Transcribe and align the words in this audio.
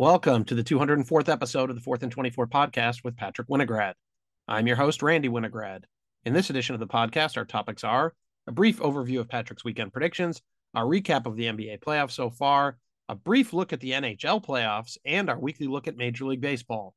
Welcome 0.00 0.46
to 0.46 0.54
the 0.54 0.64
204th 0.64 1.28
episode 1.28 1.68
of 1.68 1.76
the 1.76 1.82
4th 1.82 2.02
and 2.02 2.10
24 2.10 2.46
podcast 2.46 3.04
with 3.04 3.18
Patrick 3.18 3.48
Winograd. 3.48 3.92
I'm 4.48 4.66
your 4.66 4.76
host, 4.76 5.02
Randy 5.02 5.28
Winograd. 5.28 5.82
In 6.24 6.32
this 6.32 6.48
edition 6.48 6.72
of 6.72 6.80
the 6.80 6.86
podcast, 6.86 7.36
our 7.36 7.44
topics 7.44 7.84
are 7.84 8.14
a 8.46 8.50
brief 8.50 8.78
overview 8.78 9.20
of 9.20 9.28
Patrick's 9.28 9.62
weekend 9.62 9.92
predictions, 9.92 10.40
a 10.74 10.80
recap 10.80 11.26
of 11.26 11.36
the 11.36 11.44
NBA 11.44 11.80
playoffs 11.80 12.12
so 12.12 12.30
far, 12.30 12.78
a 13.10 13.14
brief 13.14 13.52
look 13.52 13.74
at 13.74 13.80
the 13.80 13.90
NHL 13.90 14.42
playoffs, 14.42 14.96
and 15.04 15.28
our 15.28 15.38
weekly 15.38 15.66
look 15.66 15.86
at 15.86 15.98
Major 15.98 16.24
League 16.24 16.40
Baseball. 16.40 16.94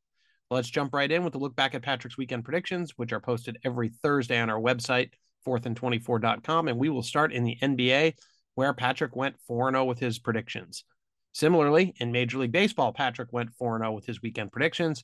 Let's 0.49 0.69
jump 0.69 0.93
right 0.93 1.11
in 1.11 1.25
with 1.25 1.35
a 1.35 1.39
look 1.39 1.57
back 1.57 1.75
at 1.75 1.81
Patrick's 1.81 2.17
weekend 2.17 2.45
predictions, 2.45 2.93
which 2.95 3.11
are 3.11 3.19
posted 3.19 3.57
every 3.65 3.89
Thursday 4.01 4.39
on 4.39 4.49
our 4.49 4.61
website, 4.61 5.09
4thand24.com. 5.45 6.69
And 6.69 6.79
we 6.79 6.87
will 6.87 7.03
start 7.03 7.33
in 7.33 7.43
the 7.43 7.57
NBA, 7.61 8.13
where 8.55 8.73
Patrick 8.73 9.13
went 9.13 9.35
4 9.45 9.71
0 9.71 9.83
with 9.83 9.99
his 9.99 10.19
predictions. 10.19 10.85
Similarly, 11.33 11.93
in 11.97 12.11
Major 12.11 12.37
League 12.37 12.51
Baseball, 12.51 12.93
Patrick 12.93 13.33
went 13.33 13.53
4 13.55 13.79
0 13.79 13.91
with 13.91 14.05
his 14.05 14.21
weekend 14.21 14.51
predictions. 14.51 15.03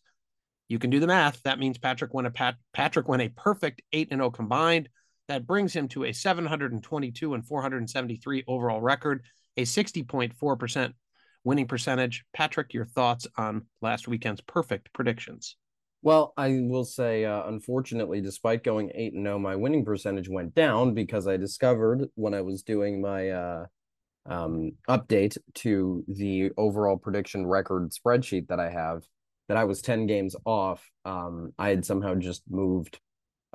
You 0.68 0.78
can 0.78 0.92
do 0.92 1.00
the 1.00 1.08
math. 1.08 1.42
That 1.44 1.60
means 1.60 1.78
Patrick 1.78 2.14
went 2.14 2.28
a 2.28 2.32
Pat, 2.32 2.56
Patrick 2.74 3.08
went 3.08 3.24
a 3.24 3.30
perfect 3.30 3.82
8 3.92 4.10
0 4.10 4.30
combined. 4.30 4.90
That 5.28 5.46
brings 5.46 5.76
him 5.76 5.88
to 5.90 6.06
a 6.06 6.14
722 6.14 7.34
and 7.34 7.46
473 7.46 8.44
overall 8.48 8.82
record, 8.82 9.24
a 9.58 9.64
60.4% 9.64 10.94
winning 11.44 11.68
percentage. 11.68 12.24
Patrick, 12.34 12.74
your 12.74 12.86
thoughts 12.86 13.28
on 13.38 13.66
last 13.82 14.08
weekend's 14.08 14.42
perfect 14.42 14.92
predictions? 14.94 15.56
Well, 16.02 16.34
I 16.38 16.62
will 16.62 16.86
say, 16.86 17.26
uh, 17.26 17.44
unfortunately, 17.48 18.22
despite 18.22 18.64
going 18.64 18.92
8 18.94 19.14
0, 19.14 19.40
my 19.40 19.56
winning 19.56 19.84
percentage 19.84 20.30
went 20.30 20.56
down 20.56 20.94
because 20.94 21.28
I 21.28 21.38
discovered 21.38 22.08
when 22.16 22.34
I 22.34 22.42
was 22.42 22.64
doing 22.64 23.02
my 23.02 23.30
uh, 23.30 23.66
um, 24.26 24.72
update 24.88 25.38
to 25.56 26.04
the 26.08 26.52
overall 26.58 26.98
prediction 26.98 27.46
record 27.46 27.92
spreadsheet 27.92 28.48
that 28.48 28.60
I 28.60 28.70
have 28.70 29.04
that 29.48 29.58
I 29.58 29.64
was 29.64 29.82
10 29.82 30.06
games 30.06 30.36
off. 30.46 30.88
Um, 31.06 31.54
I 31.58 31.70
had 31.70 31.84
somehow 31.86 32.16
just 32.16 32.44
moved, 32.50 33.00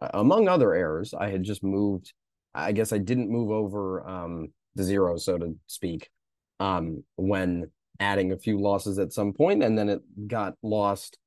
uh, 0.03 0.09
among 0.15 0.49
other 0.49 0.75
errors, 0.75 1.15
I 1.15 1.31
had 1.31 1.45
just 1.45 1.63
moved. 1.63 2.13
I 2.55 2.73
guess 2.73 2.93
I 2.93 2.99
didn't 2.99 3.31
move 3.31 3.51
over 3.51 4.07
um, 4.07 4.49
the 4.75 4.85
zero, 4.85 5.17
so 5.17 5.39
to 5.39 5.57
speak, 5.67 6.11
um, 6.61 7.05
when 7.17 7.71
adding 8.01 8.33
a 8.33 8.39
few 8.39 8.61
losses 8.61 8.99
at 8.99 9.13
some 9.13 9.33
point, 9.33 9.63
and 9.63 9.79
then 9.79 9.89
it 9.89 10.01
got 10.29 10.55
lost 10.63 11.19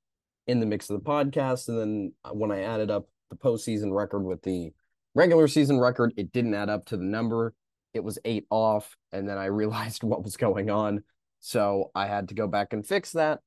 in 0.48 0.60
the 0.60 0.66
mix 0.66 0.90
of 0.90 0.98
the 0.98 1.10
podcast. 1.10 1.68
And 1.70 1.80
then 1.80 2.14
uh, 2.24 2.30
when 2.30 2.52
I 2.52 2.64
added 2.64 2.92
up 2.92 3.08
the 3.30 3.36
postseason 3.36 3.94
record 3.94 4.24
with 4.24 4.42
the 4.44 4.72
regular 5.16 5.48
season 5.48 5.80
record, 5.80 6.14
it 6.18 6.32
didn't 6.32 6.54
add 6.54 6.70
up 6.70 6.86
to 6.86 6.98
the 6.98 7.04
number 7.04 7.54
it 7.98 8.04
was 8.04 8.18
eight 8.24 8.46
off 8.50 8.96
and 9.12 9.28
then 9.28 9.38
i 9.38 9.46
realized 9.46 10.04
what 10.10 10.24
was 10.24 10.38
going 10.38 10.70
on. 10.70 11.04
So 11.40 11.92
i 11.94 12.08
had 12.08 12.30
to 12.30 12.36
go 12.36 12.48
back 12.48 12.74
and 12.74 12.88
fix 12.88 13.12
that. 13.12 13.42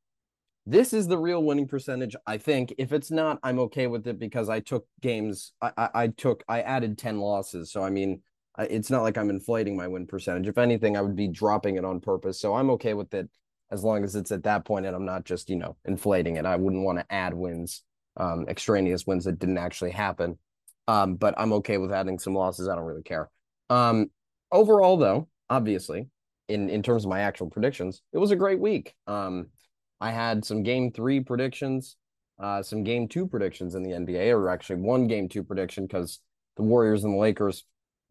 This 0.66 0.92
is 0.92 1.08
the 1.08 1.18
real 1.18 1.42
winning 1.42 1.66
percentage 1.68 2.14
i 2.26 2.36
think. 2.36 2.74
If 2.78 2.92
it's 2.92 3.10
not 3.10 3.38
i'm 3.42 3.58
okay 3.60 3.86
with 3.86 4.06
it 4.06 4.18
because 4.18 4.48
i 4.48 4.60
took 4.60 4.86
games 5.00 5.52
i 5.62 5.72
i, 5.76 5.88
I 5.94 6.06
took 6.08 6.44
i 6.48 6.60
added 6.60 6.98
10 6.98 7.18
losses. 7.18 7.72
So 7.72 7.82
i 7.82 7.90
mean 7.90 8.20
it's 8.58 8.90
not 8.90 9.02
like 9.02 9.16
i'm 9.16 9.30
inflating 9.30 9.76
my 9.76 9.88
win 9.88 10.06
percentage. 10.06 10.46
If 10.46 10.58
anything 10.58 10.96
i 10.96 11.00
would 11.00 11.16
be 11.16 11.28
dropping 11.28 11.76
it 11.76 11.84
on 11.84 12.00
purpose. 12.00 12.40
So 12.40 12.54
i'm 12.54 12.70
okay 12.70 12.94
with 12.94 13.14
it 13.14 13.28
as 13.72 13.84
long 13.84 14.04
as 14.04 14.16
it's 14.16 14.32
at 14.32 14.42
that 14.42 14.64
point 14.64 14.84
and 14.86 14.94
i'm 14.94 15.06
not 15.06 15.24
just 15.24 15.48
you 15.48 15.56
know 15.56 15.76
inflating 15.84 16.36
it. 16.36 16.44
I 16.44 16.56
wouldn't 16.56 16.84
want 16.84 16.98
to 16.98 17.12
add 17.12 17.34
wins 17.34 17.82
um 18.16 18.46
extraneous 18.48 19.06
wins 19.06 19.24
that 19.24 19.38
didn't 19.38 19.58
actually 19.58 19.92
happen. 19.92 20.38
Um 20.88 21.16
but 21.16 21.34
i'm 21.38 21.52
okay 21.54 21.78
with 21.78 21.92
adding 21.92 22.18
some 22.18 22.34
losses. 22.34 22.68
I 22.68 22.74
don't 22.76 22.84
really 22.84 23.02
care. 23.02 23.30
Um 23.70 24.10
overall, 24.52 24.96
though, 24.96 25.28
obviously, 25.48 26.08
in 26.48 26.68
in 26.68 26.82
terms 26.82 27.04
of 27.04 27.10
my 27.10 27.20
actual 27.20 27.48
predictions, 27.48 28.02
it 28.12 28.18
was 28.18 28.30
a 28.30 28.36
great 28.36 28.60
week. 28.60 28.94
Um, 29.06 29.46
I 30.00 30.10
had 30.10 30.44
some 30.44 30.62
game 30.62 30.92
three 30.92 31.20
predictions, 31.20 31.96
uh, 32.38 32.62
some 32.62 32.84
game 32.84 33.08
two 33.08 33.26
predictions 33.26 33.74
in 33.74 33.82
the 33.82 33.90
NBA, 33.90 34.32
or 34.32 34.48
actually 34.48 34.76
one 34.76 35.06
game 35.06 35.28
two 35.28 35.44
prediction 35.44 35.86
because 35.86 36.20
the 36.56 36.62
Warriors 36.62 37.04
and 37.04 37.14
the 37.14 37.18
Lakers 37.18 37.64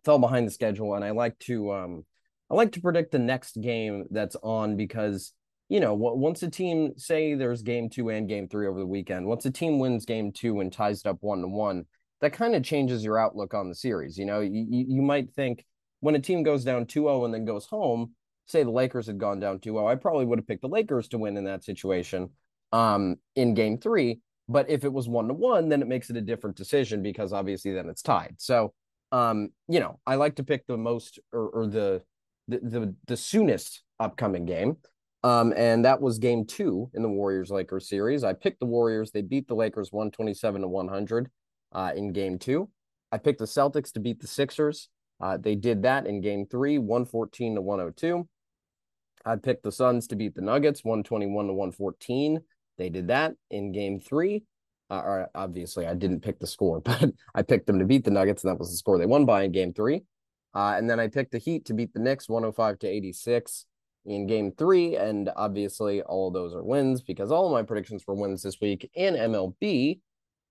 fell 0.06 0.20
behind 0.20 0.48
the 0.48 0.52
schedule, 0.52 0.96
and 0.96 1.04
I 1.04 1.12
like 1.12 1.38
to 1.40 1.72
um, 1.74 2.06
I 2.50 2.56
like 2.56 2.72
to 2.74 2.82
predict 2.82 3.12
the 3.12 3.20
next 3.20 3.60
game 3.62 4.06
that's 4.12 4.36
on 4.42 4.78
because 4.78 5.34
you 5.68 5.80
know 5.80 5.94
once 5.94 6.42
a 6.44 6.50
team 6.50 6.94
say 6.98 7.34
there's 7.34 7.62
game 7.62 7.90
two 7.90 8.10
and 8.10 8.30
game 8.30 8.48
three 8.48 8.68
over 8.68 8.80
the 8.80 8.88
weekend, 8.88 9.26
once 9.26 9.46
a 9.46 9.52
team 9.52 9.80
wins 9.80 10.06
game 10.06 10.32
two 10.32 10.60
and 10.60 10.72
ties 10.72 11.02
it 11.02 11.08
up 11.08 11.18
one 11.22 11.42
to 11.42 11.48
one, 11.48 11.86
that 12.22 12.34
kind 12.34 12.56
of 12.56 12.64
changes 12.64 13.04
your 13.04 13.18
outlook 13.18 13.54
on 13.54 13.70
the 13.70 13.76
series. 13.76 14.18
You 14.18 14.26
know, 14.26 14.42
you 14.42 14.66
you 14.70 15.02
might 15.02 15.34
think 15.34 15.66
when 16.00 16.16
a 16.16 16.20
team 16.20 16.44
goes 16.44 16.64
down 16.64 16.86
2-0 16.86 17.26
and 17.26 17.34
then 17.34 17.46
goes 17.46 17.66
home, 17.66 18.14
say 18.48 18.64
the 18.64 18.72
Lakers 18.72 19.08
had 19.08 19.20
gone 19.20 19.40
down 19.40 19.60
2-0, 19.60 19.90
I 19.90 19.96
probably 19.96 20.26
would 20.26 20.40
have 20.40 20.48
picked 20.48 20.62
the 20.62 20.68
Lakers 20.68 21.08
to 21.10 21.18
win 21.18 21.38
in 21.38 21.44
that 21.46 21.64
situation 21.64 22.30
um, 22.72 23.18
in 23.36 23.54
game 23.54 23.78
three. 23.78 24.20
But 24.48 24.70
if 24.70 24.84
it 24.84 24.92
was 24.92 25.08
one 25.08 25.28
to 25.28 25.34
one, 25.34 25.70
then 25.70 25.82
it 25.82 25.88
makes 25.88 26.10
it 26.10 26.18
a 26.18 26.22
different 26.22 26.56
decision 26.56 27.04
because 27.04 27.34
obviously 27.34 27.72
then 27.72 27.88
it's 27.88 28.02
tied. 28.02 28.36
So 28.38 28.74
um, 29.12 29.50
you 29.68 29.80
know, 29.80 30.00
I 30.06 30.16
like 30.16 30.36
to 30.36 30.44
pick 30.44 30.68
the 30.68 30.78
most 30.78 31.20
or, 31.34 31.50
or 31.50 31.68
the, 31.68 32.02
the 32.48 32.60
the 32.60 32.96
the 33.08 33.18
soonest 33.18 33.84
upcoming 34.00 34.46
game. 34.46 34.78
Um, 35.22 35.54
and 35.58 35.84
that 35.84 36.00
was 36.00 36.18
game 36.18 36.46
two 36.46 36.90
in 36.94 37.02
the 37.02 37.10
Warriors 37.10 37.52
Lakers 37.52 37.90
series. 37.90 38.24
I 38.24 38.34
picked 38.34 38.62
the 38.62 38.66
Warriors. 38.66 39.12
They 39.12 39.22
beat 39.22 39.50
the 39.50 39.56
Lakers 39.56 39.92
127 39.92 40.62
to 40.62 40.68
100 40.68 41.30
uh, 41.74 41.92
in 41.94 42.14
game 42.14 42.40
two. 42.40 42.70
I 43.12 43.18
picked 43.18 43.40
the 43.40 43.46
Celtics 43.46 43.92
to 43.94 44.00
beat 44.00 44.22
the 44.22 44.28
Sixers 44.28 44.88
uh, 45.22 45.38
they 45.38 45.56
did 45.56 45.84
that 45.84 46.08
in 46.08 46.22
game 46.22 46.46
three, 46.46 46.78
114 46.78 47.56
to 47.56 47.62
102. 47.62 48.28
I 49.26 49.36
picked 49.36 49.64
the 49.64 49.72
Suns 49.72 50.08
to 50.08 50.16
beat 50.16 50.36
the 50.36 50.42
Nuggets, 50.42 50.84
121 50.84 51.48
to 51.48 51.54
114. 51.54 52.40
They 52.78 52.90
did 52.90 53.08
that 53.10 53.34
in 53.52 53.72
game 53.72 54.00
three. 54.00 54.44
Uh, 54.90 55.26
obviously, 55.36 55.86
I 55.86 55.94
didn't 55.94 56.22
pick 56.22 56.40
the 56.40 56.48
score, 56.48 56.80
but 56.86 57.12
I 57.36 57.42
picked 57.42 57.68
them 57.68 57.80
to 57.80 57.86
beat 57.86 58.06
the 58.06 58.12
Nuggets, 58.12 58.44
and 58.44 58.52
that 58.52 58.60
was 58.60 58.72
the 58.72 58.78
score 58.78 58.98
they 58.98 59.06
won 59.06 59.26
by 59.26 59.44
in 59.44 59.52
game 59.52 59.74
three. 59.74 60.04
Uh, 60.54 60.74
and 60.78 60.90
then 60.90 61.00
I 61.00 61.08
picked 61.08 61.32
the 61.32 61.38
Heat 61.38 61.66
to 61.66 61.74
beat 61.74 61.94
the 61.94 62.00
Knicks, 62.00 62.28
105 62.28 62.80
to 62.80 62.88
86 62.88 63.66
in 64.06 64.26
game 64.26 64.52
three. 64.58 64.96
And 64.96 65.30
obviously, 65.36 66.02
all 66.02 66.30
of 66.30 66.34
those 66.34 66.56
are 66.56 66.64
wins 66.64 67.02
because 67.02 67.32
all 67.32 67.46
of 67.46 67.52
my 67.52 67.62
predictions 67.62 68.04
were 68.08 68.16
wins 68.16 68.42
this 68.42 68.60
week 68.60 68.90
in 68.96 69.14
MLB. 69.14 70.00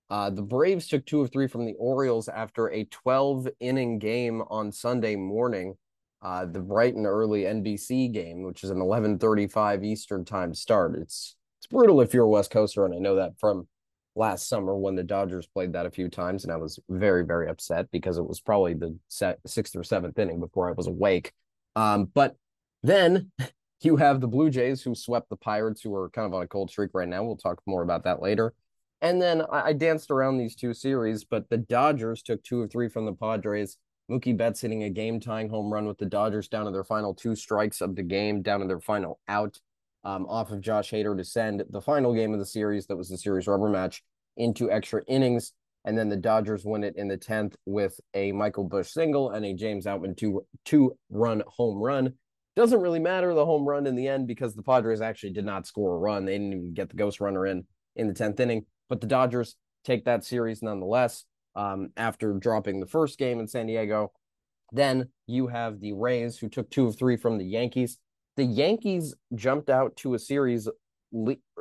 Uh, 0.09 0.29
the 0.29 0.41
Braves 0.41 0.87
took 0.87 1.05
two 1.05 1.21
of 1.21 1.31
three 1.31 1.47
from 1.47 1.65
the 1.65 1.75
Orioles 1.77 2.27
after 2.27 2.71
a 2.71 2.85
12 2.85 3.47
inning 3.59 3.99
game 3.99 4.41
on 4.49 4.71
Sunday 4.71 5.15
morning. 5.15 5.75
Uh, 6.21 6.45
the 6.45 6.59
bright 6.59 6.95
and 6.95 7.05
early 7.05 7.43
NBC 7.43 8.11
game, 8.11 8.43
which 8.43 8.63
is 8.63 8.71
an 8.71 8.79
11:35 8.79 9.83
Eastern 9.83 10.25
time 10.25 10.53
start. 10.53 10.95
It's 10.97 11.35
it's 11.59 11.67
brutal 11.67 12.01
if 12.01 12.13
you're 12.13 12.25
a 12.25 12.29
West 12.29 12.51
Coaster, 12.51 12.85
and 12.85 12.93
I 12.93 12.97
know 12.97 13.15
that 13.15 13.39
from 13.39 13.67
last 14.15 14.49
summer 14.49 14.75
when 14.75 14.95
the 14.95 15.03
Dodgers 15.03 15.47
played 15.47 15.71
that 15.73 15.85
a 15.85 15.91
few 15.91 16.09
times, 16.09 16.43
and 16.43 16.51
I 16.51 16.57
was 16.57 16.77
very 16.89 17.23
very 17.23 17.47
upset 17.47 17.89
because 17.91 18.17
it 18.17 18.27
was 18.27 18.41
probably 18.41 18.73
the 18.73 18.97
set, 19.07 19.39
sixth 19.45 19.77
or 19.77 19.83
seventh 19.83 20.19
inning 20.19 20.41
before 20.41 20.67
I 20.67 20.73
was 20.73 20.87
awake. 20.87 21.31
Um, 21.77 22.05
but 22.13 22.35
then 22.83 23.31
you 23.81 23.95
have 23.95 24.19
the 24.19 24.27
Blue 24.27 24.49
Jays 24.49 24.81
who 24.81 24.95
swept 24.95 25.29
the 25.29 25.37
Pirates, 25.37 25.81
who 25.81 25.95
are 25.95 26.09
kind 26.09 26.25
of 26.25 26.33
on 26.33 26.43
a 26.43 26.47
cold 26.47 26.69
streak 26.69 26.91
right 26.93 27.07
now. 27.07 27.23
We'll 27.23 27.37
talk 27.37 27.61
more 27.65 27.83
about 27.83 28.03
that 28.03 28.21
later. 28.21 28.53
And 29.01 29.21
then 29.21 29.43
I, 29.51 29.67
I 29.67 29.73
danced 29.73 30.11
around 30.11 30.37
these 30.37 30.55
two 30.55 30.73
series, 30.73 31.23
but 31.23 31.49
the 31.49 31.57
Dodgers 31.57 32.21
took 32.21 32.43
two 32.43 32.61
of 32.61 32.71
three 32.71 32.89
from 32.89 33.05
the 33.05 33.13
Padres. 33.13 33.77
Mookie 34.09 34.35
Betts 34.35 34.61
hitting 34.61 34.83
a 34.83 34.89
game 34.89 35.19
tying 35.19 35.49
home 35.49 35.71
run 35.71 35.85
with 35.85 35.99
the 35.99 36.05
Dodgers 36.05 36.47
down 36.47 36.65
to 36.65 36.71
their 36.71 36.83
final 36.83 37.13
two 37.13 37.35
strikes 37.35 37.79
of 37.79 37.95
the 37.95 38.03
game, 38.03 38.41
down 38.41 38.59
to 38.61 38.67
their 38.67 38.79
final 38.79 39.19
out 39.27 39.59
um, 40.03 40.25
off 40.27 40.51
of 40.51 40.61
Josh 40.61 40.91
Hader 40.91 41.15
to 41.15 41.23
send 41.23 41.63
the 41.69 41.81
final 41.81 42.13
game 42.13 42.33
of 42.33 42.39
the 42.39 42.45
series, 42.45 42.87
that 42.87 42.95
was 42.95 43.09
the 43.09 43.17
series 43.17 43.47
rubber 43.47 43.69
match, 43.69 44.03
into 44.37 44.71
extra 44.71 45.03
innings. 45.07 45.53
And 45.85 45.97
then 45.97 46.09
the 46.09 46.17
Dodgers 46.17 46.65
win 46.65 46.83
it 46.83 46.95
in 46.97 47.07
the 47.07 47.17
10th 47.17 47.55
with 47.65 47.99
a 48.13 48.31
Michael 48.31 48.63
Busch 48.63 48.89
single 48.89 49.31
and 49.31 49.45
a 49.45 49.53
James 49.53 49.85
Outman 49.85 50.17
two, 50.17 50.45
two 50.65 50.97
run 51.09 51.43
home 51.47 51.77
run. 51.77 52.13
Doesn't 52.55 52.81
really 52.81 52.99
matter 52.99 53.33
the 53.33 53.45
home 53.45 53.67
run 53.67 53.87
in 53.87 53.95
the 53.95 54.07
end 54.07 54.27
because 54.27 54.55
the 54.55 54.63
Padres 54.63 55.01
actually 55.01 55.31
did 55.31 55.45
not 55.45 55.67
score 55.67 55.95
a 55.95 55.99
run. 55.99 56.25
They 56.25 56.33
didn't 56.33 56.53
even 56.53 56.73
get 56.73 56.89
the 56.89 56.95
ghost 56.95 57.21
runner 57.21 57.45
in 57.45 57.65
in 57.95 58.07
the 58.07 58.13
10th 58.13 58.39
inning. 58.39 58.65
But 58.89 59.01
the 59.01 59.07
Dodgers 59.07 59.55
take 59.85 60.05
that 60.05 60.25
series 60.25 60.61
nonetheless 60.61 61.25
um, 61.55 61.89
after 61.95 62.33
dropping 62.33 62.79
the 62.79 62.85
first 62.87 63.17
game 63.17 63.39
in 63.39 63.47
San 63.47 63.67
Diego. 63.67 64.11
Then 64.71 65.09
you 65.27 65.47
have 65.47 65.79
the 65.79 65.93
Rays, 65.93 66.37
who 66.37 66.49
took 66.49 66.69
two 66.69 66.87
of 66.87 66.97
three 66.97 67.17
from 67.17 67.37
the 67.37 67.45
Yankees. 67.45 67.97
The 68.37 68.43
Yankees 68.43 69.15
jumped 69.35 69.69
out 69.69 69.95
to 69.97 70.13
a 70.13 70.19
series 70.19 70.67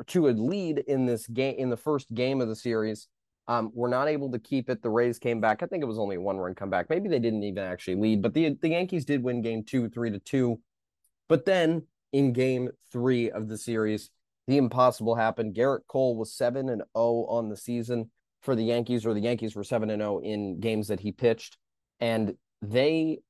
to 0.07 0.29
a 0.29 0.31
lead 0.31 0.79
in 0.87 1.07
this 1.07 1.27
game 1.27 1.57
in 1.59 1.71
the 1.71 1.77
first 1.77 2.13
game 2.15 2.41
of 2.41 2.49
the 2.49 2.57
series. 2.57 3.09
Um, 3.47 3.71
were 3.73 3.89
not 3.89 4.09
able 4.09 4.31
to 4.33 4.39
keep 4.39 4.69
it. 4.69 4.83
The 4.83 4.91
Rays 4.91 5.19
came 5.19 5.41
back. 5.41 5.63
I 5.63 5.67
think 5.67 5.83
it 5.83 5.87
was 5.87 5.99
only 5.99 6.17
a 6.17 6.21
one 6.21 6.37
run 6.37 6.55
comeback. 6.55 6.91
Maybe 6.91 7.09
they 7.09 7.19
didn't 7.19 7.43
even 7.45 7.65
actually 7.65 7.95
lead, 7.95 8.21
but 8.21 8.35
the 8.35 8.59
the 8.61 8.69
Yankees 8.69 9.07
did 9.07 9.23
win 9.23 9.41
game 9.41 9.65
two, 9.65 9.89
three 9.89 10.11
to 10.11 10.19
two. 10.19 10.61
But 11.31 11.47
then 11.47 11.87
in 12.13 12.35
game 12.35 12.69
three 12.93 13.31
of 13.31 13.49
the 13.49 13.57
series, 13.57 14.11
the 14.49 14.57
impossible 14.57 15.15
happened. 15.15 15.55
Gerrit 15.55 15.87
Cole 15.87 16.17
was 16.17 16.35
7 16.35 16.69
and 16.69 16.83
0 16.97 17.27
on 17.29 17.49
the 17.49 17.57
season 17.57 18.11
for 18.43 18.57
the 18.57 18.65
Yankees, 18.65 19.07
or 19.07 19.15
the 19.15 19.21
Yankees 19.21 19.55
were 19.55 19.63
7 19.63 19.91
and 19.91 20.01
0 20.01 20.21
in 20.25 20.59
games 20.59 20.89
that 20.89 20.99
he 20.99 21.13
pitched. 21.13 21.57
And 22.01 22.35
they 22.63 23.21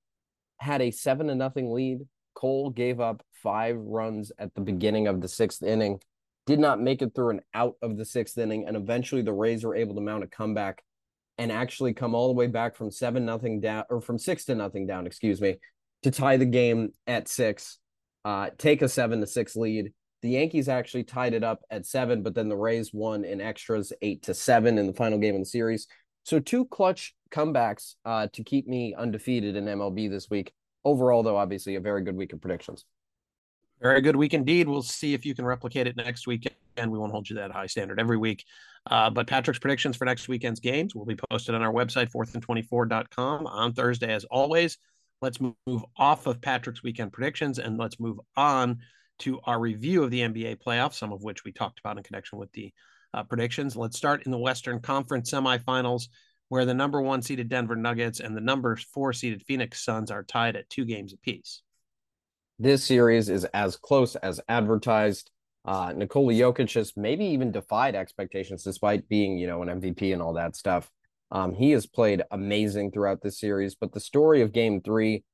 had 0.58 0.80
a 0.80 0.90
7 0.90 1.26
to 1.26 1.34
nothing 1.34 1.72
lead. 1.72 1.98
Cole 2.34 2.70
gave 2.70 3.00
up 3.00 3.22
five 3.42 3.76
runs 3.78 4.30
at 4.38 4.54
the 4.54 4.60
beginning 4.60 5.08
of 5.08 5.20
the 5.20 5.26
sixth 5.28 5.62
inning, 5.62 6.00
did 6.46 6.60
not 6.60 6.80
make 6.80 7.02
it 7.02 7.12
through 7.12 7.30
and 7.30 7.40
out 7.52 7.74
of 7.82 7.96
the 7.96 8.04
sixth 8.04 8.38
inning, 8.38 8.64
and 8.66 8.76
eventually 8.76 9.22
the 9.22 9.32
Rays 9.32 9.64
were 9.64 9.74
able 9.74 9.96
to 9.96 10.00
mount 10.00 10.22
a 10.22 10.28
comeback 10.28 10.84
and 11.36 11.50
actually 11.50 11.94
come 11.94 12.14
all 12.14 12.28
the 12.28 12.34
way 12.34 12.46
back 12.46 12.76
from 12.76 12.92
seven 12.92 13.24
nothing 13.24 13.60
down 13.60 13.84
or 13.90 14.00
from 14.00 14.18
six 14.18 14.44
to 14.44 14.54
nothing 14.54 14.86
down, 14.86 15.04
excuse 15.04 15.40
me, 15.40 15.56
to 16.04 16.12
tie 16.12 16.36
the 16.36 16.46
game 16.46 16.92
at 17.08 17.26
six, 17.26 17.78
uh, 18.24 18.50
take 18.56 18.82
a 18.82 18.88
seven 18.88 19.20
to 19.20 19.26
six 19.26 19.56
lead. 19.56 19.92
The 20.22 20.30
Yankees 20.30 20.68
actually 20.68 21.04
tied 21.04 21.34
it 21.34 21.44
up 21.44 21.62
at 21.70 21.86
seven, 21.86 22.22
but 22.22 22.34
then 22.34 22.48
the 22.48 22.56
Rays 22.56 22.92
won 22.92 23.24
in 23.24 23.40
extras 23.40 23.92
eight 24.02 24.22
to 24.24 24.34
seven 24.34 24.78
in 24.78 24.86
the 24.86 24.92
final 24.92 25.18
game 25.18 25.34
of 25.34 25.40
the 25.40 25.46
series. 25.46 25.86
So 26.24 26.40
two 26.40 26.66
clutch 26.66 27.14
comebacks 27.30 27.94
uh, 28.04 28.28
to 28.32 28.42
keep 28.42 28.66
me 28.66 28.94
undefeated 28.94 29.56
in 29.56 29.64
MLB 29.64 30.10
this 30.10 30.28
week. 30.28 30.52
Overall, 30.84 31.22
though, 31.22 31.36
obviously 31.36 31.76
a 31.76 31.80
very 31.80 32.02
good 32.02 32.16
week 32.16 32.32
of 32.32 32.40
predictions. 32.40 32.84
Very 33.80 34.00
good 34.00 34.16
week 34.16 34.34
indeed. 34.34 34.68
We'll 34.68 34.82
see 34.82 35.14
if 35.14 35.24
you 35.24 35.34
can 35.34 35.44
replicate 35.44 35.86
it 35.86 35.96
next 35.96 36.26
week, 36.26 36.52
and 36.76 36.90
we 36.90 36.98
won't 36.98 37.12
hold 37.12 37.30
you 37.30 37.36
that 37.36 37.52
high 37.52 37.66
standard 37.66 38.00
every 38.00 38.16
week. 38.16 38.44
Uh, 38.90 39.08
but 39.08 39.28
Patrick's 39.28 39.60
predictions 39.60 39.96
for 39.96 40.04
next 40.04 40.28
weekend's 40.28 40.58
games 40.58 40.94
will 40.94 41.04
be 41.04 41.16
posted 41.30 41.54
on 41.54 41.62
our 41.62 41.72
website, 41.72 42.10
fourthand24.com 42.10 43.46
on 43.46 43.72
Thursday, 43.72 44.12
as 44.12 44.24
always. 44.24 44.78
Let's 45.20 45.38
move 45.40 45.84
off 45.96 46.26
of 46.26 46.40
Patrick's 46.40 46.82
weekend 46.82 47.12
predictions 47.12 47.58
and 47.58 47.78
let's 47.78 47.98
move 48.00 48.18
on 48.36 48.80
to 49.20 49.40
our 49.44 49.58
review 49.58 50.02
of 50.02 50.10
the 50.10 50.20
NBA 50.20 50.58
playoffs, 50.58 50.94
some 50.94 51.12
of 51.12 51.22
which 51.22 51.44
we 51.44 51.52
talked 51.52 51.80
about 51.80 51.96
in 51.96 52.02
connection 52.02 52.38
with 52.38 52.52
the 52.52 52.72
uh, 53.14 53.22
predictions. 53.22 53.76
Let's 53.76 53.96
start 53.96 54.24
in 54.24 54.30
the 54.30 54.38
Western 54.38 54.80
Conference 54.80 55.30
semifinals, 55.30 56.08
where 56.48 56.64
the 56.64 56.74
number 56.74 57.00
one 57.02 57.22
seeded 57.22 57.48
Denver 57.48 57.76
Nuggets 57.76 58.20
and 58.20 58.36
the 58.36 58.40
number 58.40 58.76
four 58.76 59.12
seeded 59.12 59.42
Phoenix 59.42 59.84
Suns 59.84 60.10
are 60.10 60.22
tied 60.22 60.56
at 60.56 60.68
two 60.70 60.84
games 60.84 61.12
apiece. 61.12 61.62
This 62.58 62.84
series 62.84 63.28
is 63.28 63.44
as 63.46 63.76
close 63.76 64.16
as 64.16 64.40
advertised. 64.48 65.30
Uh, 65.64 65.92
Nikola 65.94 66.32
Jokic 66.32 66.74
has 66.74 66.92
maybe 66.96 67.24
even 67.26 67.52
defied 67.52 67.94
expectations 67.94 68.64
despite 68.64 69.08
being, 69.08 69.38
you 69.38 69.46
know, 69.46 69.62
an 69.62 69.80
MVP 69.80 70.12
and 70.12 70.22
all 70.22 70.32
that 70.34 70.56
stuff. 70.56 70.90
Um, 71.30 71.54
he 71.54 71.72
has 71.72 71.86
played 71.86 72.22
amazing 72.30 72.90
throughout 72.90 73.22
this 73.22 73.38
series, 73.38 73.74
but 73.74 73.92
the 73.92 74.00
story 74.00 74.40
of 74.40 74.52
game 74.52 74.80
three 74.80 75.24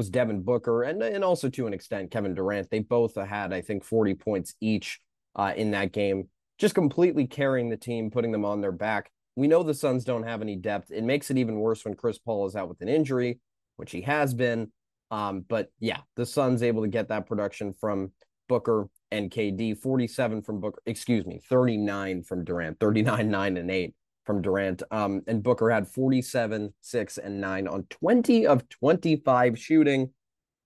was 0.00 0.08
Devin 0.08 0.40
Booker 0.40 0.84
and, 0.84 1.02
and 1.02 1.22
also 1.22 1.50
to 1.50 1.66
an 1.66 1.74
extent 1.74 2.10
Kevin 2.10 2.32
Durant. 2.32 2.70
They 2.70 2.78
both 2.78 3.16
had, 3.16 3.52
I 3.52 3.60
think, 3.60 3.84
40 3.84 4.14
points 4.14 4.54
each 4.58 4.98
uh, 5.36 5.52
in 5.54 5.72
that 5.72 5.92
game, 5.92 6.30
just 6.56 6.74
completely 6.74 7.26
carrying 7.26 7.68
the 7.68 7.76
team, 7.76 8.10
putting 8.10 8.32
them 8.32 8.46
on 8.46 8.62
their 8.62 8.72
back. 8.72 9.10
We 9.36 9.46
know 9.46 9.62
the 9.62 9.74
Suns 9.74 10.04
don't 10.04 10.22
have 10.22 10.40
any 10.40 10.56
depth. 10.56 10.90
It 10.90 11.04
makes 11.04 11.30
it 11.30 11.36
even 11.36 11.56
worse 11.56 11.84
when 11.84 11.96
Chris 11.96 12.16
Paul 12.16 12.46
is 12.46 12.56
out 12.56 12.70
with 12.70 12.80
an 12.80 12.88
injury, 12.88 13.40
which 13.76 13.92
he 13.92 14.00
has 14.00 14.32
been. 14.32 14.72
Um, 15.10 15.44
but 15.46 15.70
yeah, 15.80 15.98
the 16.16 16.24
Suns 16.24 16.62
able 16.62 16.80
to 16.80 16.88
get 16.88 17.08
that 17.08 17.26
production 17.26 17.74
from 17.78 18.12
Booker 18.48 18.88
and 19.10 19.30
KD, 19.30 19.76
47 19.76 20.40
from 20.40 20.60
Booker, 20.60 20.80
excuse 20.86 21.26
me, 21.26 21.42
39 21.46 22.22
from 22.22 22.44
Durant, 22.44 22.80
39, 22.80 23.30
9, 23.30 23.56
and 23.58 23.70
8 23.70 23.94
from 24.24 24.42
Durant. 24.42 24.82
Um, 24.90 25.22
and 25.26 25.42
Booker 25.42 25.70
had 25.70 25.88
47, 25.88 26.72
6, 26.80 27.18
and 27.18 27.40
9 27.40 27.68
on 27.68 27.84
20 27.90 28.46
of 28.46 28.68
25 28.68 29.58
shooting. 29.58 30.10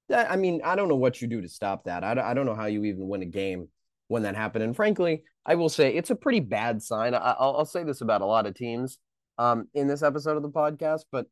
That, 0.08 0.30
I 0.30 0.36
mean, 0.36 0.60
I 0.64 0.76
don't 0.76 0.88
know 0.88 0.96
what 0.96 1.22
you 1.22 1.28
do 1.28 1.40
to 1.40 1.48
stop 1.48 1.84
that. 1.84 2.04
I, 2.04 2.30
I 2.30 2.34
don't 2.34 2.46
know 2.46 2.54
how 2.54 2.66
you 2.66 2.84
even 2.84 3.08
win 3.08 3.22
a 3.22 3.26
game 3.26 3.68
when 4.08 4.22
that 4.22 4.36
happened. 4.36 4.64
And 4.64 4.76
frankly, 4.76 5.24
I 5.46 5.54
will 5.54 5.68
say 5.68 5.94
it's 5.94 6.10
a 6.10 6.16
pretty 6.16 6.40
bad 6.40 6.82
sign. 6.82 7.14
I, 7.14 7.34
will 7.38 7.58
I'll 7.58 7.64
say 7.64 7.84
this 7.84 8.00
about 8.00 8.20
a 8.20 8.26
lot 8.26 8.46
of 8.46 8.54
teams 8.54 8.98
um, 9.38 9.68
in 9.74 9.86
this 9.86 10.02
episode 10.02 10.36
of 10.36 10.42
the 10.42 10.50
podcast, 10.50 11.04
but 11.10 11.26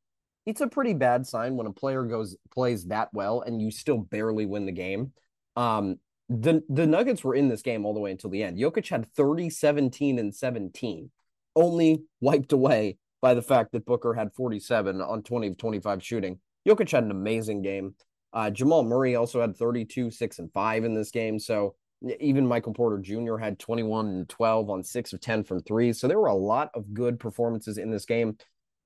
it's 0.47 0.61
a 0.61 0.67
pretty 0.67 0.95
bad 0.95 1.27
sign 1.27 1.57
when 1.57 1.67
a 1.67 1.73
player 1.73 2.05
goes 2.05 2.37
plays 2.53 2.87
that 2.87 3.09
well 3.13 3.43
and 3.43 3.61
you 3.61 3.71
still 3.71 3.99
barely 3.99 4.47
win 4.47 4.67
the 4.67 4.73
game. 4.73 5.13
Um, 5.57 5.97
the 6.29 6.63
the 6.69 6.87
Nuggets 6.87 7.23
were 7.23 7.35
in 7.35 7.49
this 7.49 7.63
game 7.63 7.85
all 7.85 7.95
the 7.95 8.01
way 8.01 8.11
until 8.11 8.31
the 8.31 8.43
end. 8.43 8.59
Jokic 8.59 8.89
had 8.89 9.13
30, 9.15 9.51
17, 9.51 10.19
and 10.19 10.35
17, 10.35 11.11
only 11.57 12.03
wiped 12.21 12.53
away 12.53 12.99
by 13.21 13.35
the 13.35 13.43
fact 13.43 13.73
that 13.73 13.87
Booker 13.87 14.15
had 14.15 14.33
47 14.35 15.01
on 15.01 15.23
20 15.23 15.49
of 15.49 15.59
25 15.59 16.03
shooting. 16.03 16.39
Jokic 16.67 16.91
had 16.91 17.05
an 17.05 17.11
amazing 17.11 17.63
game. 17.63 17.95
Uh, 18.33 18.51
Jamal 18.51 18.83
Murray 18.83 19.15
also 19.15 19.41
had 19.41 19.57
32, 19.57 20.11
6, 20.11 20.39
and 20.39 20.53
5 20.53 20.85
in 20.85 20.95
this 20.95 21.11
game. 21.11 21.39
So 21.39 21.75
even 22.21 22.47
Michael 22.47 22.73
Porter 22.73 22.99
Jr. 22.99 23.37
had 23.37 23.59
21 23.59 24.07
and 24.07 24.29
12 24.29 24.71
on 24.71 24.83
6 24.83 25.13
of 25.13 25.21
10 25.21 25.45
from 25.45 25.61
three. 25.61 25.93
So 25.93 26.09
there 26.09 26.19
were 26.19 26.27
a 26.27 26.35
lot 26.35 26.71
of 26.75 26.95
good 26.95 27.21
performances 27.21 27.79
in 27.79 27.91
this 27.91 28.05
game. 28.05 28.37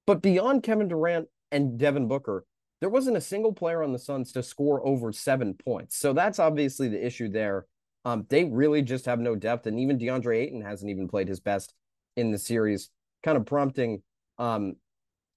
But 0.06 0.22
beyond 0.22 0.62
Kevin 0.62 0.88
Durant 0.88 1.28
and 1.50 1.78
Devin 1.78 2.08
Booker, 2.08 2.44
there 2.80 2.90
wasn't 2.90 3.16
a 3.16 3.22
single 3.22 3.52
player 3.52 3.82
on 3.82 3.92
the 3.92 3.98
Suns 3.98 4.32
to 4.32 4.42
score 4.42 4.86
over 4.86 5.12
seven 5.12 5.54
points. 5.54 5.96
So 5.96 6.12
that's 6.12 6.38
obviously 6.38 6.88
the 6.88 7.04
issue 7.04 7.28
there. 7.28 7.66
Um, 8.04 8.26
they 8.28 8.44
really 8.44 8.82
just 8.82 9.06
have 9.06 9.18
no 9.18 9.34
depth, 9.34 9.66
and 9.66 9.80
even 9.80 9.98
DeAndre 9.98 10.36
Ayton 10.38 10.60
hasn't 10.60 10.90
even 10.90 11.08
played 11.08 11.26
his 11.26 11.40
best 11.40 11.74
in 12.16 12.30
the 12.30 12.38
series, 12.38 12.90
kind 13.22 13.36
of 13.36 13.46
prompting 13.46 14.02
um, 14.38 14.76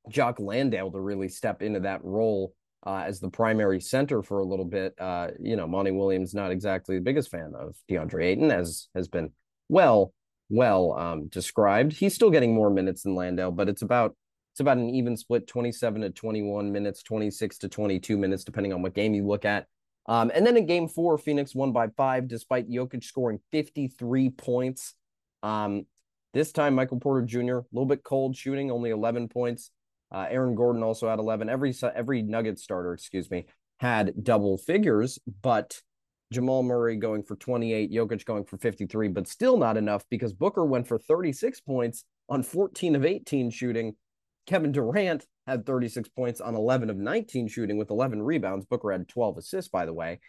Jock 0.10 0.40
Landale 0.40 0.92
to 0.92 1.00
really 1.00 1.30
step 1.30 1.62
into 1.62 1.81
that 1.81 2.04
role 2.04 2.54
uh, 2.86 3.04
as 3.06 3.20
the 3.20 3.30
primary 3.30 3.80
center 3.80 4.24
for 4.24 4.40
a 4.40 4.46
little 4.46 4.66
bit. 4.66 4.96
Uh, 5.00 5.30
you 5.40 5.56
know, 5.56 5.68
Monty 5.68 5.92
Williams 5.92 6.34
not 6.34 6.52
exactly 6.52 6.96
the 6.96 7.02
biggest 7.02 7.30
fan 7.30 7.54
of 7.58 7.76
DeAndre 7.90 8.26
Ayton, 8.26 8.52
as 8.52 8.88
has 8.96 9.08
been 9.08 9.31
well, 9.68 10.14
well 10.50 10.94
um, 10.94 11.28
described. 11.28 11.94
He's 11.94 12.16
still 12.16 12.31
getting 12.31 12.54
more 12.54 12.70
minutes 12.70 13.04
than 13.04 13.16
Landale, 13.16 13.52
but 13.52 13.70
it's 13.70 13.81
about 13.81 14.16
it's 14.54 14.62
about 14.62 14.78
an 14.78 14.90
even 14.90 15.16
split 15.16 15.48
27 15.48 16.02
to 16.02 16.10
21 16.10 16.72
minutes, 16.72 17.04
26 17.04 17.60
to 17.60 17.70
22 17.70 18.18
minutes, 18.18 18.44
depending 18.44 18.74
on 18.74 18.81
what 18.81 18.94
game 18.94 19.14
you 19.14 19.26
look 19.26 19.46
at. 19.46 19.68
Um, 20.08 20.31
and 20.34 20.46
then 20.46 20.58
in 20.58 20.66
game 20.66 20.88
four, 20.88 21.18
Phoenix 21.18 21.54
won 21.54 21.72
by 21.72 21.88
five, 21.90 22.28
despite 22.28 22.70
Jokic 22.70 23.04
scoring 23.04 23.40
53 23.52 24.31
points. 24.31 24.96
Um, 25.44 25.86
this 26.34 26.52
time, 26.52 26.76
Michael 26.76 27.00
Porter 27.00 27.26
Jr., 27.26 27.58
a 27.58 27.66
little 27.72 27.86
bit 27.86 28.04
cold 28.04 28.36
shooting, 28.36 28.72
only 28.72 28.92
11 28.92 29.28
points. 29.30 29.72
Uh, 30.12 30.26
Aaron 30.30 30.56
Gordon 30.56 30.84
also 30.84 31.10
had 31.10 31.20
11. 31.20 31.50
Every 31.50 31.74
every 31.96 32.22
Nugget 32.22 32.60
starter, 32.60 32.94
excuse 32.94 33.30
me, 33.30 33.46
had 33.80 34.24
double 34.24 34.58
figures, 34.58 35.20
but 35.42 35.81
Jamal 36.31 36.64
Murray 36.64 36.96
going 36.96 37.24
for 37.24 37.36
28, 37.36 37.92
Jokic 37.92 38.26
going 38.26 38.46
for 38.46 38.58
53, 38.58 39.08
but 39.10 39.28
still 39.28 39.58
not 39.58 39.78
enough 39.78 40.04
because 40.10 40.34
Booker 40.34 40.66
went 40.66 40.88
for 40.88 40.98
36 40.98 41.62
points 41.62 42.04
on 42.28 42.44
14 42.44 42.96
of 42.96 43.06
18 43.06 43.50
shooting 43.50 43.96
Kevin 44.50 44.72
Durant 44.72 45.28
had 45.46 45.64
36 45.66 46.10
points 46.10 46.42
on 46.42 46.56
11 46.56 46.90
of 46.90 46.98
19 46.98 47.48
shooting 47.48 47.78
with 47.78 47.92
11 47.92 48.20
rebounds. 48.20 48.66
Booker 48.66 48.92
had 48.92 49.08
12 49.08 49.38
assists, 49.38 49.70
by 49.70 49.86
the 49.86 49.94
way. 49.94 50.20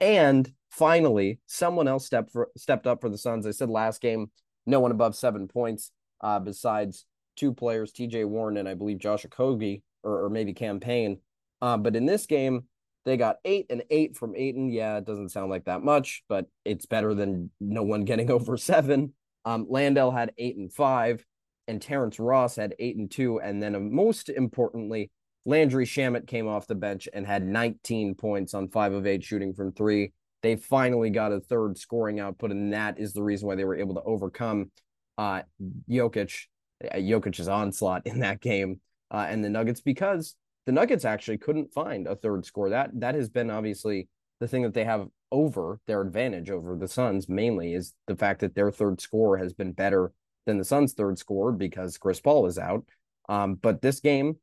And 0.00 0.48
finally, 0.70 1.40
someone 1.46 1.88
else 1.88 2.06
stepped 2.06 2.30
for, 2.30 2.50
stepped 2.56 2.86
up 2.86 3.00
for 3.00 3.08
the 3.08 3.18
Suns. 3.18 3.44
I 3.44 3.50
said 3.50 3.68
last 3.68 4.00
game, 4.00 4.30
no 4.66 4.80
one 4.80 4.90
above 4.90 5.16
seven 5.16 5.48
points 5.48 5.90
uh, 6.20 6.38
besides 6.38 7.06
two 7.36 7.52
players, 7.52 7.92
TJ 7.92 8.26
Warren 8.26 8.56
and 8.56 8.68
I 8.68 8.74
believe 8.74 8.98
Josh 8.98 9.24
Okogie 9.24 9.82
or, 10.02 10.24
or 10.24 10.30
maybe 10.30 10.52
Cam 10.52 10.80
Payne. 10.80 11.18
Uh, 11.62 11.76
but 11.76 11.96
in 11.96 12.06
this 12.06 12.26
game, 12.26 12.64
they 13.04 13.16
got 13.16 13.36
eight 13.44 13.66
and 13.70 13.84
eight 13.90 14.16
from 14.16 14.34
Ayton. 14.34 14.70
Yeah, 14.70 14.98
it 14.98 15.04
doesn't 15.04 15.30
sound 15.30 15.50
like 15.50 15.64
that 15.66 15.82
much, 15.82 16.24
but 16.28 16.46
it's 16.64 16.86
better 16.86 17.14
than 17.14 17.50
no 17.60 17.82
one 17.82 18.04
getting 18.04 18.30
over 18.32 18.56
seven. 18.56 19.14
Um, 19.44 19.66
Landale 19.68 20.10
had 20.10 20.32
eight 20.38 20.56
and 20.56 20.72
five 20.72 21.24
and 21.68 21.82
Terrence 21.82 22.18
Ross 22.18 22.56
had 22.56 22.74
eight 22.78 22.96
and 22.96 23.10
two. 23.10 23.40
And 23.40 23.62
then, 23.62 23.74
uh, 23.74 23.80
most 23.80 24.28
importantly, 24.28 25.10
Landry 25.44 25.86
Shamet 25.86 26.26
came 26.26 26.48
off 26.48 26.66
the 26.66 26.74
bench 26.74 27.08
and 27.12 27.26
had 27.26 27.44
19 27.44 28.14
points 28.16 28.54
on 28.54 28.68
five 28.68 28.92
of 28.92 29.06
eight 29.06 29.22
shooting 29.22 29.54
from 29.54 29.72
three. 29.72 30.12
They 30.42 30.56
finally 30.56 31.10
got 31.10 31.32
a 31.32 31.40
third 31.40 31.78
scoring 31.78 32.20
output, 32.20 32.50
and 32.50 32.72
that 32.72 32.98
is 32.98 33.12
the 33.12 33.22
reason 33.22 33.48
why 33.48 33.54
they 33.54 33.64
were 33.64 33.76
able 33.76 33.94
to 33.94 34.02
overcome 34.02 34.70
uh, 35.18 35.42
Jokic, 35.88 36.46
uh, 36.84 36.96
Jokic's 36.96 37.48
onslaught 37.48 38.06
in 38.06 38.20
that 38.20 38.40
game, 38.40 38.80
uh, 39.10 39.26
and 39.28 39.44
the 39.44 39.48
Nuggets 39.50 39.80
because 39.80 40.36
the 40.66 40.72
Nuggets 40.72 41.04
actually 41.04 41.38
couldn't 41.38 41.72
find 41.72 42.06
a 42.06 42.16
third 42.16 42.44
score. 42.44 42.70
That 42.70 42.90
that 43.00 43.14
has 43.14 43.28
been 43.28 43.50
obviously 43.50 44.08
the 44.40 44.48
thing 44.48 44.62
that 44.62 44.74
they 44.74 44.84
have 44.84 45.08
over 45.32 45.80
their 45.86 46.02
advantage 46.02 46.50
over 46.50 46.76
the 46.76 46.88
Suns 46.88 47.28
mainly 47.28 47.74
is 47.74 47.94
the 48.06 48.16
fact 48.16 48.40
that 48.40 48.54
their 48.54 48.70
third 48.70 49.00
score 49.00 49.38
has 49.38 49.52
been 49.52 49.72
better 49.72 50.12
than 50.44 50.58
the 50.58 50.64
Suns' 50.64 50.92
third 50.92 51.18
score 51.18 51.52
because 51.52 51.98
Chris 51.98 52.20
Paul 52.20 52.46
is 52.46 52.58
out. 52.58 52.84
Um, 53.28 53.54
but 53.54 53.82
this 53.82 54.00
game, 54.00 54.36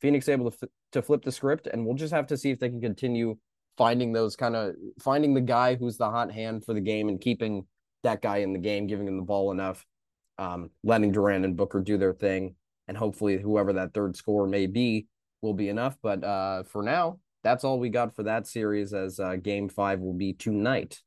Phoenix 0.00 0.28
able 0.28 0.50
to 0.50 0.56
f- 0.62 0.68
to 0.92 1.02
flip 1.02 1.22
the 1.22 1.32
script, 1.32 1.66
and 1.66 1.84
we'll 1.84 1.94
just 1.94 2.12
have 2.12 2.26
to 2.28 2.36
see 2.36 2.50
if 2.50 2.58
they 2.58 2.68
can 2.68 2.80
continue 2.80 3.36
finding 3.80 4.12
those 4.12 4.36
kind 4.36 4.54
of 4.54 4.74
finding 5.00 5.32
the 5.32 5.40
guy 5.40 5.74
who's 5.74 5.96
the 5.96 6.10
hot 6.10 6.30
hand 6.30 6.62
for 6.62 6.74
the 6.74 6.80
game 6.82 7.08
and 7.08 7.18
keeping 7.18 7.64
that 8.02 8.20
guy 8.20 8.36
in 8.36 8.52
the 8.52 8.58
game, 8.58 8.86
giving 8.86 9.08
him 9.08 9.16
the 9.16 9.22
ball 9.22 9.52
enough, 9.52 9.86
um, 10.38 10.68
letting 10.84 11.12
Durant 11.12 11.46
and 11.46 11.56
Booker 11.56 11.80
do 11.80 11.96
their 11.96 12.12
thing, 12.12 12.56
and 12.88 12.96
hopefully 12.96 13.38
whoever 13.38 13.72
that 13.72 13.94
third 13.94 14.16
score 14.16 14.46
may 14.46 14.66
be 14.66 15.06
will 15.40 15.54
be 15.54 15.70
enough. 15.70 15.96
But 16.02 16.22
uh, 16.22 16.64
for 16.64 16.82
now, 16.82 17.20
that's 17.42 17.64
all 17.64 17.78
we 17.78 17.88
got 17.88 18.14
for 18.14 18.24
that 18.24 18.46
series. 18.46 18.92
As 18.92 19.18
uh, 19.18 19.36
Game 19.36 19.70
Five 19.70 20.00
will 20.00 20.12
be 20.12 20.34
tonight. 20.34 21.00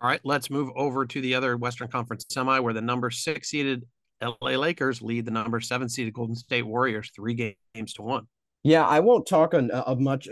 All 0.00 0.08
right, 0.08 0.20
let's 0.22 0.48
move 0.48 0.70
over 0.76 1.04
to 1.04 1.20
the 1.20 1.34
other 1.34 1.56
Western 1.56 1.88
Conference 1.88 2.24
semi 2.28 2.60
where 2.60 2.72
the 2.72 2.80
number 2.80 3.10
six 3.10 3.48
seeded 3.48 3.84
LA 4.22 4.50
Lakers 4.50 5.02
lead 5.02 5.24
the 5.24 5.32
number 5.32 5.60
seven 5.60 5.88
seeded 5.88 6.14
Golden 6.14 6.36
State 6.36 6.62
Warriors 6.62 7.10
three 7.16 7.56
games 7.74 7.94
to 7.94 8.02
one. 8.02 8.28
Yeah, 8.62 8.86
I 8.86 9.00
won't 9.00 9.26
talk 9.26 9.54
on 9.54 9.72
uh, 9.72 9.96
much 9.98 10.28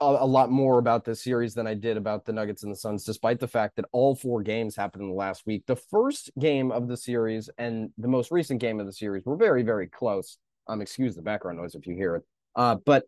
a, 0.00 0.04
a, 0.04 0.26
lot 0.26 0.50
more 0.50 0.78
about 0.78 1.04
this 1.04 1.22
series 1.22 1.54
than 1.54 1.66
I 1.66 1.74
did 1.74 1.96
about 1.96 2.24
the 2.24 2.32
Nuggets 2.32 2.62
and 2.62 2.72
the 2.72 2.76
Suns, 2.76 3.04
despite 3.04 3.38
the 3.38 3.48
fact 3.48 3.76
that 3.76 3.84
all 3.92 4.14
four 4.14 4.42
games 4.42 4.76
happened 4.76 5.02
in 5.02 5.10
the 5.10 5.14
last 5.14 5.46
week. 5.46 5.64
The 5.66 5.76
first 5.76 6.30
game 6.38 6.72
of 6.72 6.88
the 6.88 6.96
series 6.96 7.50
and 7.58 7.90
the 7.98 8.08
most 8.08 8.30
recent 8.30 8.60
game 8.60 8.80
of 8.80 8.86
the 8.86 8.92
series 8.92 9.24
were 9.24 9.36
very, 9.36 9.62
very 9.62 9.86
close. 9.86 10.38
Um, 10.68 10.80
excuse 10.80 11.16
the 11.16 11.22
background 11.22 11.58
noise 11.58 11.74
if 11.74 11.86
you 11.86 11.94
hear 11.94 12.16
it. 12.16 12.22
Uh, 12.54 12.76
but 12.84 13.04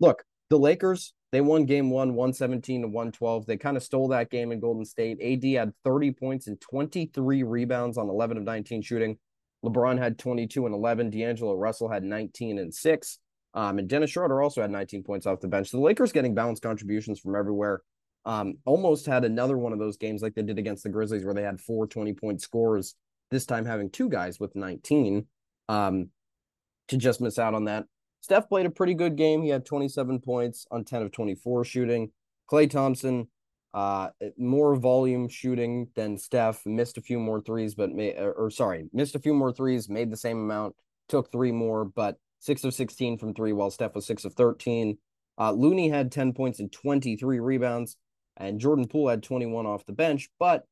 look, 0.00 0.24
the 0.50 0.58
Lakers, 0.58 1.14
they 1.32 1.40
won 1.40 1.64
game 1.64 1.90
one, 1.90 2.14
117 2.14 2.82
to 2.82 2.88
112. 2.88 3.46
They 3.46 3.56
kind 3.56 3.76
of 3.76 3.82
stole 3.82 4.08
that 4.08 4.30
game 4.30 4.52
in 4.52 4.60
Golden 4.60 4.84
State. 4.84 5.18
AD 5.22 5.44
had 5.58 5.72
30 5.84 6.12
points 6.12 6.46
and 6.46 6.60
23 6.60 7.42
rebounds 7.42 7.98
on 7.98 8.08
11 8.08 8.36
of 8.36 8.44
19 8.44 8.82
shooting. 8.82 9.18
LeBron 9.64 9.98
had 9.98 10.18
22 10.18 10.66
and 10.66 10.74
11. 10.74 11.10
D'Angelo 11.10 11.54
Russell 11.54 11.88
had 11.88 12.04
19 12.04 12.58
and 12.58 12.74
6. 12.74 13.18
Um, 13.54 13.78
and 13.78 13.88
Dennis 13.88 14.10
Schroeder 14.10 14.42
also 14.42 14.60
had 14.60 14.70
19 14.70 15.04
points 15.04 15.26
off 15.26 15.40
the 15.40 15.48
bench. 15.48 15.70
The 15.70 15.78
Lakers 15.78 16.12
getting 16.12 16.34
balanced 16.34 16.62
contributions 16.62 17.20
from 17.20 17.36
everywhere. 17.36 17.82
Um, 18.26 18.54
almost 18.64 19.06
had 19.06 19.24
another 19.24 19.56
one 19.56 19.72
of 19.72 19.78
those 19.78 19.96
games 19.96 20.22
like 20.22 20.34
they 20.34 20.42
did 20.42 20.58
against 20.58 20.82
the 20.82 20.88
Grizzlies 20.88 21.24
where 21.24 21.34
they 21.34 21.42
had 21.42 21.60
four 21.60 21.86
20 21.86 22.12
point 22.14 22.40
scores, 22.40 22.96
this 23.30 23.46
time 23.46 23.64
having 23.64 23.90
two 23.90 24.08
guys 24.08 24.40
with 24.40 24.56
19 24.56 25.26
um, 25.68 26.08
to 26.88 26.96
just 26.96 27.20
miss 27.20 27.38
out 27.38 27.54
on 27.54 27.64
that. 27.64 27.84
Steph 28.22 28.48
played 28.48 28.66
a 28.66 28.70
pretty 28.70 28.94
good 28.94 29.16
game. 29.16 29.42
He 29.42 29.50
had 29.50 29.66
27 29.66 30.20
points 30.20 30.66
on 30.70 30.84
10 30.84 31.02
of 31.02 31.12
24 31.12 31.64
shooting. 31.64 32.10
Klay 32.50 32.68
Thompson, 32.68 33.28
uh, 33.74 34.08
more 34.38 34.74
volume 34.76 35.28
shooting 35.28 35.88
than 35.94 36.16
Steph, 36.16 36.64
missed 36.64 36.96
a 36.96 37.02
few 37.02 37.18
more 37.18 37.40
threes, 37.40 37.74
but 37.74 37.90
may, 37.90 38.14
or, 38.14 38.32
or 38.32 38.50
sorry, 38.50 38.86
missed 38.92 39.14
a 39.14 39.18
few 39.18 39.34
more 39.34 39.52
threes, 39.52 39.88
made 39.88 40.10
the 40.10 40.16
same 40.16 40.38
amount, 40.38 40.74
took 41.08 41.30
three 41.30 41.52
more, 41.52 41.84
but 41.84 42.16
six 42.44 42.62
of 42.62 42.74
16 42.74 43.18
from 43.18 43.32
three, 43.32 43.52
while 43.52 43.70
Steph 43.70 43.94
was 43.94 44.04
six 44.04 44.24
of 44.24 44.34
13. 44.34 44.98
Uh, 45.38 45.52
Looney 45.52 45.88
had 45.88 46.12
10 46.12 46.34
points 46.34 46.60
and 46.60 46.70
23 46.70 47.40
rebounds, 47.40 47.96
and 48.36 48.60
Jordan 48.60 48.86
Poole 48.86 49.08
had 49.08 49.22
21 49.22 49.66
off 49.66 49.86
the 49.86 49.92
bench. 49.92 50.28
But 50.38 50.64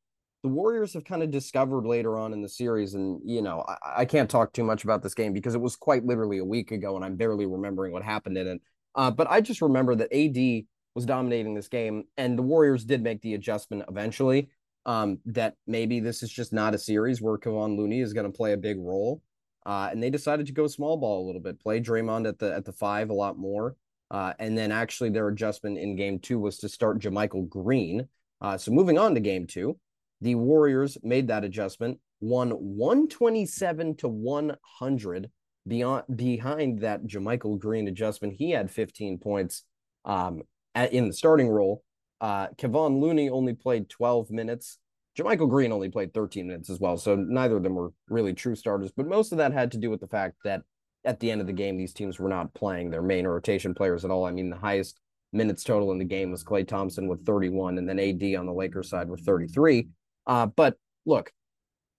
the 0.43 0.49
Warriors 0.49 0.93
have 0.93 1.03
kind 1.03 1.23
of 1.23 1.31
discovered 1.31 1.85
later 1.85 2.17
on 2.17 2.31
in 2.31 2.41
the 2.41 2.49
series, 2.49 2.93
and 2.93 3.19
you 3.25 3.41
know, 3.41 3.65
I, 3.67 4.01
I, 4.01 4.05
can't 4.05 4.29
talk 4.29 4.53
too 4.53 4.63
much 4.63 4.83
about 4.83 5.01
this 5.01 5.15
game 5.15 5.33
because 5.33 5.55
it 5.55 5.61
was 5.61 5.75
quite 5.75 6.05
literally 6.05 6.37
a 6.37 6.45
week 6.45 6.71
ago, 6.71 6.95
and 6.95 7.03
I'm 7.03 7.15
barely 7.15 7.45
remembering 7.45 7.91
what 7.91 8.03
happened 8.03 8.37
in 8.37 8.47
it. 8.47 8.61
Uh, 8.93 9.09
but 9.09 9.27
I 9.29 9.41
just 9.41 9.61
remember 9.61 9.95
that 9.95 10.13
AD 10.13 10.65
was 10.95 11.05
dominating 11.05 11.55
this 11.55 11.69
game, 11.69 12.03
and 12.17 12.37
the 12.37 12.43
Warriors 12.43 12.85
did 12.85 13.01
make 13.01 13.21
the 13.21 13.33
adjustment 13.33 13.85
eventually. 13.89 14.49
Um, 14.85 15.19
that 15.27 15.55
maybe 15.65 16.01
this 16.01 16.23
is 16.23 16.29
just 16.29 16.51
not 16.51 16.75
a 16.75 16.77
series 16.77 17.21
where 17.21 17.37
Kevon 17.37 17.77
Looney 17.77 18.01
is 18.01 18.11
going 18.11 18.29
to 18.29 18.37
play 18.37 18.51
a 18.51 18.57
big 18.57 18.77
role. 18.77 19.21
Uh, 19.65 19.89
and 19.91 20.01
they 20.01 20.09
decided 20.09 20.45
to 20.45 20.51
go 20.53 20.67
small 20.67 20.97
ball 20.97 21.23
a 21.23 21.25
little 21.25 21.41
bit, 21.41 21.59
play 21.59 21.79
Draymond 21.79 22.27
at 22.27 22.39
the 22.39 22.53
at 22.53 22.65
the 22.65 22.73
five 22.73 23.09
a 23.09 23.13
lot 23.13 23.37
more. 23.37 23.75
Uh, 24.11 24.33
and 24.37 24.57
then 24.57 24.71
actually 24.71 25.09
their 25.09 25.27
adjustment 25.29 25.77
in 25.77 25.95
game 25.95 26.19
two 26.19 26.39
was 26.39 26.57
to 26.59 26.69
start 26.69 26.99
JaMychal 26.99 27.49
Green. 27.49 28.07
Uh, 28.41 28.57
so 28.57 28.71
moving 28.71 28.99
on 28.99 29.15
to 29.15 29.19
game 29.19 29.47
two, 29.47 29.77
the 30.21 30.35
Warriors 30.35 30.97
made 31.01 31.27
that 31.29 31.43
adjustment, 31.43 31.99
won 32.19 32.51
127 32.51 33.95
to 33.97 34.07
100 34.07 35.31
beyond 35.67 36.03
behind 36.15 36.81
that 36.81 37.05
JaMychal 37.05 37.57
Green 37.59 37.87
adjustment. 37.87 38.35
He 38.37 38.51
had 38.51 38.69
15 38.69 39.17
points 39.17 39.63
um, 40.05 40.43
at, 40.75 40.93
in 40.93 41.07
the 41.07 41.13
starting 41.13 41.49
role. 41.49 41.83
Uh, 42.21 42.47
Kevon 42.57 43.01
Looney 43.01 43.29
only 43.29 43.53
played 43.53 43.89
12 43.89 44.31
minutes. 44.31 44.77
JaMychal 45.17 45.49
Green 45.49 45.71
only 45.71 45.89
played 45.89 46.13
13 46.13 46.47
minutes 46.47 46.69
as 46.69 46.79
well, 46.79 46.97
so 46.97 47.15
neither 47.15 47.57
of 47.57 47.63
them 47.63 47.75
were 47.75 47.93
really 48.09 48.33
true 48.33 48.55
starters. 48.55 48.91
But 48.91 49.07
most 49.07 49.31
of 49.31 49.37
that 49.37 49.53
had 49.53 49.71
to 49.73 49.77
do 49.77 49.89
with 49.89 49.99
the 49.99 50.07
fact 50.07 50.37
that 50.43 50.63
at 51.05 51.19
the 51.19 51.29
end 51.29 51.41
of 51.41 51.47
the 51.47 51.53
game, 51.53 51.77
these 51.77 51.93
teams 51.93 52.19
were 52.19 52.29
not 52.29 52.53
playing 52.53 52.89
their 52.89 53.01
main 53.01 53.27
rotation 53.27 53.75
players 53.75 54.05
at 54.05 54.11
all. 54.11 54.25
I 54.25 54.31
mean, 54.31 54.49
the 54.49 54.55
highest 54.55 54.99
minutes 55.31 55.63
total 55.63 55.91
in 55.91 55.99
the 55.99 56.05
game 56.05 56.31
was 56.31 56.43
Klay 56.43 56.67
Thompson 56.67 57.07
with 57.07 57.25
31, 57.25 57.77
and 57.77 57.87
then 57.87 57.99
AD 57.99 58.23
on 58.35 58.45
the 58.45 58.53
Lakers 58.53 58.89
side 58.89 59.09
with 59.09 59.21
33. 59.21 59.87
Uh, 60.25 60.47
but 60.47 60.77
look, 61.05 61.31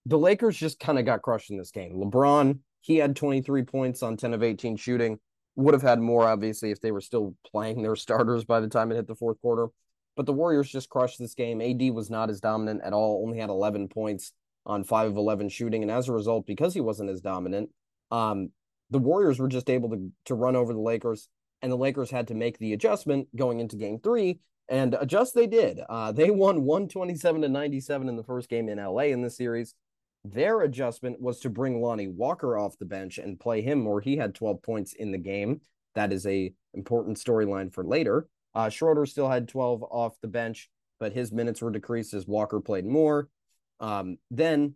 the 0.06 0.18
Lakers 0.18 0.56
just 0.56 0.80
kind 0.80 0.98
of 0.98 1.04
got 1.04 1.22
crushed 1.22 1.50
in 1.50 1.58
this 1.58 1.70
game. 1.70 1.94
LeBron, 1.94 2.58
he 2.80 2.96
had 2.96 3.16
23 3.16 3.62
points 3.62 4.02
on 4.02 4.16
10 4.16 4.34
of 4.34 4.42
18 4.42 4.76
shooting. 4.76 5.18
Would 5.56 5.74
have 5.74 5.82
had 5.82 6.00
more, 6.00 6.26
obviously, 6.26 6.72
if 6.72 6.80
they 6.80 6.90
were 6.90 7.00
still 7.00 7.34
playing 7.46 7.82
their 7.82 7.96
starters 7.96 8.44
by 8.44 8.60
the 8.60 8.68
time 8.68 8.90
it 8.90 8.96
hit 8.96 9.06
the 9.06 9.14
fourth 9.14 9.40
quarter. 9.40 9.68
But 10.16 10.26
the 10.26 10.32
Warriors 10.32 10.70
just 10.70 10.88
crushed 10.88 11.18
this 11.18 11.34
game. 11.34 11.60
AD 11.60 11.92
was 11.92 12.10
not 12.10 12.30
as 12.30 12.40
dominant 12.40 12.82
at 12.84 12.92
all, 12.92 13.22
only 13.24 13.38
had 13.38 13.50
11 13.50 13.88
points 13.88 14.32
on 14.66 14.84
5 14.84 15.10
of 15.10 15.16
11 15.16 15.48
shooting. 15.48 15.82
And 15.82 15.90
as 15.90 16.08
a 16.08 16.12
result, 16.12 16.46
because 16.46 16.74
he 16.74 16.80
wasn't 16.80 17.10
as 17.10 17.20
dominant, 17.20 17.70
um, 18.10 18.50
the 18.90 18.98
Warriors 18.98 19.38
were 19.38 19.48
just 19.48 19.70
able 19.70 19.90
to, 19.90 20.10
to 20.26 20.34
run 20.34 20.56
over 20.56 20.72
the 20.72 20.80
Lakers. 20.80 21.28
And 21.62 21.72
the 21.72 21.76
Lakers 21.76 22.10
had 22.10 22.28
to 22.28 22.34
make 22.34 22.58
the 22.58 22.72
adjustment 22.72 23.28
going 23.34 23.60
into 23.60 23.76
game 23.76 23.98
three. 23.98 24.40
And 24.68 24.94
adjust 24.98 25.34
they 25.34 25.46
did. 25.46 25.80
Uh, 25.88 26.12
they 26.12 26.30
won 26.30 26.62
127 26.62 27.42
to 27.42 27.48
97 27.48 28.08
in 28.08 28.16
the 28.16 28.22
first 28.22 28.48
game 28.48 28.68
in 28.68 28.78
LA 28.78 29.04
in 29.04 29.22
the 29.22 29.30
series. 29.30 29.74
Their 30.24 30.62
adjustment 30.62 31.20
was 31.20 31.40
to 31.40 31.50
bring 31.50 31.82
Lonnie 31.82 32.08
Walker 32.08 32.56
off 32.56 32.78
the 32.78 32.86
bench 32.86 33.18
and 33.18 33.38
play 33.38 33.60
him 33.60 33.80
more. 33.80 34.00
He 34.00 34.16
had 34.16 34.34
12 34.34 34.62
points 34.62 34.94
in 34.94 35.12
the 35.12 35.18
game. 35.18 35.60
That 35.94 36.12
is 36.12 36.26
a 36.26 36.52
important 36.72 37.18
storyline 37.18 37.72
for 37.72 37.84
later. 37.84 38.26
Uh, 38.54 38.68
Schroeder 38.68 39.06
still 39.06 39.28
had 39.28 39.48
12 39.48 39.82
off 39.82 40.14
the 40.20 40.28
bench, 40.28 40.70
but 41.00 41.12
his 41.12 41.32
minutes 41.32 41.60
were 41.60 41.70
decreased 41.70 42.14
as 42.14 42.26
Walker 42.26 42.60
played 42.60 42.86
more. 42.86 43.28
Um, 43.80 44.18
then, 44.30 44.74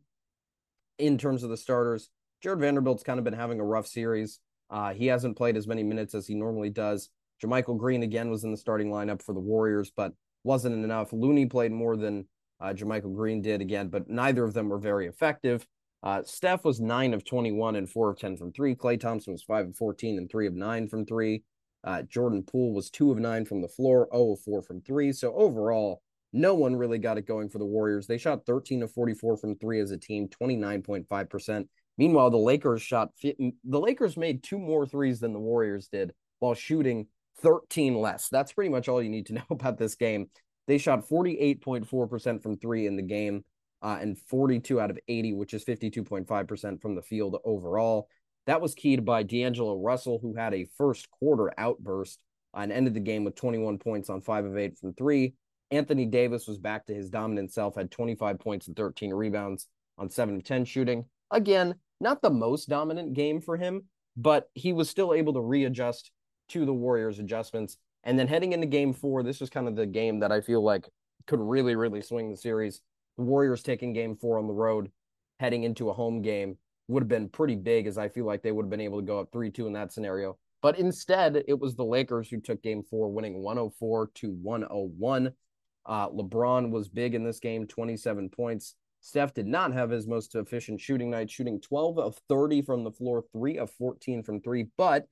in 0.99 1.19
terms 1.19 1.43
of 1.43 1.51
the 1.51 1.57
starters, 1.57 2.11
Jarred 2.43 2.61
Vanderbilt's 2.61 3.03
kind 3.03 3.19
of 3.19 3.25
been 3.25 3.35
having 3.35 3.61
a 3.61 3.65
rough 3.65 3.87
series. 3.87 4.41
Uh, 4.71 4.93
he 4.93 5.07
hasn't 5.07 5.37
played 5.37 5.57
as 5.57 5.67
many 5.67 5.83
minutes 5.83 6.15
as 6.15 6.27
he 6.27 6.35
normally 6.35 6.71
does. 6.71 7.09
JaMychal 7.43 7.79
Green 7.79 8.03
again 8.03 8.31
was 8.31 8.45
in 8.45 8.51
the 8.51 8.57
starting 8.57 8.91
lineup 8.91 9.23
for 9.23 9.33
the 9.33 9.41
Warriors, 9.41 9.93
but 9.97 10.13
wasn't 10.45 10.75
enough. 10.75 11.13
Looney 11.13 11.47
played 11.47 11.73
more 11.73 11.97
than 11.97 12.27
uh, 12.61 12.73
JaMychal 12.73 13.15
Green 13.15 13.41
did 13.41 13.61
again, 13.61 13.89
but 13.89 14.09
neither 14.09 14.45
of 14.45 14.55
them 14.55 14.69
were 14.69 14.79
very 14.79 15.07
effective. 15.07 15.67
Uh, 16.03 16.23
Steph 16.25 16.65
was 16.65 16.81
nine 16.81 17.13
of 17.13 17.25
21 17.25 17.77
and 17.77 17.89
four 17.89 18.11
of 18.11 18.19
10 18.19 18.37
from 18.37 18.53
three. 18.53 18.75
Klay 18.75 18.99
Thompson 18.99 19.33
was 19.33 19.43
five 19.43 19.67
of 19.67 19.77
14 19.77 20.19
and 20.19 20.31
three 20.31 20.47
of 20.47 20.55
nine 20.55 20.89
from 20.89 21.05
three. 21.05 21.43
Uh, 21.85 22.03
Jordan 22.03 22.43
Poole 22.43 22.73
was 22.73 22.91
two 22.91 23.11
of 23.11 23.19
nine 23.19 23.45
from 23.45 23.63
the 23.63 23.69
floor, 23.69 24.09
0 24.13 24.33
of 24.33 24.41
four 24.41 24.63
from 24.63 24.81
three. 24.81 25.13
So 25.13 25.35
overall, 25.35 26.03
no 26.33 26.55
one 26.55 26.77
really 26.77 26.99
got 26.99 27.19
it 27.19 27.27
going 27.27 27.49
for 27.49 27.59
the 27.59 27.65
Warriors. 27.65 28.07
They 28.07 28.19
shot 28.19 28.45
13 28.45 28.83
of 28.83 28.93
44 28.93 29.37
from 29.37 29.57
three 29.57 29.81
as 29.81 29.91
a 29.91 29.97
team, 29.97 30.29
29.5%. 30.29 31.69
Meanwhile, 31.97 32.31
the 32.31 32.37
Lakers 32.37 32.83
shot, 32.83 33.11
the 33.23 33.53
Lakers 33.65 34.17
made 34.17 34.43
two 34.43 34.59
more 34.59 34.87
threes 34.87 35.21
than 35.21 35.33
the 35.33 35.39
Warriors 35.39 35.89
did 35.89 36.13
while 36.39 36.55
shooting 36.55 37.07
13 37.43 37.95
less. 37.95 38.29
That's 38.29 38.53
pretty 38.53 38.71
much 38.71 38.89
all 38.89 39.03
you 39.03 39.11
need 39.11 39.27
to 39.27 39.33
know 39.35 39.47
about 39.51 39.79
this 39.79 39.95
game. 39.95 40.29
They 40.67 40.79
shot 40.79 41.09
48.4% 41.09 42.43
from 42.43 42.57
three 42.59 42.87
in 42.87 42.97
the 42.97 43.03
game 43.03 43.45
uh, 43.83 43.99
and 44.01 44.19
42 44.19 44.81
out 44.81 44.91
of 44.91 44.99
80, 45.09 45.33
which 45.33 45.55
is 45.55 45.65
52.5% 45.65 46.83
from 46.83 46.95
the 46.95 47.03
field 47.03 47.37
overall. 47.45 48.09
That 48.49 48.63
was 48.63 48.75
keyed 48.75 49.05
by 49.05 49.25
D'Angelo 49.25 49.77
Russell, 49.77 50.21
who 50.23 50.35
had 50.35 50.55
a 50.55 50.67
first 50.79 51.11
quarter 51.11 51.53
outburst 51.59 52.19
and 52.55 52.73
ended 52.73 52.95
the 52.95 53.01
game 53.01 53.23
with 53.23 53.35
21 53.35 53.77
points 53.77 54.09
on 54.09 54.23
five 54.23 54.47
of 54.47 54.57
eight 54.57 54.79
from 54.79 54.95
three. 54.95 55.35
Anthony 55.71 56.07
Davis 56.07 56.49
was 56.49 56.57
back 56.57 56.87
to 56.87 56.95
his 56.95 57.11
dominant 57.11 57.53
self, 57.53 57.77
had 57.77 57.91
25 57.91 58.39
points 58.39 58.67
and 58.67 58.75
13 58.75 59.13
rebounds 59.13 59.67
on 59.99 60.09
seven 60.09 60.37
of 60.37 60.45
10 60.45 60.65
shooting. 60.65 61.05
Again, 61.31 61.75
not 62.01 62.23
the 62.23 62.31
most 62.31 62.71
dominant 62.71 63.13
game 63.13 63.43
for 63.43 63.59
him, 63.59 63.83
but 64.17 64.49
he 64.55 64.73
was 64.73 64.89
still 64.89 65.13
able 65.13 65.35
to 65.35 65.43
readjust 65.43 66.11
to 66.49 66.65
the 66.65 66.73
Warriors' 66.73 67.19
adjustments. 67.19 67.77
And 68.05 68.19
then 68.19 68.29
heading 68.29 68.55
into 68.55 68.67
game 68.67 68.95
four, 68.95 69.23
this 69.23 69.41
was 69.41 69.51
kind 69.51 69.69
of 69.69 69.77
the 69.77 69.85
game 69.85 70.21
that 70.21 70.33
I 70.33 70.41
feel 70.41 70.65
like 70.65 70.89
could 71.27 71.41
really, 71.41 71.77
really 71.77 72.01
swing 72.01 72.31
the 72.31 72.37
series. 72.39 72.81
The 73.19 73.25
Warriors 73.25 73.63
taking 73.63 73.93
game 73.93 74.17
four 74.17 74.39
on 74.39 74.47
the 74.47 74.55
road, 74.55 74.91
heading 75.39 75.65
into 75.65 75.91
a 75.91 75.93
home 75.93 76.23
game 76.23 76.57
would 76.89 77.03
have 77.03 77.09
been 77.09 77.29
pretty 77.29 77.55
big, 77.55 77.87
as 77.87 77.99
I 77.99 78.09
feel 78.09 78.25
like 78.25 78.43
they 78.43 78.53
would 78.53 78.65
have 78.65 78.71
been 78.71 78.81
able 78.81 79.01
to 79.01 79.07
go 79.07 79.21
up 79.21 79.29
3 79.33 79.51
2 79.51 79.67
in 79.67 79.73
that 79.75 79.93
scenario. 79.93 80.39
But 80.61 80.79
instead, 80.79 81.45
it 81.47 81.59
was 81.59 81.77
the 81.77 81.85
Lakers 81.85 82.29
who 82.29 82.41
took 82.41 82.63
game 82.63 82.83
four, 82.83 83.13
winning 83.13 83.43
104 83.43 84.11
to 84.15 84.33
101. 84.33 85.33
Uh, 85.87 86.09
LeBron 86.11 86.71
was 86.71 86.89
big 86.89 87.15
in 87.15 87.25
this 87.25 87.39
game, 87.39 87.67
27 87.67 88.29
points. 88.29 88.75
Steph 89.01 89.33
did 89.33 89.47
not 89.47 89.73
have 89.73 89.91
his 89.91 90.09
most 90.09 90.35
efficient 90.35 90.81
shooting 90.81 91.11
night, 91.11 91.31
shooting 91.31 91.61
12 91.61 91.99
of 91.99 92.19
30 92.29 92.63
from 92.63 92.83
the 92.83 92.91
floor, 92.91 93.25
3 93.33 93.59
of 93.59 93.71
14 93.71 94.25
from 94.25 94.41
3, 94.41 94.67
but 94.77 95.07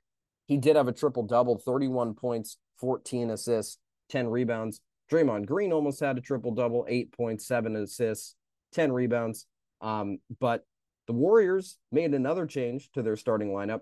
he 0.47 0.57
did 0.57 0.77
have 0.77 0.89
a 0.89 0.93
triple 0.93 1.23
double, 1.23 1.59
31 1.59 2.15
points, 2.15 2.57
14 2.79 3.31
assists, 3.31 3.79
10 4.11 4.29
rebounds. 4.29 4.81
Draymond 5.11 5.47
Green 5.47 5.73
almost 5.73 6.01
had 6.01 6.19
a 6.19 6.21
triple 6.21 6.53
double, 6.53 6.87
8.7 6.91 7.83
assists, 7.83 8.35
10 8.73 8.93
rebounds. 8.93 9.47
Um, 9.81 10.19
but 10.41 10.65
the 11.07 11.13
Warriors 11.13 11.79
made 11.93 12.15
another 12.15 12.47
change 12.47 12.91
to 12.93 13.03
their 13.03 13.17
starting 13.17 13.51
lineup. 13.51 13.81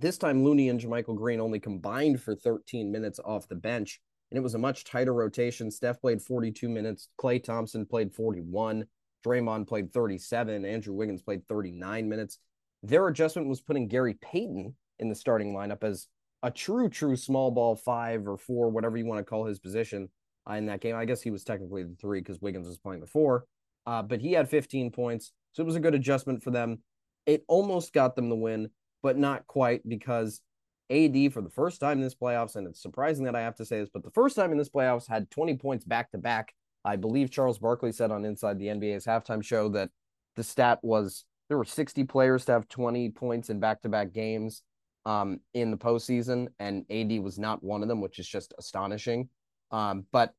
This 0.00 0.18
time, 0.18 0.44
Looney 0.44 0.68
and 0.68 0.80
JaMychal 0.80 1.16
Green 1.16 1.40
only 1.40 1.60
combined 1.60 2.20
for 2.20 2.34
13 2.34 2.90
minutes 2.90 3.20
off 3.24 3.48
the 3.48 3.54
bench, 3.54 4.00
and 4.30 4.38
it 4.38 4.42
was 4.42 4.54
a 4.54 4.58
much 4.58 4.84
tighter 4.84 5.14
rotation. 5.14 5.70
Steph 5.70 6.00
played 6.00 6.20
42 6.20 6.68
minutes, 6.68 7.08
Klay 7.20 7.42
Thompson 7.42 7.86
played 7.86 8.12
41, 8.12 8.84
Draymond 9.24 9.66
played 9.66 9.92
37, 9.92 10.64
Andrew 10.64 10.94
Wiggins 10.94 11.22
played 11.22 11.46
39 11.46 12.08
minutes. 12.08 12.38
Their 12.82 13.08
adjustment 13.08 13.48
was 13.48 13.62
putting 13.62 13.88
Gary 13.88 14.14
Payton 14.20 14.74
in 14.98 15.08
the 15.08 15.14
starting 15.14 15.54
lineup 15.54 15.82
as 15.82 16.08
a 16.42 16.50
true, 16.50 16.90
true 16.90 17.16
small 17.16 17.50
ball 17.50 17.74
five 17.74 18.28
or 18.28 18.36
four, 18.36 18.68
whatever 18.68 18.96
you 18.98 19.06
want 19.06 19.18
to 19.18 19.24
call 19.24 19.46
his 19.46 19.58
position 19.58 20.08
uh, 20.48 20.54
in 20.54 20.66
that 20.66 20.80
game. 20.80 20.94
I 20.94 21.06
guess 21.06 21.22
he 21.22 21.30
was 21.30 21.44
technically 21.44 21.84
the 21.84 21.94
three 21.94 22.20
because 22.20 22.40
Wiggins 22.40 22.68
was 22.68 22.78
playing 22.78 23.00
the 23.00 23.06
four, 23.06 23.46
uh, 23.86 24.02
but 24.02 24.20
he 24.20 24.32
had 24.32 24.48
15 24.48 24.90
points. 24.90 25.32
So 25.54 25.62
it 25.62 25.66
was 25.66 25.76
a 25.76 25.80
good 25.80 25.94
adjustment 25.94 26.42
for 26.42 26.50
them. 26.50 26.80
It 27.26 27.44
almost 27.48 27.92
got 27.92 28.16
them 28.16 28.28
the 28.28 28.36
win, 28.36 28.68
but 29.02 29.16
not 29.16 29.46
quite 29.46 29.88
because 29.88 30.42
AD 30.90 31.32
for 31.32 31.40
the 31.40 31.50
first 31.50 31.80
time 31.80 31.98
in 31.98 32.04
this 32.04 32.14
playoffs, 32.14 32.56
and 32.56 32.66
it's 32.66 32.82
surprising 32.82 33.24
that 33.24 33.36
I 33.36 33.40
have 33.40 33.56
to 33.56 33.64
say 33.64 33.80
this, 33.80 33.88
but 33.92 34.02
the 34.02 34.10
first 34.10 34.36
time 34.36 34.52
in 34.52 34.58
this 34.58 34.68
playoffs 34.68 35.08
had 35.08 35.30
20 35.30 35.56
points 35.56 35.84
back 35.84 36.10
to 36.10 36.18
back. 36.18 36.52
I 36.84 36.96
believe 36.96 37.30
Charles 37.30 37.58
Barkley 37.58 37.92
said 37.92 38.10
on 38.10 38.26
Inside 38.26 38.58
the 38.58 38.66
NBA's 38.66 39.06
halftime 39.06 39.42
show 39.42 39.70
that 39.70 39.90
the 40.36 40.44
stat 40.44 40.80
was 40.82 41.24
there 41.48 41.56
were 41.56 41.64
60 41.64 42.04
players 42.04 42.44
to 42.46 42.52
have 42.52 42.68
20 42.68 43.10
points 43.10 43.48
in 43.48 43.60
back 43.60 43.80
to 43.82 43.88
back 43.88 44.12
games 44.12 44.62
um, 45.06 45.40
in 45.54 45.70
the 45.70 45.76
postseason, 45.76 46.48
and 46.58 46.84
AD 46.90 47.22
was 47.22 47.38
not 47.38 47.62
one 47.62 47.82
of 47.82 47.88
them, 47.88 48.00
which 48.00 48.18
is 48.18 48.28
just 48.28 48.52
astonishing. 48.58 49.28
Um, 49.70 50.04
but 50.12 50.34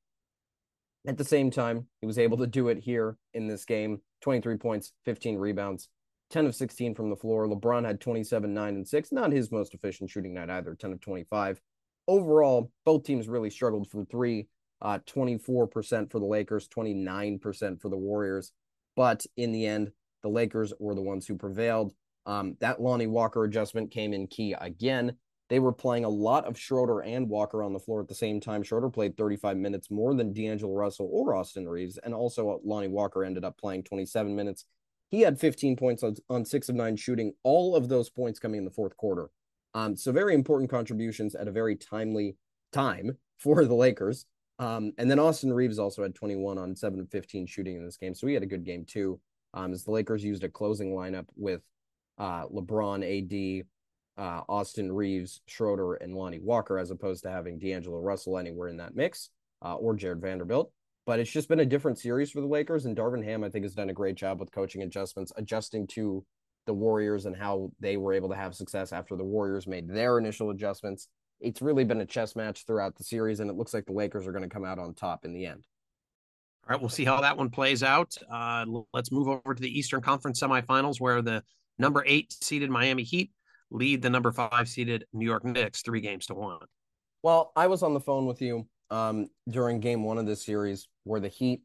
at 1.07 1.17
the 1.17 1.23
same 1.23 1.51
time, 1.51 1.87
he 2.01 2.07
was 2.07 2.19
able 2.19 2.37
to 2.37 2.47
do 2.47 2.67
it 2.67 2.79
here 2.79 3.17
in 3.33 3.47
this 3.47 3.65
game 3.65 4.01
23 4.25 4.57
points, 4.57 4.91
15 5.05 5.37
rebounds, 5.37 5.87
10 6.31 6.47
of 6.47 6.55
16 6.55 6.95
from 6.95 7.11
the 7.11 7.15
floor. 7.15 7.47
LeBron 7.47 7.85
had 7.85 8.01
27, 8.01 8.51
9, 8.51 8.75
and 8.75 8.87
6. 8.87 9.11
Not 9.11 9.31
his 9.31 9.51
most 9.51 9.75
efficient 9.75 10.09
shooting 10.09 10.33
night 10.33 10.49
either, 10.49 10.73
10 10.73 10.93
of 10.93 10.99
25. 10.99 11.61
Overall, 12.07 12.71
both 12.85 13.03
teams 13.03 13.27
really 13.27 13.51
struggled 13.51 13.87
from 13.87 14.07
three, 14.07 14.47
uh, 14.81 14.97
24% 15.05 16.11
for 16.11 16.17
the 16.17 16.25
Lakers, 16.25 16.67
29% 16.67 17.79
for 17.79 17.89
the 17.89 17.97
Warriors. 17.97 18.51
But 18.95 19.27
in 19.37 19.51
the 19.51 19.67
end, 19.67 19.91
the 20.23 20.29
Lakers 20.29 20.73
were 20.79 20.95
the 20.95 21.03
ones 21.03 21.27
who 21.27 21.35
prevailed. 21.35 21.93
Um, 22.25 22.57
that 22.61 22.81
Lonnie 22.81 23.05
Walker 23.05 23.43
adjustment 23.43 23.91
came 23.91 24.11
in 24.11 24.25
key 24.25 24.55
again. 24.59 25.17
They 25.49 25.59
were 25.59 25.71
playing 25.71 26.05
a 26.05 26.09
lot 26.09 26.45
of 26.45 26.57
Schroeder 26.57 27.01
and 27.01 27.29
Walker 27.29 27.61
on 27.61 27.73
the 27.73 27.79
floor 27.79 28.01
at 28.01 28.07
the 28.07 28.15
same 28.15 28.39
time. 28.39 28.63
Schroeder 28.63 28.89
played 28.89 29.15
35 29.15 29.57
minutes 29.57 29.91
more 29.91 30.15
than 30.15 30.33
D'Angelo 30.33 30.73
Russell 30.73 31.09
or 31.11 31.35
Austin 31.35 31.67
Reaves, 31.67 31.99
and 31.99 32.13
also 32.13 32.59
Lonnie 32.63 32.87
Walker 32.87 33.23
ended 33.23 33.45
up 33.45 33.57
playing 33.57 33.83
27 33.83 34.35
minutes. 34.35 34.65
He 35.09 35.21
had 35.21 35.39
15 35.39 35.75
points 35.75 36.03
on, 36.03 36.15
on 36.29 36.45
six 36.45 36.67
of 36.67 36.75
nine 36.75 36.95
shooting, 36.95 37.33
all 37.43 37.75
of 37.75 37.89
those 37.89 38.09
points 38.09 38.39
coming 38.39 38.57
in 38.57 38.65
the 38.65 38.71
fourth 38.71 38.97
quarter. 38.97 39.29
Um, 39.75 39.95
so 39.95 40.11
very 40.11 40.33
important 40.33 40.71
contributions 40.71 41.35
at 41.35 41.47
a 41.47 41.51
very 41.51 41.75
timely 41.75 42.37
time 42.71 43.17
for 43.37 43.65
the 43.65 43.75
Lakers. 43.75 44.25
Um, 44.57 44.93
and 44.97 45.11
then 45.11 45.19
Austin 45.19 45.53
Reaves 45.53 45.79
also 45.79 46.01
had 46.01 46.15
21 46.15 46.57
on 46.57 46.75
7 46.75 46.99
of 46.99 47.09
15 47.09 47.45
shooting 47.45 47.75
in 47.75 47.85
this 47.85 47.97
game. 47.97 48.15
So 48.15 48.25
he 48.25 48.33
had 48.33 48.43
a 48.43 48.47
good 48.47 48.63
game 48.63 48.85
too. 48.85 49.19
Um, 49.53 49.73
as 49.73 49.83
the 49.83 49.91
Lakers 49.91 50.23
used 50.23 50.43
a 50.43 50.49
closing 50.49 50.93
lineup 50.93 51.27
with 51.35 51.61
uh, 52.17 52.45
LeBron, 52.47 53.03
AD, 53.03 53.65
uh, 54.17 54.41
Austin 54.47 54.91
Reaves, 54.91 55.41
Schroeder, 55.47 55.95
and 55.95 56.15
Lonnie 56.15 56.39
Walker, 56.39 56.77
as 56.77 56.91
opposed 56.91 57.23
to 57.23 57.29
having 57.29 57.59
D'Angelo 57.59 57.99
Russell 57.99 58.37
anywhere 58.37 58.69
in 58.69 58.77
that 58.77 58.95
mix 58.95 59.29
uh, 59.61 59.75
or 59.75 59.95
Jarred 59.95 60.21
Vanderbilt. 60.21 60.71
But 61.05 61.19
it's 61.19 61.31
just 61.31 61.49
been 61.49 61.59
a 61.59 61.65
different 61.65 61.99
series 61.99 62.31
for 62.31 62.41
the 62.41 62.47
Lakers. 62.47 62.85
And 62.85 62.97
Darvin 62.97 63.23
Ham, 63.23 63.43
I 63.43 63.49
think, 63.49 63.63
has 63.65 63.75
done 63.75 63.89
a 63.89 63.93
great 63.93 64.15
job 64.15 64.39
with 64.39 64.51
coaching 64.51 64.81
adjustments, 64.81 65.31
adjusting 65.35 65.85
to 65.87 66.25
the 66.65 66.73
Warriors 66.73 67.25
and 67.25 67.35
how 67.35 67.71
they 67.79 67.97
were 67.97 68.13
able 68.13 68.29
to 68.29 68.35
have 68.35 68.55
success 68.55 68.91
after 68.91 69.15
the 69.15 69.23
Warriors 69.23 69.67
made 69.67 69.87
their 69.87 70.17
initial 70.17 70.49
adjustments. 70.49 71.07
It's 71.39 71.61
really 71.61 71.83
been 71.83 72.01
a 72.01 72.05
chess 72.05 72.35
match 72.35 72.65
throughout 72.65 72.95
the 72.95 73.03
series, 73.03 73.39
and 73.39 73.49
it 73.49 73.55
looks 73.55 73.73
like 73.73 73.85
the 73.85 73.91
Lakers 73.91 74.25
are 74.25 74.31
going 74.31 74.43
to 74.43 74.49
come 74.49 74.65
out 74.65 74.79
on 74.79 74.93
top 74.93 75.25
in 75.25 75.33
the 75.33 75.45
end. 75.45 75.65
All 76.63 76.73
right, 76.73 76.79
we'll 76.79 76.89
see 76.89 77.05
how 77.05 77.21
that 77.21 77.37
one 77.37 77.51
plays 77.51 77.83
out. 77.83 78.15
Uh, 78.31 78.65
let's 78.93 79.11
move 79.11 79.27
over 79.27 79.53
to 79.53 79.61
the 79.61 79.77
Eastern 79.77 80.01
Conference 80.01 80.41
semifinals, 80.41 80.99
where 80.99 81.21
the 81.21 81.43
number 81.77 82.03
eight 82.07 82.33
seeded 82.41 82.71
Miami 82.71 83.03
Heat 83.03 83.31
lead 83.71 84.01
the 84.01 84.09
number 84.09 84.31
five 84.31 84.67
seeded 84.67 85.05
New 85.13 85.25
York 85.25 85.43
Knicks 85.43 85.81
three 85.81 86.01
games 86.01 86.27
to 86.27 86.35
one. 86.35 86.59
Well, 87.23 87.51
I 87.55 87.67
was 87.67 87.83
on 87.83 87.93
the 87.93 87.99
phone 87.99 88.25
with 88.25 88.41
you 88.41 88.67
um, 88.91 89.29
during 89.49 89.79
game 89.79 90.03
one 90.03 90.17
of 90.17 90.25
this 90.25 90.45
series 90.45 90.87
where 91.03 91.19
the 91.19 91.27
Heat 91.27 91.61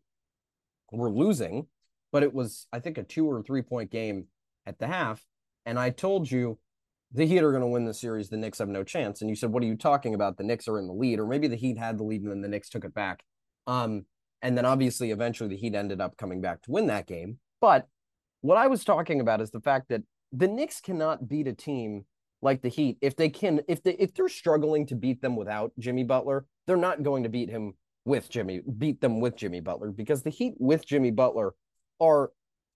were 0.91 1.11
losing, 1.11 1.67
but 2.13 2.23
it 2.23 2.33
was, 2.33 2.67
I 2.73 2.81
think, 2.81 2.99
a 2.99 3.03
two 3.03 3.31
or 3.31 3.43
three 3.43 3.63
point 3.63 3.91
game 3.91 4.27
at 4.67 4.79
the 4.79 4.87
half. 4.87 5.25
And 5.67 5.79
I 5.79 5.91
told 5.91 6.31
you 6.31 6.59
the 7.13 7.27
Heat 7.27 7.43
are 7.43 7.51
going 7.51 7.63
to 7.63 7.67
win 7.67 7.85
the 7.85 7.95
series. 7.95 8.29
The 8.29 8.37
Knicks 8.37 8.59
have 8.59 8.69
no 8.69 8.85
chance. 8.85 9.21
And 9.21 9.29
you 9.29 9.37
said, 9.37 9.53
What 9.53 9.63
are 9.63 9.67
you 9.67 9.77
talking 9.77 10.15
about? 10.15 10.37
The 10.37 10.45
Knicks 10.45 10.69
are 10.69 10.79
in 10.79 10.87
the 10.87 10.93
lead, 10.93 11.19
or 11.19 11.27
maybe 11.27 11.49
the 11.49 11.57
Heat 11.57 11.79
had 11.79 11.99
the 11.99 12.05
lead 12.05 12.23
and 12.23 12.31
then 12.31 12.41
the 12.41 12.49
Knicks 12.49 12.71
took 12.71 12.85
it 12.85 12.95
back. 12.95 13.23
Um, 13.67 14.07
and 14.43 14.57
then 14.57 14.65
obviously, 14.65 15.11
eventually, 15.11 15.51
the 15.51 15.57
Heat 15.57 15.75
ended 15.75 16.01
up 16.01 16.17
coming 16.17 16.41
back 16.41 16.63
to 16.63 16.71
win 16.71 16.87
that 16.87 17.07
game. 17.07 17.39
But 17.61 17.87
what 18.41 18.57
I 18.57 18.69
was 18.69 18.85
talking 18.85 19.21
about 19.21 19.41
is 19.41 19.51
the 19.51 19.61
fact 19.61 19.91
that 19.91 20.03
the 20.33 20.49
Knicks 20.49 20.81
cannot 20.81 21.29
beat 21.29 21.49
a 21.49 21.53
team 21.53 22.05
like 22.43 22.63
the 22.63 22.69
Heat 22.69 22.99
if 23.01 23.17
they 23.17 23.29
can 23.29 23.61
if 23.69 23.83
they 23.83 23.93
if 23.93 24.15
they're 24.15 24.29
struggling 24.29 24.87
to 24.87 24.95
beat 24.95 25.21
them 25.21 25.37
without 25.37 25.73
Jimmy 25.79 26.05
Butler, 26.05 26.47
they're 26.67 26.77
not 26.77 27.03
going 27.03 27.23
to 27.25 27.29
beat 27.29 27.51
him 27.51 27.75
with 28.05 28.31
Jimmy 28.31 28.63
beat 28.79 29.01
them 29.01 29.21
with 29.21 29.37
Jimmy 29.37 29.61
Butler 29.61 29.91
because 29.91 30.23
the 30.23 30.31
Heat 30.31 30.55
with 30.59 30.87
Jimmy 30.87 31.11
Butler 31.11 31.55
are 32.01 32.31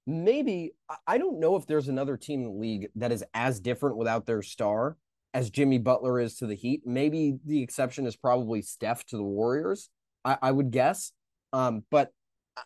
maybe 0.07 0.73
I 1.07 1.19
don't 1.19 1.41
know 1.41 1.57
if 1.57 1.67
there's 1.67 1.89
another 1.89 2.17
team 2.17 2.41
in 2.41 2.47
the 2.47 2.59
league 2.59 2.89
that 2.97 3.13
is 3.13 3.25
as 3.33 3.61
different 3.61 3.97
without 3.97 4.27
their 4.27 4.43
star 4.43 4.97
as 5.33 5.51
Jimmy 5.51 5.79
Butler 5.79 6.21
is 6.21 6.37
to 6.37 6.47
the 6.47 6.55
Heat. 6.55 6.83
Maybe 6.85 7.39
the 7.45 7.63
exception 7.63 8.07
is 8.07 8.17
probably 8.17 8.63
Steph 8.63 9.05
to 9.07 9.17
the 9.17 9.23
Warriors. 9.23 9.89
I, 10.25 10.39
I 10.41 10.53
would 10.53 10.71
guess. 10.71 11.13
Um, 11.53 11.85
but 11.91 12.11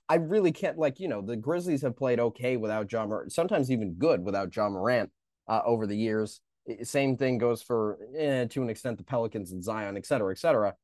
I 0.09 0.17
really 0.17 0.53
can't 0.53 0.79
like 0.79 1.01
you 1.01 1.09
know 1.09 1.23
the 1.23 1.37
Grizzlies 1.37 1.83
have 1.83 1.97
played 1.97 2.21
okay 2.21 2.57
without 2.57 2.91
Ja 2.93 3.07
Morant, 3.07 3.33
sometimes 3.33 3.71
even 3.71 3.95
good 3.95 4.25
without 4.25 4.55
Ja 4.55 4.69
Morant 4.69 5.11
uh, 5.49 5.61
over 5.65 5.87
the 5.87 5.97
years. 5.97 6.41
Same 6.83 7.17
thing 7.17 7.39
goes 7.39 7.63
for 7.63 7.99
eh, 8.17 8.45
to 8.45 8.63
an 8.63 8.69
extent 8.69 8.99
the 8.99 9.05
Pelicans 9.05 9.53
and 9.53 9.65
Zion, 9.65 9.97
et 9.97 10.05
cetera, 10.05 10.31
et 10.33 10.39
cetera. 10.39 10.75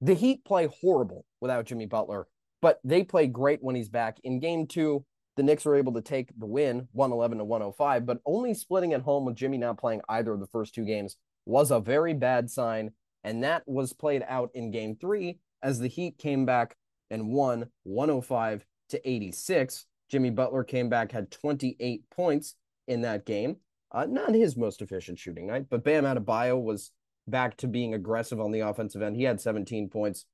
The 0.00 0.14
Heat 0.14 0.44
play 0.44 0.68
horrible 0.80 1.26
without 1.40 1.66
Jimmy 1.66 1.86
Butler, 1.86 2.26
but 2.62 2.80
they 2.84 3.02
play 3.02 3.26
great 3.26 3.62
when 3.62 3.76
he's 3.76 3.90
back. 3.90 4.18
In 4.24 4.40
Game 4.40 4.66
Two, 4.66 5.04
the 5.36 5.42
Knicks 5.42 5.66
were 5.66 5.76
able 5.76 5.92
to 5.92 6.00
take 6.00 6.30
the 6.38 6.46
win, 6.46 6.88
one 6.92 7.12
eleven 7.12 7.38
to 7.38 7.44
one 7.44 7.60
hundred 7.60 7.74
five, 7.74 8.06
but 8.06 8.20
only 8.24 8.54
splitting 8.54 8.94
at 8.94 9.02
home 9.02 9.26
with 9.26 9.36
Jimmy 9.36 9.58
not 9.58 9.78
playing 9.78 10.00
either 10.08 10.32
of 10.32 10.40
the 10.40 10.46
first 10.46 10.74
two 10.74 10.84
games 10.84 11.16
was 11.44 11.70
a 11.70 11.80
very 11.80 12.14
bad 12.14 12.50
sign, 12.50 12.92
and 13.22 13.44
that 13.44 13.62
was 13.66 13.92
played 13.92 14.24
out 14.26 14.50
in 14.54 14.70
Game 14.70 14.96
Three 14.98 15.38
as 15.62 15.78
the 15.78 15.88
Heat 15.88 16.16
came 16.16 16.46
back 16.46 16.76
and 17.10 17.28
won 17.28 17.68
105 17.84 18.64
to 18.90 19.08
86. 19.08 19.86
Jimmy 20.08 20.30
Butler 20.30 20.64
came 20.64 20.88
back, 20.88 21.12
had 21.12 21.30
28 21.30 22.08
points 22.10 22.54
in 22.86 23.02
that 23.02 23.26
game. 23.26 23.56
Uh, 23.92 24.06
not 24.06 24.34
his 24.34 24.56
most 24.56 24.82
efficient 24.82 25.18
shooting 25.18 25.46
night, 25.46 25.66
but 25.70 25.84
Bam 25.84 26.04
Adebayo 26.04 26.60
was 26.62 26.90
back 27.26 27.56
to 27.58 27.66
being 27.66 27.94
aggressive 27.94 28.40
on 28.40 28.52
the 28.52 28.60
offensive 28.60 29.02
end. 29.02 29.16
He 29.16 29.24
had 29.24 29.40
17 29.40 29.88
points. 29.88 30.26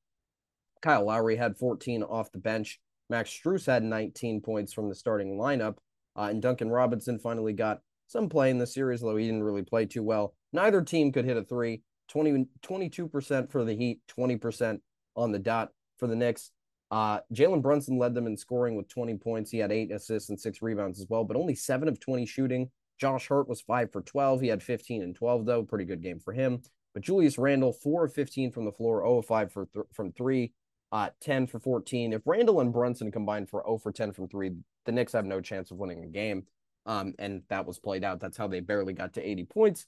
Kyle 0.82 1.04
Lowry 1.06 1.36
had 1.36 1.56
14 1.56 2.02
off 2.02 2.32
the 2.32 2.38
bench. 2.38 2.80
Max 3.08 3.30
Strus 3.30 3.66
had 3.66 3.82
19 3.82 4.40
points 4.40 4.72
from 4.72 4.88
the 4.88 4.94
starting 4.94 5.38
lineup. 5.38 5.76
Uh, 6.16 6.28
and 6.30 6.42
Duncan 6.42 6.70
Robinson 6.70 7.18
finally 7.18 7.52
got 7.52 7.80
some 8.06 8.28
play 8.28 8.50
in 8.50 8.58
the 8.58 8.66
series, 8.66 9.00
though 9.00 9.16
he 9.16 9.26
didn't 9.26 9.44
really 9.44 9.62
play 9.62 9.86
too 9.86 10.02
well. 10.02 10.34
Neither 10.52 10.82
team 10.82 11.12
could 11.12 11.24
hit 11.24 11.36
a 11.36 11.44
three. 11.44 11.82
20, 12.08 12.46
22% 12.62 13.50
for 13.50 13.64
the 13.64 13.74
Heat, 13.74 14.00
20% 14.18 14.80
on 15.16 15.32
the 15.32 15.38
dot 15.38 15.70
for 15.98 16.06
the 16.06 16.16
Knicks. 16.16 16.50
Uh, 16.92 17.20
Jalen 17.32 17.62
Brunson 17.62 17.96
led 17.96 18.14
them 18.14 18.26
in 18.26 18.36
scoring 18.36 18.76
with 18.76 18.86
20 18.86 19.16
points. 19.16 19.50
He 19.50 19.56
had 19.56 19.72
eight 19.72 19.90
assists 19.90 20.28
and 20.28 20.38
six 20.38 20.60
rebounds 20.60 21.00
as 21.00 21.06
well, 21.08 21.24
but 21.24 21.38
only 21.38 21.54
seven 21.54 21.88
of 21.88 21.98
20 21.98 22.26
shooting. 22.26 22.70
Josh 23.00 23.26
Hart 23.26 23.48
was 23.48 23.62
five 23.62 23.90
for 23.90 24.02
12. 24.02 24.42
He 24.42 24.48
had 24.48 24.62
15 24.62 25.02
and 25.02 25.14
12, 25.14 25.46
though. 25.46 25.62
Pretty 25.62 25.86
good 25.86 26.02
game 26.02 26.20
for 26.20 26.34
him. 26.34 26.60
But 26.92 27.02
Julius 27.02 27.38
Randle, 27.38 27.72
four 27.72 28.04
of 28.04 28.12
15 28.12 28.52
from 28.52 28.66
the 28.66 28.72
floor, 28.72 29.00
0 29.00 29.18
of 29.18 29.26
5 29.26 29.50
for 29.50 29.66
th- 29.72 29.86
from 29.94 30.12
three, 30.12 30.52
uh, 30.92 31.08
10 31.22 31.46
for 31.46 31.58
14. 31.58 32.12
If 32.12 32.20
Randle 32.26 32.60
and 32.60 32.70
Brunson 32.70 33.10
combined 33.10 33.48
for 33.48 33.64
0 33.66 33.78
for 33.78 33.90
10 33.90 34.12
from 34.12 34.28
three, 34.28 34.52
the 34.84 34.92
Knicks 34.92 35.14
have 35.14 35.24
no 35.24 35.40
chance 35.40 35.70
of 35.70 35.78
winning 35.78 36.02
the 36.02 36.06
game. 36.06 36.44
Um, 36.84 37.14
and 37.18 37.42
that 37.48 37.66
was 37.66 37.78
played 37.78 38.04
out. 38.04 38.20
That's 38.20 38.36
how 38.36 38.48
they 38.48 38.60
barely 38.60 38.92
got 38.92 39.14
to 39.14 39.26
80 39.26 39.44
points 39.44 39.86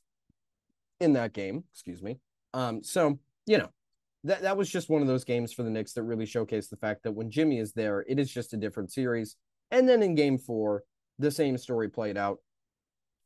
in 1.00 1.12
that 1.12 1.34
game. 1.34 1.64
Excuse 1.70 2.02
me. 2.02 2.18
Um, 2.54 2.82
so, 2.82 3.18
you 3.46 3.58
know, 3.58 3.68
that 4.24 4.42
that 4.42 4.56
was 4.56 4.70
just 4.70 4.88
one 4.88 5.02
of 5.02 5.08
those 5.08 5.24
games 5.24 5.52
for 5.52 5.62
the 5.62 5.70
Knicks 5.70 5.92
that 5.92 6.02
really 6.02 6.24
showcased 6.24 6.70
the 6.70 6.76
fact 6.76 7.02
that 7.02 7.12
when 7.12 7.30
Jimmy 7.30 7.58
is 7.58 7.72
there, 7.72 8.04
it 8.08 8.18
is 8.18 8.30
just 8.30 8.54
a 8.54 8.56
different 8.56 8.90
series. 8.90 9.36
And 9.70 9.88
then 9.88 10.02
in 10.02 10.14
game 10.14 10.38
four, 10.38 10.82
the 11.18 11.30
same 11.30 11.58
story 11.58 11.90
played 11.90 12.16
out. 12.16 12.38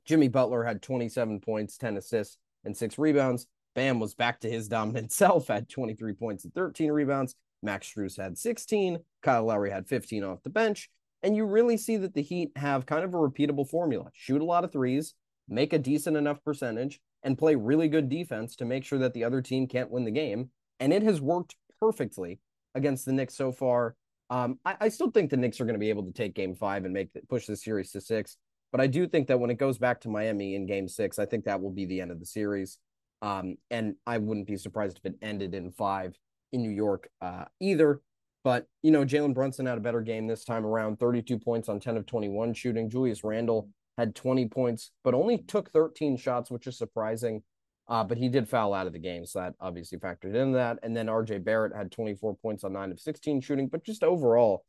Jimmy 0.04 0.28
Butler 0.28 0.64
had 0.64 0.82
27 0.82 1.40
points, 1.40 1.78
10 1.78 1.96
assists, 1.96 2.36
and 2.64 2.76
six 2.76 2.98
rebounds. 2.98 3.46
Bam 3.74 4.00
was 4.00 4.14
back 4.14 4.40
to 4.40 4.50
his 4.50 4.68
dominant 4.68 5.12
self, 5.12 5.48
had 5.48 5.68
23 5.68 6.14
points 6.14 6.44
and 6.44 6.54
13 6.54 6.90
rebounds. 6.90 7.36
Max 7.62 7.92
Strus 7.92 8.20
had 8.20 8.36
16. 8.36 8.98
Kyle 9.22 9.44
Lowry 9.44 9.70
had 9.70 9.86
15 9.86 10.24
off 10.24 10.42
the 10.42 10.50
bench. 10.50 10.90
And 11.22 11.36
you 11.36 11.44
really 11.44 11.76
see 11.76 11.96
that 11.96 12.14
the 12.14 12.22
Heat 12.22 12.52
have 12.56 12.86
kind 12.86 13.04
of 13.04 13.14
a 13.14 13.18
repeatable 13.18 13.68
formula 13.68 14.10
shoot 14.14 14.40
a 14.40 14.44
lot 14.44 14.64
of 14.64 14.72
threes, 14.72 15.14
make 15.48 15.72
a 15.72 15.78
decent 15.78 16.16
enough 16.16 16.42
percentage, 16.44 17.00
and 17.22 17.38
play 17.38 17.56
really 17.56 17.88
good 17.88 18.08
defense 18.08 18.54
to 18.56 18.64
make 18.64 18.84
sure 18.84 19.00
that 19.00 19.14
the 19.14 19.24
other 19.24 19.42
team 19.42 19.66
can't 19.66 19.90
win 19.90 20.04
the 20.04 20.10
game 20.10 20.50
and 20.80 20.92
it 20.92 21.02
has 21.02 21.20
worked 21.20 21.56
perfectly 21.80 22.40
against 22.74 23.04
the 23.04 23.12
Knicks 23.12 23.34
so 23.34 23.52
far. 23.52 23.96
Um, 24.30 24.58
I, 24.64 24.76
I, 24.80 24.88
still 24.88 25.10
think 25.10 25.30
the 25.30 25.36
Knicks 25.36 25.60
are 25.60 25.64
going 25.64 25.74
to 25.74 25.80
be 25.80 25.88
able 25.88 26.04
to 26.04 26.12
take 26.12 26.34
Game 26.34 26.54
Five 26.54 26.84
and 26.84 26.92
make 26.92 27.12
the, 27.14 27.20
push 27.28 27.46
the 27.46 27.56
series 27.56 27.92
to 27.92 28.00
six. 28.00 28.36
But 28.72 28.80
I 28.80 28.86
do 28.86 29.06
think 29.06 29.26
that 29.28 29.40
when 29.40 29.50
it 29.50 29.58
goes 29.58 29.78
back 29.78 30.00
to 30.02 30.10
Miami 30.10 30.54
in 30.54 30.66
Game 30.66 30.86
Six, 30.86 31.18
I 31.18 31.24
think 31.24 31.44
that 31.44 31.60
will 31.60 31.70
be 31.70 31.86
the 31.86 32.00
end 32.00 32.10
of 32.10 32.20
the 32.20 32.26
series. 32.26 32.78
Um, 33.22 33.56
and 33.70 33.94
I 34.06 34.18
wouldn't 34.18 34.46
be 34.46 34.56
surprised 34.56 34.98
if 34.98 35.10
it 35.10 35.18
ended 35.22 35.54
in 35.54 35.70
five 35.72 36.16
in 36.52 36.62
New 36.62 36.70
York 36.70 37.08
uh, 37.20 37.44
either. 37.60 38.02
But, 38.44 38.66
you 38.82 38.90
know, 38.90 39.04
Jalen 39.04 39.34
Brunson 39.34 39.66
had 39.66 39.78
a 39.78 39.82
better 39.82 40.00
game 40.00 40.26
this 40.26 40.44
time 40.44 40.64
around 40.64 40.98
32 41.00 41.38
points 41.38 41.68
on 41.68 41.80
10 41.80 41.96
of 41.96 42.06
21 42.06 42.54
shooting. 42.54 42.88
Julius 42.88 43.24
Randle 43.24 43.68
had 43.96 44.14
20 44.14 44.46
points, 44.48 44.92
but 45.02 45.14
only 45.14 45.38
took 45.38 45.70
13 45.72 46.16
shots, 46.16 46.50
which 46.50 46.66
is 46.66 46.78
surprising. 46.78 47.42
Uh, 47.88 48.04
but 48.04 48.18
he 48.18 48.28
did 48.28 48.48
foul 48.48 48.74
out 48.74 48.86
of 48.86 48.92
the 48.92 48.98
game, 48.98 49.24
so 49.24 49.40
that 49.40 49.54
obviously 49.60 49.98
factored 49.98 50.34
in 50.34 50.52
that. 50.52 50.78
And 50.82 50.94
then 50.94 51.06
RJ 51.06 51.42
Barrett 51.42 51.74
had 51.74 51.90
24 51.90 52.36
points 52.36 52.64
on 52.64 52.74
9 52.74 52.92
of 52.92 53.00
16 53.00 53.40
shooting. 53.40 53.68
But 53.68 53.82
just 53.84 54.04
overall, 54.04 54.64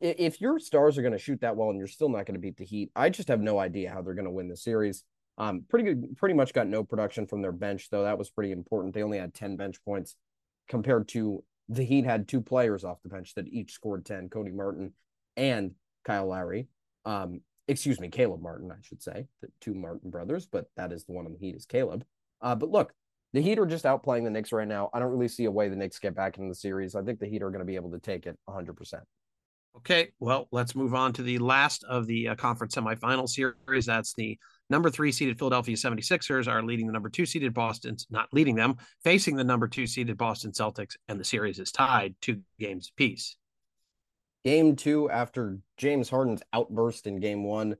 if 0.00 0.40
your 0.40 0.58
stars 0.58 0.98
are 0.98 1.02
going 1.02 1.12
to 1.12 1.18
shoot 1.18 1.40
that 1.42 1.56
well 1.56 1.70
and 1.70 1.78
you're 1.78 1.86
still 1.86 2.08
not 2.08 2.26
going 2.26 2.34
to 2.34 2.40
beat 2.40 2.56
the 2.56 2.64
Heat, 2.64 2.90
I 2.96 3.08
just 3.08 3.28
have 3.28 3.40
no 3.40 3.58
idea 3.58 3.90
how 3.90 4.02
they're 4.02 4.14
going 4.14 4.24
to 4.24 4.32
win 4.32 4.48
the 4.48 4.56
series. 4.56 5.04
Um, 5.38 5.64
pretty 5.68 5.84
good, 5.84 6.16
pretty 6.16 6.34
much 6.34 6.52
got 6.52 6.66
no 6.66 6.82
production 6.82 7.26
from 7.26 7.40
their 7.40 7.52
bench, 7.52 7.88
though. 7.88 8.02
That 8.02 8.18
was 8.18 8.30
pretty 8.30 8.50
important. 8.50 8.94
They 8.94 9.02
only 9.02 9.18
had 9.18 9.32
10 9.32 9.56
bench 9.56 9.76
points 9.84 10.16
compared 10.68 11.08
to 11.08 11.44
the 11.68 11.84
Heat 11.84 12.04
had 12.04 12.26
two 12.26 12.40
players 12.40 12.82
off 12.82 13.02
the 13.02 13.08
bench 13.08 13.34
that 13.34 13.46
each 13.46 13.72
scored 13.72 14.04
10, 14.04 14.28
Cody 14.28 14.50
Martin 14.50 14.92
and 15.36 15.72
Kyle 16.04 16.26
Lowry. 16.26 16.66
Um, 17.04 17.42
excuse 17.68 18.00
me, 18.00 18.08
Caleb 18.08 18.42
Martin, 18.42 18.72
I 18.72 18.82
should 18.82 19.02
say, 19.02 19.28
the 19.40 19.48
two 19.60 19.74
Martin 19.74 20.10
brothers, 20.10 20.46
but 20.46 20.66
that 20.76 20.92
is 20.92 21.04
the 21.04 21.12
one 21.12 21.26
on 21.26 21.32
the 21.32 21.38
Heat 21.38 21.54
is 21.54 21.66
Caleb. 21.66 22.04
Uh, 22.40 22.54
but 22.54 22.70
look, 22.70 22.92
the 23.32 23.40
Heat 23.40 23.58
are 23.58 23.66
just 23.66 23.84
outplaying 23.84 24.24
the 24.24 24.30
Knicks 24.30 24.52
right 24.52 24.66
now. 24.66 24.90
I 24.92 24.98
don't 24.98 25.12
really 25.12 25.28
see 25.28 25.44
a 25.44 25.50
way 25.50 25.68
the 25.68 25.76
Knicks 25.76 25.98
get 25.98 26.14
back 26.14 26.36
into 26.36 26.48
the 26.48 26.54
series. 26.54 26.94
I 26.94 27.02
think 27.02 27.20
the 27.20 27.26
Heat 27.26 27.42
are 27.42 27.50
going 27.50 27.60
to 27.60 27.64
be 27.64 27.76
able 27.76 27.90
to 27.92 27.98
take 27.98 28.26
it 28.26 28.36
100%. 28.48 29.02
Okay, 29.76 30.10
well, 30.18 30.48
let's 30.50 30.74
move 30.74 30.94
on 30.94 31.12
to 31.12 31.22
the 31.22 31.38
last 31.38 31.84
of 31.84 32.08
the 32.08 32.28
uh, 32.28 32.34
conference 32.34 32.74
semifinal 32.74 33.28
series. 33.28 33.86
That's 33.86 34.14
the 34.14 34.36
number 34.68 34.90
three 34.90 35.12
seeded 35.12 35.38
Philadelphia 35.38 35.76
76ers 35.76 36.48
are 36.48 36.62
leading 36.62 36.88
the 36.88 36.92
number 36.92 37.08
two 37.08 37.24
seeded 37.24 37.54
Boston, 37.54 37.96
not 38.10 38.26
leading 38.32 38.56
them, 38.56 38.76
facing 39.04 39.36
the 39.36 39.44
number 39.44 39.68
two 39.68 39.86
seeded 39.86 40.18
Boston 40.18 40.50
Celtics, 40.50 40.96
and 41.06 41.20
the 41.20 41.24
series 41.24 41.60
is 41.60 41.70
tied 41.70 42.16
two 42.20 42.40
games 42.58 42.90
apiece. 42.90 43.36
Game 44.44 44.74
two, 44.74 45.08
after 45.08 45.58
James 45.76 46.10
Harden's 46.10 46.42
outburst 46.52 47.06
in 47.06 47.20
game 47.20 47.44
one, 47.44 47.76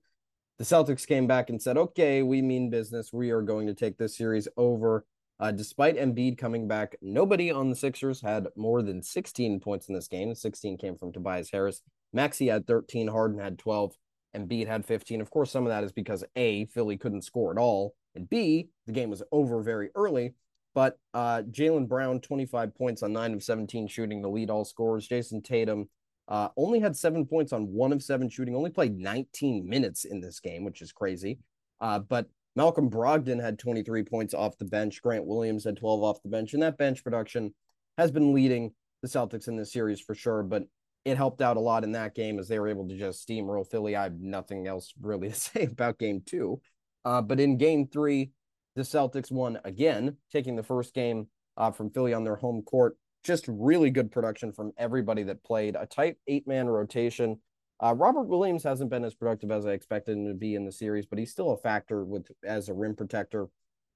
the 0.60 0.66
Celtics 0.66 1.06
came 1.06 1.26
back 1.26 1.48
and 1.48 1.60
said, 1.60 1.78
okay, 1.78 2.22
we 2.22 2.42
mean 2.42 2.68
business. 2.68 3.14
We 3.14 3.30
are 3.30 3.40
going 3.40 3.66
to 3.66 3.72
take 3.72 3.96
this 3.96 4.14
series 4.14 4.46
over. 4.58 5.06
Uh, 5.40 5.50
despite 5.52 5.96
Embiid 5.96 6.36
coming 6.36 6.68
back, 6.68 6.96
nobody 7.00 7.50
on 7.50 7.70
the 7.70 7.74
Sixers 7.74 8.20
had 8.20 8.46
more 8.56 8.82
than 8.82 9.02
16 9.02 9.58
points 9.60 9.88
in 9.88 9.94
this 9.94 10.06
game. 10.06 10.34
16 10.34 10.76
came 10.76 10.98
from 10.98 11.14
Tobias 11.14 11.48
Harris. 11.50 11.80
Maxey 12.12 12.48
had 12.48 12.66
13. 12.66 13.08
Harden 13.08 13.38
had 13.38 13.58
12. 13.58 13.94
Embiid 14.36 14.66
had 14.66 14.84
15. 14.84 15.22
Of 15.22 15.30
course, 15.30 15.50
some 15.50 15.64
of 15.64 15.70
that 15.70 15.82
is 15.82 15.92
because 15.92 16.24
A, 16.36 16.66
Philly 16.66 16.98
couldn't 16.98 17.22
score 17.22 17.50
at 17.52 17.58
all. 17.58 17.94
And 18.14 18.28
B, 18.28 18.68
the 18.86 18.92
game 18.92 19.08
was 19.08 19.22
over 19.32 19.62
very 19.62 19.88
early. 19.94 20.34
But 20.74 20.98
uh, 21.14 21.40
Jaylen 21.50 21.88
Brown, 21.88 22.20
25 22.20 22.74
points 22.74 23.02
on 23.02 23.14
9 23.14 23.32
of 23.32 23.42
17 23.42 23.88
shooting, 23.88 24.20
the 24.20 24.28
lead 24.28 24.50
all 24.50 24.66
scorers. 24.66 25.08
Jayson 25.08 25.40
Tatum, 25.40 25.88
uh, 26.30 26.48
only 26.56 26.78
had 26.78 26.96
seven 26.96 27.26
points 27.26 27.52
on 27.52 27.72
one 27.72 27.92
of 27.92 28.02
seven 28.02 28.28
shooting, 28.30 28.54
only 28.54 28.70
played 28.70 28.96
19 28.96 29.68
minutes 29.68 30.04
in 30.04 30.20
this 30.20 30.38
game, 30.38 30.64
which 30.64 30.80
is 30.80 30.92
crazy. 30.92 31.40
Uh, 31.80 31.98
but 31.98 32.28
Malcolm 32.54 32.88
Brogdon 32.88 33.42
had 33.42 33.58
23 33.58 34.04
points 34.04 34.32
off 34.32 34.56
the 34.56 34.64
bench. 34.64 35.02
Grant 35.02 35.26
Williams 35.26 35.64
had 35.64 35.76
12 35.76 36.02
off 36.02 36.22
the 36.22 36.28
bench. 36.28 36.54
And 36.54 36.62
that 36.62 36.78
bench 36.78 37.02
production 37.02 37.52
has 37.98 38.12
been 38.12 38.32
leading 38.32 38.72
the 39.02 39.08
Celtics 39.08 39.48
in 39.48 39.56
this 39.56 39.72
series 39.72 40.00
for 40.00 40.14
sure. 40.14 40.44
But 40.44 40.64
it 41.04 41.16
helped 41.16 41.42
out 41.42 41.56
a 41.56 41.60
lot 41.60 41.82
in 41.82 41.92
that 41.92 42.14
game 42.14 42.38
as 42.38 42.46
they 42.46 42.60
were 42.60 42.68
able 42.68 42.86
to 42.88 42.96
just 42.96 43.26
steamroll 43.26 43.68
Philly. 43.68 43.96
I 43.96 44.04
have 44.04 44.20
nothing 44.20 44.68
else 44.68 44.92
really 45.00 45.28
to 45.30 45.34
say 45.34 45.64
about 45.64 45.98
game 45.98 46.22
two. 46.24 46.60
Uh, 47.04 47.22
but 47.22 47.40
in 47.40 47.56
game 47.56 47.88
three, 47.88 48.30
the 48.76 48.82
Celtics 48.82 49.32
won 49.32 49.58
again, 49.64 50.16
taking 50.30 50.54
the 50.54 50.62
first 50.62 50.94
game 50.94 51.26
uh, 51.56 51.72
from 51.72 51.90
Philly 51.90 52.14
on 52.14 52.22
their 52.22 52.36
home 52.36 52.62
court 52.62 52.96
just 53.24 53.46
really 53.48 53.90
good 53.90 54.10
production 54.10 54.52
from 54.52 54.72
everybody 54.78 55.22
that 55.24 55.44
played. 55.44 55.76
A 55.76 55.86
tight 55.86 56.16
eight 56.26 56.46
man 56.46 56.68
rotation. 56.68 57.38
Uh, 57.82 57.94
Robert 57.94 58.24
Williams 58.24 58.62
hasn't 58.62 58.90
been 58.90 59.04
as 59.04 59.14
productive 59.14 59.50
as 59.50 59.66
I 59.66 59.72
expected 59.72 60.16
him 60.16 60.26
to 60.26 60.34
be 60.34 60.54
in 60.54 60.66
the 60.66 60.72
series, 60.72 61.06
but 61.06 61.18
he's 61.18 61.30
still 61.30 61.52
a 61.52 61.56
factor 61.56 62.04
with 62.04 62.26
as 62.44 62.68
a 62.68 62.74
rim 62.74 62.94
protector. 62.94 63.48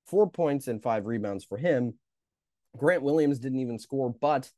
Four 0.07 0.31
points 0.31 0.69
and 0.69 0.83
five 0.83 1.07
rebounds 1.07 1.45
for 1.45 1.59
him. 1.59 1.95
Grant 2.77 3.03
Williams 3.03 3.39
didn't 3.39 3.61
even 3.61 3.79
score, 3.79 4.11
but 4.11 4.51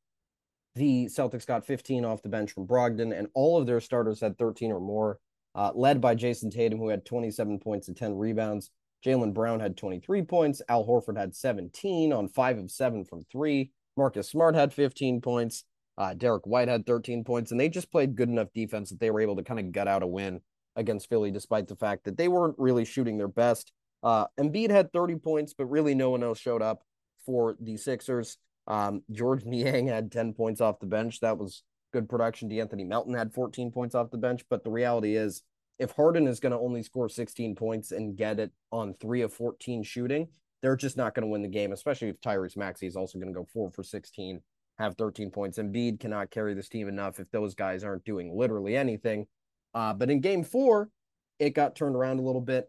the 0.74 1.06
Celtics 1.06 1.46
got 1.46 1.66
15 1.66 2.04
off 2.04 2.22
the 2.22 2.28
bench 2.28 2.52
from 2.52 2.66
Brogdon, 2.66 3.16
and 3.16 3.28
all 3.34 3.58
of 3.58 3.66
their 3.66 3.80
starters 3.80 4.20
had 4.20 4.38
13 4.38 4.72
or 4.72 4.80
more, 4.80 5.18
uh, 5.54 5.72
led 5.74 6.00
by 6.00 6.14
Jayson 6.14 6.50
Tatum, 6.50 6.78
who 6.78 6.88
had 6.88 7.04
27 7.04 7.58
points 7.58 7.88
and 7.88 7.96
10 7.96 8.16
rebounds. 8.16 8.70
Jaylen 9.04 9.32
Brown 9.32 9.60
had 9.60 9.76
23 9.76 10.22
points. 10.22 10.62
Al 10.68 10.86
Horford 10.86 11.16
had 11.16 11.34
17 11.34 12.12
on 12.12 12.28
five 12.28 12.58
of 12.58 12.70
seven 12.70 13.04
from 13.04 13.24
three. 13.30 13.70
Marcus 13.96 14.28
Smart 14.28 14.54
had 14.54 14.72
15 14.72 15.20
points. 15.20 15.64
Uh, 15.98 16.14
Derrick 16.14 16.46
White 16.46 16.68
had 16.68 16.86
13 16.86 17.24
points, 17.24 17.50
and 17.50 17.60
they 17.60 17.68
just 17.68 17.90
played 17.90 18.16
good 18.16 18.28
enough 18.28 18.48
defense 18.54 18.90
that 18.90 19.00
they 19.00 19.10
were 19.10 19.20
able 19.20 19.36
to 19.36 19.42
kind 19.42 19.58
of 19.58 19.72
gut 19.72 19.88
out 19.88 20.02
a 20.02 20.06
win 20.06 20.40
against 20.76 21.08
Philly, 21.08 21.30
despite 21.30 21.68
the 21.68 21.76
fact 21.76 22.04
that 22.04 22.18
they 22.18 22.28
weren't 22.28 22.58
really 22.58 22.84
shooting 22.84 23.16
their 23.16 23.28
best. 23.28 23.72
Uh, 24.02 24.26
Embiid 24.38 24.70
had 24.70 24.92
30 24.92 25.16
points, 25.16 25.54
but 25.54 25.66
really 25.66 25.94
no 25.94 26.10
one 26.10 26.22
else 26.22 26.38
showed 26.38 26.60
up 26.60 26.82
for 27.24 27.56
the 27.60 27.76
Sixers. 27.76 28.36
Um, 28.66 29.02
George 29.10 29.44
Niang 29.46 29.86
had 29.86 30.12
10 30.12 30.34
points 30.34 30.60
off 30.60 30.80
the 30.80 30.86
bench. 30.86 31.20
That 31.20 31.38
was 31.38 31.62
good 31.92 32.08
production. 32.08 32.50
De'Anthony 32.50 32.86
Melton 32.86 33.14
had 33.14 33.32
14 33.32 33.70
points 33.72 33.94
off 33.94 34.10
the 34.10 34.18
bench, 34.18 34.44
but 34.50 34.64
the 34.64 34.70
reality 34.70 35.16
is, 35.16 35.42
if 35.78 35.92
Harden 35.92 36.26
is 36.26 36.40
going 36.40 36.52
to 36.52 36.58
only 36.58 36.82
score 36.82 37.08
16 37.08 37.54
points 37.54 37.92
and 37.92 38.16
get 38.16 38.38
it 38.38 38.50
on 38.72 38.94
three 38.94 39.22
of 39.22 39.32
14 39.32 39.82
shooting, 39.82 40.28
they're 40.66 40.74
just 40.74 40.96
not 40.96 41.14
going 41.14 41.22
to 41.22 41.28
win 41.28 41.42
the 41.42 41.48
game, 41.48 41.70
especially 41.70 42.08
if 42.08 42.20
Tyrese 42.20 42.56
Maxey 42.56 42.88
is 42.88 42.96
also 42.96 43.20
going 43.20 43.32
to 43.32 43.38
go 43.38 43.46
four 43.52 43.70
for 43.70 43.84
16, 43.84 44.40
have 44.80 44.96
13 44.96 45.30
points. 45.30 45.58
Embiid 45.58 46.00
cannot 46.00 46.32
carry 46.32 46.54
this 46.54 46.68
team 46.68 46.88
enough 46.88 47.20
if 47.20 47.30
those 47.30 47.54
guys 47.54 47.84
aren't 47.84 48.04
doing 48.04 48.36
literally 48.36 48.76
anything. 48.76 49.28
Uh, 49.74 49.94
but 49.94 50.10
in 50.10 50.20
game 50.20 50.42
four, 50.42 50.90
it 51.38 51.50
got 51.50 51.76
turned 51.76 51.94
around 51.94 52.18
a 52.18 52.22
little 52.22 52.40
bit. 52.40 52.68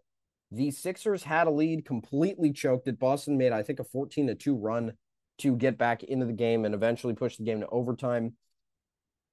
The 0.52 0.70
Sixers 0.70 1.24
had 1.24 1.48
a 1.48 1.50
lead, 1.50 1.86
completely 1.86 2.54
choked 2.54 2.88
it. 2.88 3.00
Boston 3.00 3.36
made, 3.36 3.52
I 3.52 3.64
think, 3.64 3.80
a 3.80 3.84
14 3.84 4.28
to 4.28 4.36
2 4.36 4.56
run 4.56 4.94
to 5.40 5.56
get 5.56 5.80
back 5.80 6.04
into 6.04 6.28
the 6.28 6.34
game 6.34 6.66
and 6.66 6.76
eventually 6.76 7.16
push 7.16 7.38
the 7.38 7.46
game 7.46 7.62
to 7.62 7.68
overtime. 7.70 8.34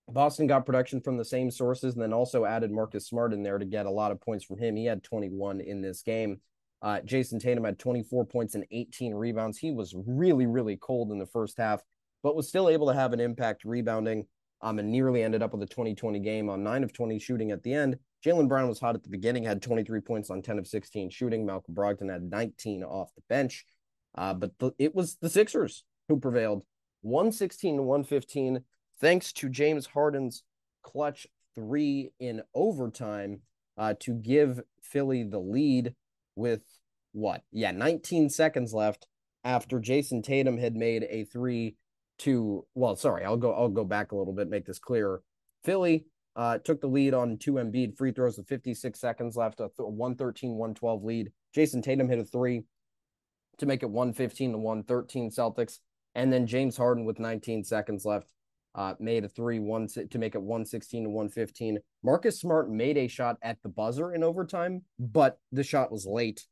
Boston 0.09 0.47
got 0.47 0.65
production 0.65 1.03
from 1.03 1.19
the 1.19 1.25
same 1.27 1.51
sources 1.51 1.93
and 1.93 2.03
then 2.03 2.15
also 2.15 2.47
added 2.47 2.71
Marcus 2.71 3.07
Smart 3.07 3.35
in 3.35 3.43
there 3.43 3.59
to 3.59 3.67
get 3.67 3.85
a 3.85 3.91
lot 3.91 4.11
of 4.11 4.23
points 4.23 4.43
from 4.43 4.57
him. 4.57 4.75
He 4.75 4.87
had 4.87 5.03
21 5.03 5.61
in 5.61 5.83
this 5.83 6.01
game. 6.01 6.41
Uh, 6.85 7.01
Jayson 7.01 7.41
Tatum 7.41 7.65
had 7.65 7.79
24 7.79 8.27
points 8.27 8.55
and 8.55 8.67
18 8.71 9.15
rebounds. 9.15 9.57
He 9.57 9.71
was 9.73 9.95
really, 10.07 10.45
really 10.45 10.77
cold 10.77 11.11
in 11.11 11.19
the 11.19 11.25
first 11.25 11.57
half, 11.57 11.81
but 12.23 12.37
was 12.37 12.47
still 12.47 12.69
able 12.69 12.87
to 12.89 12.95
have 12.95 13.15
an 13.15 13.21
impact 13.21 13.65
rebounding 13.65 14.27
um, 14.61 14.79
and 14.79 14.93
nearly 14.93 15.23
ended 15.23 15.43
up 15.43 15.53
with 15.53 15.63
a 15.63 15.67
2020 15.67 16.19
game 16.19 16.51
on 16.51 16.63
9 16.63 16.85
of 16.85 16.93
20 16.93 17.19
shooting 17.19 17.53
at 17.53 17.63
the 17.63 17.73
end. 17.73 17.97
Jaylen 18.23 18.49
Brown 18.49 18.69
was 18.69 18.79
hot 18.79 18.95
at 18.95 19.03
the 19.03 19.09
beginning, 19.09 19.45
had 19.45 19.63
23 19.63 20.01
points 20.01 20.29
on 20.29 20.43
10 20.43 20.59
of 20.59 20.67
16 20.67 21.09
shooting. 21.09 21.47
Malcolm 21.47 21.75
Brogdon 21.75 22.13
had 22.13 22.31
19 22.31 22.85
off 22.85 23.15
the 23.15 23.23
bench. 23.31 23.65
Uh, 24.15 24.35
but 24.35 24.53
the, 24.59 24.73
it 24.79 24.95
was 24.95 25.17
the 25.23 25.31
Sixers 25.31 25.85
who 26.09 26.21
prevailed 26.21 26.65
116 27.01 27.77
to 27.77 27.83
115, 27.83 28.61
thanks 29.01 29.33
to 29.33 29.49
James 29.49 29.87
Harden's 29.87 30.43
clutch 30.83 31.27
three 31.55 32.11
in 32.21 32.43
overtime 32.55 33.41
uh, 33.79 33.95
to 34.01 34.13
give 34.13 34.61
Philly 34.83 35.25
the 35.25 35.39
lead 35.39 35.95
with 36.37 36.63
what? 37.15 37.43
Yeah, 37.53 37.71
19 37.71 38.29
seconds 38.29 38.75
left 38.75 39.07
after 39.45 39.81
Jayson 39.81 40.23
Tatum 40.23 40.59
had 40.59 40.75
made 40.75 41.07
a 41.09 41.25
three 41.25 41.77
to 42.21 42.67
well, 42.75 42.97
sorry, 42.97 43.25
I'll 43.25 43.37
go 43.37 43.53
I'll 43.53 43.69
go 43.69 43.85
back 43.85 44.13
a 44.13 44.17
little 44.17 44.33
bit, 44.33 44.49
make 44.49 44.67
this 44.67 44.79
clearer. 44.79 45.23
Philly 45.65 46.07
uh, 46.37 46.59
took 46.59 46.81
the 46.81 46.87
lead 46.87 47.15
on 47.15 47.39
two 47.39 47.55
Embiid 47.55 47.97
free 47.97 48.13
throws 48.13 48.37
with 48.37 48.49
56 48.49 48.99
seconds 48.99 49.37
left, 49.37 49.61
a 49.61 49.69
113 49.79 50.51
112 50.57 51.05
lead. 51.05 51.33
Jayson 51.55 51.83
Tatum 51.83 52.09
hit 52.09 52.19
a 52.19 52.25
three 52.25 52.65
to 53.59 53.67
make 53.67 53.83
it 53.83 53.91
115 53.91 54.53
to 54.53 54.59
113 54.59 55.31
Celtics. 55.31 55.79
And 56.15 56.33
then 56.33 56.47
James 56.47 56.77
Harden 56.77 57.05
with 57.05 57.19
19 57.19 57.65
seconds 57.65 58.05
left 58.05 58.29
uh, 58.75 58.95
made 58.99 59.25
a 59.25 59.29
three 59.29 59.61
one 59.61 59.87
to 59.89 60.19
make 60.19 60.35
it 60.35 60.43
116 60.43 61.05
to 61.05 61.11
115. 61.11 61.79
Marcus 62.03 62.41
Smart 62.41 62.71
made 62.71 62.97
a 62.97 63.09
shot 63.09 63.37
at 63.43 63.63
the 63.63 63.69
buzzer 63.69 64.13
in 64.13 64.25
overtime, 64.25 64.83
but 64.99 65.39
the 65.53 65.63
shot 65.63 65.93
was 65.93 66.07
late. 66.07 66.45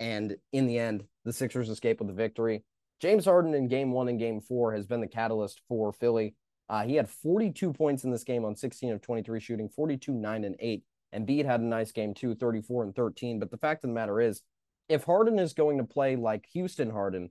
And 0.00 0.36
in 0.52 0.66
the 0.66 0.78
end, 0.78 1.04
the 1.24 1.32
Sixers 1.32 1.68
escape 1.68 2.00
with 2.00 2.08
the 2.08 2.14
victory. 2.14 2.64
James 3.00 3.26
Harden 3.26 3.54
in 3.54 3.68
game 3.68 3.92
one 3.92 4.08
and 4.08 4.18
game 4.18 4.40
four 4.40 4.72
has 4.74 4.86
been 4.86 5.00
the 5.00 5.06
catalyst 5.06 5.60
for 5.68 5.92
Philly. 5.92 6.34
Uh, 6.68 6.84
he 6.84 6.96
had 6.96 7.08
42 7.08 7.72
points 7.72 8.04
in 8.04 8.10
this 8.10 8.24
game 8.24 8.44
on 8.44 8.56
16 8.56 8.92
of 8.92 9.02
23 9.02 9.40
shooting, 9.40 9.68
42, 9.68 10.12
9, 10.12 10.44
and 10.44 10.56
8. 10.58 10.82
And 11.12 11.26
Embiid 11.26 11.44
had 11.44 11.60
a 11.60 11.64
nice 11.64 11.92
game 11.92 12.14
too, 12.14 12.34
34 12.34 12.84
and 12.84 12.94
13. 12.94 13.38
But 13.38 13.50
the 13.50 13.58
fact 13.58 13.84
of 13.84 13.90
the 13.90 13.94
matter 13.94 14.20
is, 14.20 14.42
if 14.88 15.04
Harden 15.04 15.38
is 15.38 15.52
going 15.52 15.78
to 15.78 15.84
play 15.84 16.16
like 16.16 16.46
Houston 16.52 16.90
Harden, 16.90 17.30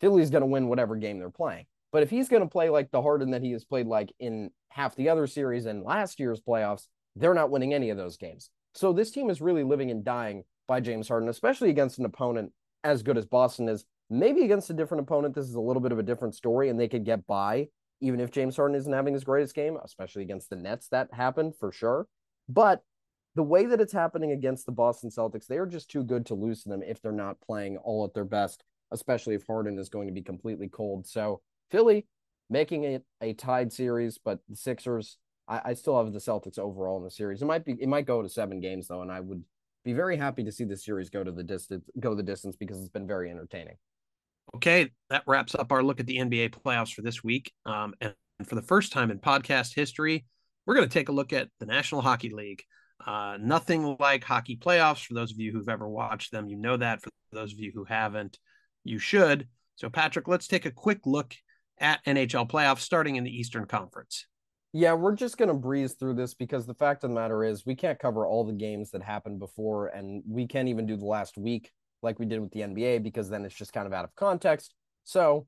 Philly's 0.00 0.30
going 0.30 0.42
to 0.42 0.46
win 0.46 0.68
whatever 0.68 0.96
game 0.96 1.18
they're 1.18 1.30
playing. 1.30 1.66
But 1.92 2.02
if 2.02 2.10
he's 2.10 2.28
going 2.28 2.42
to 2.42 2.48
play 2.48 2.70
like 2.70 2.90
the 2.90 3.02
Harden 3.02 3.30
that 3.30 3.42
he 3.42 3.52
has 3.52 3.64
played 3.64 3.86
like 3.86 4.12
in 4.18 4.50
half 4.68 4.96
the 4.96 5.08
other 5.08 5.26
series 5.26 5.66
and 5.66 5.82
last 5.82 6.18
year's 6.18 6.40
playoffs, 6.40 6.88
they're 7.16 7.34
not 7.34 7.50
winning 7.50 7.72
any 7.72 7.90
of 7.90 7.96
those 7.96 8.16
games. 8.16 8.50
So 8.74 8.92
this 8.92 9.12
team 9.12 9.30
is 9.30 9.40
really 9.40 9.62
living 9.62 9.90
and 9.90 10.04
dying 10.04 10.44
by 10.66 10.80
James 10.80 11.08
Harden, 11.08 11.28
especially 11.28 11.70
against 11.70 11.98
an 11.98 12.04
opponent 12.04 12.52
as 12.82 13.02
good 13.02 13.18
as 13.18 13.26
Boston 13.26 13.68
is. 13.68 13.84
Maybe 14.10 14.44
against 14.44 14.70
a 14.70 14.74
different 14.74 15.02
opponent, 15.02 15.34
this 15.34 15.46
is 15.46 15.54
a 15.54 15.60
little 15.60 15.80
bit 15.80 15.92
of 15.92 15.98
a 15.98 16.02
different 16.02 16.34
story, 16.34 16.68
and 16.68 16.78
they 16.78 16.88
could 16.88 17.04
get 17.04 17.26
by 17.26 17.68
even 18.04 18.20
if 18.20 18.30
James 18.30 18.56
Harden 18.56 18.76
isn't 18.76 18.92
having 18.92 19.14
his 19.14 19.24
greatest 19.24 19.54
game, 19.54 19.78
especially 19.82 20.22
against 20.22 20.50
the 20.50 20.56
Nets. 20.56 20.88
That 20.88 21.12
happened 21.12 21.54
for 21.58 21.72
sure. 21.72 22.06
But 22.48 22.82
the 23.34 23.42
way 23.42 23.64
that 23.66 23.80
it's 23.80 23.92
happening 23.94 24.32
against 24.32 24.66
the 24.66 24.72
Boston 24.72 25.10
Celtics, 25.10 25.46
they 25.46 25.56
are 25.56 25.66
just 25.66 25.90
too 25.90 26.04
good 26.04 26.26
to 26.26 26.34
lose 26.34 26.62
to 26.62 26.68
them 26.68 26.82
if 26.82 27.00
they're 27.00 27.12
not 27.12 27.40
playing 27.40 27.78
all 27.78 28.04
at 28.04 28.12
their 28.12 28.26
best, 28.26 28.62
especially 28.92 29.34
if 29.34 29.46
Harden 29.46 29.78
is 29.78 29.88
going 29.88 30.06
to 30.06 30.12
be 30.12 30.22
completely 30.22 30.68
cold. 30.68 31.06
So 31.06 31.40
Philly 31.70 32.06
making 32.50 32.84
it 32.84 33.04
a 33.22 33.32
tied 33.32 33.72
series, 33.72 34.18
but 34.22 34.40
the 34.50 34.56
Sixers, 34.56 35.16
I, 35.48 35.62
I 35.64 35.74
still 35.74 35.96
have 35.96 36.12
the 36.12 36.18
Celtics 36.18 36.58
overall 36.58 36.98
in 36.98 37.04
the 37.04 37.10
series. 37.10 37.40
It 37.40 37.46
might 37.46 37.64
be 37.64 37.72
it 37.72 37.88
might 37.88 38.06
go 38.06 38.22
to 38.22 38.28
seven 38.28 38.60
games 38.60 38.88
though, 38.88 39.00
and 39.02 39.10
I 39.10 39.20
would 39.20 39.42
be 39.84 39.92
very 39.92 40.16
happy 40.16 40.42
to 40.44 40.52
see 40.52 40.64
the 40.64 40.76
series 40.76 41.10
go 41.10 41.22
to 41.22 41.32
the 41.32 41.42
distance 41.42 41.84
go 42.00 42.14
the 42.14 42.22
distance 42.22 42.56
because 42.56 42.78
it's 42.80 42.88
been 42.88 43.06
very 43.06 43.30
entertaining. 43.30 43.76
Okay, 44.54 44.90
that 45.10 45.24
wraps 45.26 45.54
up 45.54 45.72
our 45.72 45.82
look 45.82 46.00
at 46.00 46.06
the 46.06 46.18
NBA 46.18 46.50
playoffs 46.50 46.92
for 46.92 47.02
this 47.02 47.24
week. 47.24 47.52
Um, 47.66 47.94
and 48.00 48.14
for 48.46 48.54
the 48.54 48.62
first 48.62 48.92
time 48.92 49.10
in 49.10 49.18
podcast 49.18 49.74
history, 49.74 50.24
we're 50.66 50.74
going 50.74 50.88
to 50.88 50.92
take 50.92 51.08
a 51.08 51.12
look 51.12 51.32
at 51.32 51.48
the 51.60 51.66
National 51.66 52.02
Hockey 52.02 52.30
League. 52.30 52.62
Uh, 53.04 53.36
nothing 53.40 53.96
like 53.98 54.24
hockey 54.24 54.56
playoffs. 54.56 55.04
For 55.04 55.14
those 55.14 55.32
of 55.32 55.38
you 55.38 55.52
who've 55.52 55.68
ever 55.68 55.88
watched 55.88 56.30
them, 56.30 56.48
you 56.48 56.56
know 56.56 56.76
that. 56.76 57.02
For 57.02 57.10
those 57.32 57.52
of 57.52 57.58
you 57.58 57.72
who 57.74 57.84
haven't, 57.84 58.38
you 58.84 58.98
should. 58.98 59.48
So, 59.76 59.90
Patrick, 59.90 60.28
let's 60.28 60.46
take 60.46 60.66
a 60.66 60.70
quick 60.70 61.00
look 61.04 61.34
at 61.78 62.04
NHL 62.06 62.48
playoffs 62.48 62.80
starting 62.80 63.16
in 63.16 63.24
the 63.24 63.36
Eastern 63.36 63.66
Conference. 63.66 64.26
Yeah, 64.76 64.94
we're 64.94 65.14
just 65.14 65.38
going 65.38 65.50
to 65.50 65.54
breeze 65.54 65.92
through 65.92 66.14
this 66.14 66.34
because 66.34 66.66
the 66.66 66.74
fact 66.74 67.04
of 67.04 67.10
the 67.10 67.14
matter 67.14 67.44
is 67.44 67.64
we 67.64 67.76
can't 67.76 67.96
cover 67.96 68.26
all 68.26 68.42
the 68.42 68.52
games 68.52 68.90
that 68.90 69.04
happened 69.04 69.38
before, 69.38 69.86
and 69.86 70.20
we 70.28 70.48
can't 70.48 70.68
even 70.68 70.84
do 70.84 70.96
the 70.96 71.04
last 71.04 71.38
week 71.38 71.70
like 72.02 72.18
we 72.18 72.26
did 72.26 72.40
with 72.40 72.50
the 72.50 72.62
NBA 72.62 73.04
because 73.04 73.30
then 73.30 73.44
it's 73.44 73.54
just 73.54 73.72
kind 73.72 73.86
of 73.86 73.92
out 73.92 74.04
of 74.04 74.12
context. 74.16 74.74
So, 75.04 75.46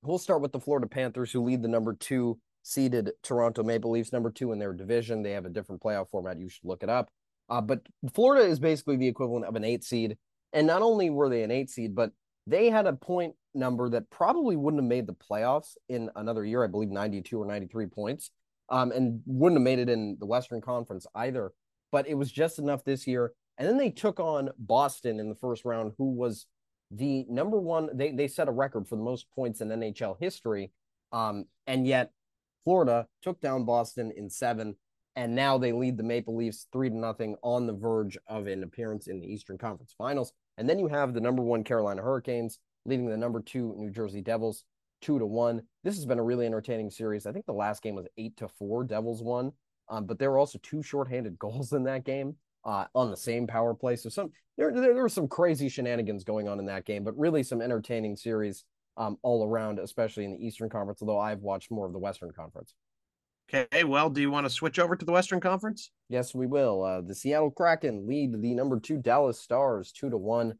we'll 0.00 0.16
start 0.16 0.40
with 0.40 0.52
the 0.52 0.60
Florida 0.60 0.86
Panthers, 0.86 1.30
who 1.30 1.44
lead 1.44 1.60
the 1.60 1.68
number 1.68 1.92
two 1.92 2.38
seeded 2.62 3.10
Toronto 3.22 3.62
Maple 3.62 3.90
Leafs, 3.90 4.14
number 4.14 4.30
two 4.30 4.52
in 4.52 4.58
their 4.58 4.72
division. 4.72 5.22
They 5.22 5.32
have 5.32 5.44
a 5.44 5.50
different 5.50 5.82
playoff 5.82 6.08
format. 6.08 6.40
You 6.40 6.48
should 6.48 6.64
look 6.64 6.82
it 6.82 6.88
up. 6.88 7.10
Uh, 7.50 7.60
but 7.60 7.82
Florida 8.14 8.46
is 8.46 8.58
basically 8.58 8.96
the 8.96 9.08
equivalent 9.08 9.44
of 9.44 9.56
an 9.56 9.64
eight 9.64 9.84
seed. 9.84 10.16
And 10.54 10.66
not 10.66 10.80
only 10.80 11.10
were 11.10 11.28
they 11.28 11.42
an 11.42 11.50
eight 11.50 11.68
seed, 11.68 11.94
but 11.94 12.12
they 12.46 12.70
had 12.70 12.86
a 12.86 12.94
point 12.94 13.34
number 13.54 13.90
that 13.90 14.08
probably 14.08 14.56
wouldn't 14.56 14.82
have 14.82 14.88
made 14.88 15.06
the 15.06 15.14
playoffs 15.14 15.76
in 15.90 16.08
another 16.16 16.46
year. 16.46 16.64
I 16.64 16.68
believe 16.68 16.88
92 16.88 17.38
or 17.38 17.44
93 17.44 17.86
points, 17.86 18.30
um, 18.68 18.92
and 18.92 19.20
wouldn't 19.26 19.58
have 19.58 19.64
made 19.64 19.78
it 19.78 19.88
in 19.88 20.16
the 20.18 20.26
Western 20.26 20.60
Conference 20.60 21.06
either. 21.14 21.52
But 21.92 22.08
it 22.08 22.14
was 22.14 22.30
just 22.32 22.58
enough 22.58 22.84
this 22.84 23.06
year. 23.06 23.32
And 23.58 23.68
then 23.68 23.76
they 23.76 23.90
took 23.90 24.18
on 24.18 24.50
Boston 24.58 25.20
in 25.20 25.28
the 25.28 25.34
first 25.34 25.64
round, 25.64 25.92
who 25.96 26.10
was 26.12 26.46
the 26.90 27.24
number 27.28 27.60
one. 27.60 27.88
They 27.94 28.10
they 28.10 28.28
set 28.28 28.48
a 28.48 28.52
record 28.52 28.88
for 28.88 28.96
the 28.96 29.04
most 29.04 29.26
points 29.34 29.60
in 29.60 29.68
NHL 29.68 30.16
history. 30.20 30.72
Um, 31.12 31.44
and 31.66 31.86
yet 31.86 32.10
Florida 32.64 33.06
took 33.22 33.40
down 33.40 33.64
Boston 33.64 34.12
in 34.16 34.28
seven, 34.28 34.74
and 35.14 35.34
now 35.34 35.58
they 35.58 35.72
lead 35.72 35.96
the 35.96 36.02
Maple 36.02 36.36
Leafs 36.36 36.66
three 36.72 36.88
to 36.88 36.96
nothing 36.96 37.36
on 37.42 37.66
the 37.66 37.72
verge 37.72 38.18
of 38.26 38.48
an 38.48 38.64
appearance 38.64 39.06
in 39.06 39.20
the 39.20 39.32
Eastern 39.32 39.58
Conference 39.58 39.94
Finals. 39.96 40.32
And 40.58 40.68
then 40.68 40.78
you 40.78 40.88
have 40.88 41.14
the 41.14 41.20
number 41.20 41.42
one 41.42 41.62
Carolina 41.62 42.02
Hurricanes 42.02 42.58
leading 42.84 43.08
the 43.08 43.16
number 43.16 43.40
two 43.40 43.74
New 43.76 43.90
Jersey 43.90 44.20
Devils 44.20 44.64
two 45.04 45.18
to 45.18 45.26
one. 45.26 45.62
This 45.82 45.96
has 45.96 46.06
been 46.06 46.18
a 46.18 46.24
really 46.24 46.46
entertaining 46.46 46.90
series. 46.90 47.26
I 47.26 47.32
think 47.32 47.44
the 47.44 47.52
last 47.52 47.82
game 47.82 47.94
was 47.94 48.06
eight 48.16 48.36
to 48.38 48.48
four. 48.48 48.84
Devils 48.84 49.22
won, 49.22 49.52
um, 49.90 50.06
but 50.06 50.18
there 50.18 50.30
were 50.30 50.38
also 50.38 50.58
two 50.62 50.82
shorthanded 50.82 51.38
goals 51.38 51.72
in 51.72 51.84
that 51.84 52.04
game 52.04 52.36
uh, 52.64 52.86
on 52.94 53.10
the 53.10 53.16
same 53.16 53.46
power 53.46 53.74
play. 53.74 53.96
So 53.96 54.08
some 54.08 54.30
there, 54.56 54.72
there 54.72 54.94
there 54.94 55.02
were 55.02 55.08
some 55.08 55.28
crazy 55.28 55.68
shenanigans 55.68 56.24
going 56.24 56.48
on 56.48 56.58
in 56.58 56.66
that 56.66 56.86
game, 56.86 57.04
but 57.04 57.18
really 57.18 57.42
some 57.42 57.60
entertaining 57.60 58.16
series 58.16 58.64
um, 58.96 59.18
all 59.22 59.46
around, 59.46 59.78
especially 59.78 60.24
in 60.24 60.32
the 60.32 60.44
Eastern 60.44 60.70
Conference, 60.70 61.02
although 61.02 61.18
I've 61.18 61.40
watched 61.40 61.70
more 61.70 61.86
of 61.86 61.92
the 61.92 61.98
Western 61.98 62.30
Conference. 62.32 62.74
Okay, 63.52 63.84
well, 63.84 64.08
do 64.08 64.22
you 64.22 64.30
want 64.30 64.46
to 64.46 64.50
switch 64.50 64.78
over 64.78 64.96
to 64.96 65.04
the 65.04 65.12
Western 65.12 65.40
Conference? 65.40 65.90
Yes, 66.08 66.34
we 66.34 66.46
will. 66.46 66.82
Uh, 66.82 67.02
the 67.02 67.14
Seattle 67.14 67.50
Kraken 67.50 68.06
lead 68.06 68.40
the 68.40 68.54
number 68.54 68.80
two 68.80 68.96
Dallas 68.96 69.38
Stars 69.38 69.92
two 69.92 70.08
to 70.08 70.16
one. 70.16 70.54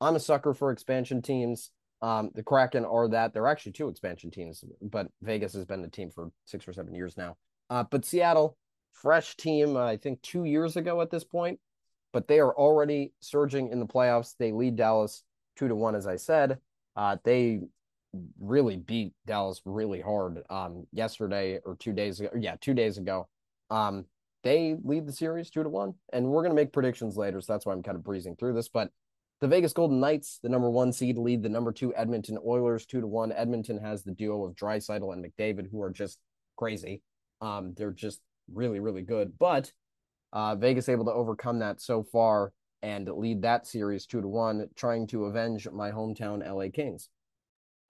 I'm 0.00 0.16
a 0.16 0.20
sucker 0.20 0.54
for 0.54 0.70
expansion 0.70 1.20
teams. 1.20 1.70
Um, 2.02 2.30
the 2.34 2.42
Kraken 2.42 2.84
are 2.84 3.08
that. 3.08 3.32
They're 3.32 3.46
actually 3.46 3.72
two 3.72 3.88
expansion 3.88 4.30
teams, 4.30 4.62
but 4.82 5.08
Vegas 5.22 5.54
has 5.54 5.64
been 5.64 5.82
the 5.82 5.88
team 5.88 6.10
for 6.10 6.30
six 6.44 6.68
or 6.68 6.72
seven 6.72 6.94
years 6.94 7.16
now. 7.16 7.36
Uh, 7.70 7.84
but 7.90 8.04
Seattle, 8.04 8.56
fresh 8.92 9.36
team, 9.36 9.76
uh, 9.76 9.84
I 9.84 9.96
think 9.96 10.20
two 10.22 10.44
years 10.44 10.76
ago 10.76 11.00
at 11.00 11.10
this 11.10 11.24
point, 11.24 11.58
but 12.12 12.28
they 12.28 12.40
are 12.40 12.54
already 12.54 13.12
surging 13.20 13.68
in 13.68 13.80
the 13.80 13.86
playoffs. 13.86 14.34
They 14.38 14.52
lead 14.52 14.76
Dallas 14.76 15.22
two 15.56 15.68
to 15.68 15.74
one, 15.74 15.94
as 15.94 16.06
I 16.06 16.16
said. 16.16 16.58
Uh, 16.96 17.16
they 17.24 17.60
really 18.38 18.76
beat 18.76 19.12
Dallas 19.26 19.60
really 19.64 20.00
hard 20.00 20.42
um, 20.50 20.86
yesterday 20.92 21.58
or 21.64 21.74
two 21.76 21.92
days 21.92 22.20
ago. 22.20 22.30
Yeah, 22.38 22.56
two 22.60 22.74
days 22.74 22.98
ago. 22.98 23.28
Um, 23.70 24.04
they 24.42 24.76
lead 24.84 25.06
the 25.06 25.12
series 25.12 25.50
two 25.50 25.62
to 25.62 25.68
one, 25.68 25.94
and 26.12 26.26
we're 26.26 26.42
gonna 26.42 26.54
make 26.54 26.72
predictions 26.72 27.16
later, 27.16 27.40
so 27.40 27.52
that's 27.52 27.64
why 27.66 27.72
I'm 27.72 27.82
kind 27.82 27.96
of 27.96 28.04
breezing 28.04 28.36
through 28.36 28.52
this. 28.52 28.68
But 28.68 28.90
the 29.40 29.48
Vegas 29.48 29.72
Golden 29.72 30.00
Knights, 30.00 30.38
the 30.42 30.48
number 30.48 30.70
one 30.70 30.92
seed, 30.92 31.18
lead 31.18 31.42
the 31.42 31.48
number 31.48 31.72
two 31.72 31.94
Edmonton 31.94 32.38
Oilers 32.46 32.86
two 32.86 33.00
to 33.00 33.06
one. 33.06 33.32
Edmonton 33.32 33.78
has 33.78 34.02
the 34.02 34.12
duo 34.12 34.44
of 34.44 34.54
Draisaitl 34.54 35.12
and 35.12 35.24
McDavid, 35.24 35.70
who 35.70 35.82
are 35.82 35.90
just 35.90 36.18
crazy. 36.56 37.02
Um, 37.40 37.74
they're 37.76 37.90
just 37.90 38.20
really, 38.52 38.80
really 38.80 39.02
good. 39.02 39.32
But 39.38 39.72
uh, 40.32 40.56
Vegas 40.56 40.88
able 40.88 41.04
to 41.06 41.12
overcome 41.12 41.60
that 41.60 41.80
so 41.80 42.02
far 42.02 42.52
and 42.82 43.08
lead 43.08 43.42
that 43.42 43.66
series 43.66 44.06
two 44.06 44.20
to 44.20 44.28
one, 44.28 44.68
trying 44.76 45.06
to 45.08 45.24
avenge 45.24 45.68
my 45.72 45.90
hometown 45.90 46.46
LA 46.46 46.70
Kings. 46.72 47.08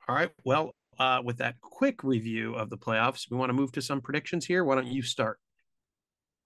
All 0.08 0.14
right. 0.14 0.30
Well, 0.44 0.74
uh, 0.98 1.20
with 1.24 1.38
that 1.38 1.60
quick 1.60 2.04
review 2.04 2.54
of 2.54 2.70
the 2.70 2.78
playoffs, 2.78 3.30
we 3.30 3.36
want 3.36 3.50
to 3.50 3.54
move 3.54 3.72
to 3.72 3.82
some 3.82 4.00
predictions 4.00 4.46
here. 4.46 4.64
Why 4.64 4.76
don't 4.76 4.86
you 4.86 5.02
start? 5.02 5.40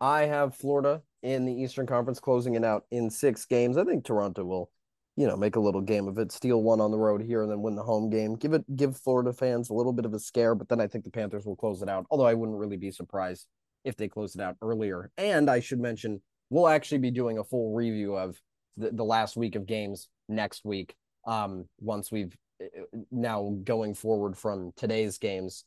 I 0.01 0.23
have 0.23 0.57
Florida 0.57 1.03
in 1.23 1.45
the 1.45 1.53
Eastern 1.53 1.87
Conference 1.87 2.21
closing 2.21 2.55
it 2.55 2.65
out 2.65 2.85
in 2.91 3.11
six 3.11 3.45
games. 3.45 3.77
I 3.77 3.85
think 3.85 4.05
Toronto 4.05 4.45
will, 4.45 4.71
you 5.19 5.27
know, 5.27 5.37
make 5.37 5.57
a 5.57 5.61
little 5.61 5.81
game 5.81 6.07
of 6.07 6.17
it, 6.19 6.31
steal 6.31 6.63
one 6.63 6.81
on 6.81 6.93
the 6.93 6.97
road 6.97 7.21
here, 7.21 7.43
and 7.43 7.51
then 7.51 7.61
win 7.61 7.75
the 7.75 7.83
home 7.83 8.09
game. 8.09 8.37
Give 8.37 8.53
it, 8.53 8.77
give 8.77 8.97
Florida 8.97 9.33
fans 9.33 9.69
a 9.69 9.75
little 9.75 9.93
bit 9.93 10.05
of 10.05 10.15
a 10.15 10.19
scare, 10.21 10.55
but 10.55 10.69
then 10.69 10.81
I 10.81 10.87
think 10.87 11.03
the 11.03 11.11
Panthers 11.11 11.45
will 11.45 11.57
close 11.57 11.83
it 11.83 11.89
out. 11.89 12.07
Although 12.09 12.27
I 12.27 12.35
wouldn't 12.35 12.57
really 12.57 12.77
be 12.77 12.93
surprised 12.93 13.49
if 13.85 13.97
they 13.97 14.07
close 14.07 14.37
it 14.37 14.41
out 14.41 14.55
earlier. 14.63 15.11
And 15.19 15.51
I 15.51 15.59
should 15.59 15.81
mention 15.81 16.23
we'll 16.51 16.69
actually 16.69 16.99
be 16.99 17.11
doing 17.11 17.39
a 17.39 17.45
full 17.45 17.75
review 17.75 18.17
of 18.17 18.41
the, 18.77 18.93
the 18.93 19.03
last 19.03 19.37
week 19.37 19.57
of 19.57 19.67
games 19.67 20.09
next 20.29 20.65
week. 20.65 20.95
Um, 21.27 21.65
once 21.81 22.13
we've 22.13 22.37
uh, 22.63 22.85
now 23.11 23.57
going 23.65 23.95
forward 23.95 24.39
from 24.39 24.71
today's 24.77 25.19
games 25.19 25.65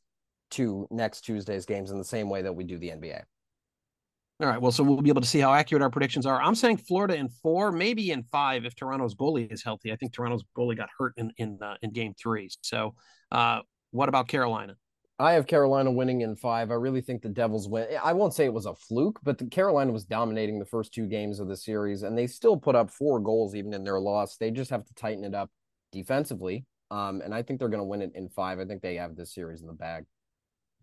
to 0.51 0.87
next 0.91 1.25
Tuesday's 1.25 1.65
games 1.65 1.91
in 1.91 1.97
the 1.97 2.05
same 2.05 2.29
way 2.29 2.41
that 2.41 2.55
we 2.55 2.63
do 2.63 2.77
the 2.77 2.91
NBA. 2.91 3.23
All 4.41 4.47
right. 4.47 4.59
Well, 4.59 4.71
so 4.71 4.83
we'll 4.83 5.01
be 5.01 5.09
able 5.09 5.21
to 5.21 5.27
see 5.27 5.39
how 5.39 5.53
accurate 5.53 5.83
our 5.83 5.91
predictions 5.91 6.25
are. 6.25 6.41
I'm 6.41 6.55
saying 6.55 6.77
Florida 6.77 7.15
in 7.15 7.29
four, 7.29 7.71
maybe 7.71 8.09
in 8.09 8.23
five 8.23 8.65
if 8.65 8.75
Toronto's 8.75 9.13
goalie 9.13 9.51
is 9.51 9.63
healthy. 9.63 9.91
I 9.91 9.95
think 9.97 10.13
Toronto's 10.13 10.43
goalie 10.57 10.75
got 10.75 10.89
hurt 10.97 11.13
in 11.17 11.31
in 11.37 11.59
uh, 11.61 11.75
in 11.83 11.91
Game 11.91 12.15
Three. 12.19 12.49
So, 12.61 12.95
uh, 13.31 13.59
what 13.91 14.09
about 14.09 14.27
Carolina? 14.27 14.77
I 15.19 15.33
have 15.33 15.45
Carolina 15.45 15.91
winning 15.91 16.21
in 16.21 16.35
five. 16.35 16.71
I 16.71 16.73
really 16.73 17.01
think 17.01 17.21
the 17.21 17.29
Devils 17.29 17.69
win. 17.69 17.85
I 18.03 18.13
won't 18.13 18.33
say 18.33 18.45
it 18.45 18.53
was 18.53 18.65
a 18.65 18.73
fluke, 18.73 19.19
but 19.21 19.37
the 19.37 19.45
Carolina 19.45 19.91
was 19.91 20.05
dominating 20.05 20.57
the 20.57 20.65
first 20.65 20.91
two 20.91 21.05
games 21.05 21.39
of 21.39 21.47
the 21.47 21.55
series, 21.55 22.01
and 22.01 22.17
they 22.17 22.25
still 22.25 22.57
put 22.57 22.75
up 22.75 22.89
four 22.89 23.19
goals 23.19 23.53
even 23.53 23.75
in 23.75 23.83
their 23.83 23.99
loss. 23.99 24.37
They 24.37 24.49
just 24.49 24.71
have 24.71 24.83
to 24.85 24.93
tighten 24.95 25.23
it 25.23 25.35
up 25.35 25.51
defensively. 25.91 26.65
Um, 26.89 27.21
and 27.21 27.33
I 27.33 27.43
think 27.43 27.59
they're 27.59 27.69
going 27.69 27.79
to 27.79 27.85
win 27.85 28.01
it 28.01 28.13
in 28.15 28.27
five. 28.27 28.59
I 28.59 28.65
think 28.65 28.81
they 28.81 28.95
have 28.95 29.15
this 29.15 29.35
series 29.35 29.61
in 29.61 29.67
the 29.67 29.73
bag. 29.73 30.05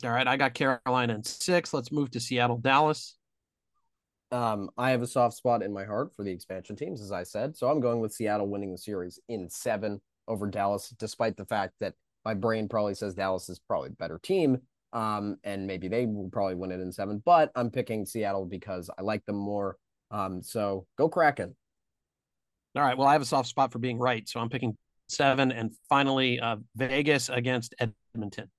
All 0.05 0.11
right, 0.11 0.29
I 0.29 0.37
got 0.37 0.55
Carolina 0.55 1.15
in 1.15 1.25
six. 1.25 1.75
Let's 1.75 1.91
move 1.91 2.13
to 2.13 2.21
Seattle, 2.21 2.59
Dallas. 2.59 3.18
Um, 4.31 4.71
I 4.77 4.91
have 4.91 5.03
a 5.03 5.07
soft 5.07 5.37
spot 5.37 5.63
in 5.63 5.73
my 5.73 5.85
heart 5.85 6.15
for 6.15 6.23
the 6.23 6.31
expansion 6.31 6.77
teams, 6.77 7.01
as 7.01 7.13
I 7.13 7.23
said. 7.23 7.57
So 7.57 7.69
I'm 7.69 7.81
going 7.81 8.01
with 8.01 8.13
Seattle 8.13 8.49
winning 8.49 8.73
the 8.73 8.79
series 8.79 9.19
in 9.29 9.49
seven 9.49 10.01
over 10.27 10.47
Dallas, 10.47 10.91
despite 10.99 11.37
the 11.37 11.47
fact 11.47 11.75
that 11.81 11.95
my 12.25 12.35
brain 12.35 12.69
probably 12.69 12.95
says 12.95 13.15
Dallas 13.15 13.49
is 13.49 13.59
probably 13.59 13.89
a 13.89 13.93
better 13.93 14.19
team. 14.23 14.59
Um, 14.93 15.37
and 15.45 15.67
maybe 15.67 15.89
they 15.89 16.07
will 16.07 16.31
probably 16.31 16.55
win 16.55 16.73
it 16.73 16.81
in 16.81 16.93
seven, 16.93 17.23
but 17.25 17.51
I'm 17.55 17.71
picking 17.71 18.07
Seattle 18.07 18.47
because 18.47 18.91
I 18.99 19.03
like 19.03 19.25
them 19.27 19.37
more. 19.37 19.77
Um, 20.11 20.43
so 20.43 20.87
go 20.97 21.09
Kraken. 21.09 21.55
All 22.75 22.83
right. 22.83 22.97
Well, 22.97 23.09
I 23.09 23.13
have 23.13 23.23
a 23.23 23.27
soft 23.27 23.49
spot 23.49 23.73
for 23.73 23.79
being 23.79 23.99
right. 23.99 24.29
So 24.29 24.41
I'm 24.41 24.49
picking 24.49 24.77
seven. 25.09 25.53
And 25.53 25.73
finally, 25.89 26.41
uh, 26.41 26.57
Vegas 26.77 27.29
against 27.29 27.75
Edmonton. 28.15 28.51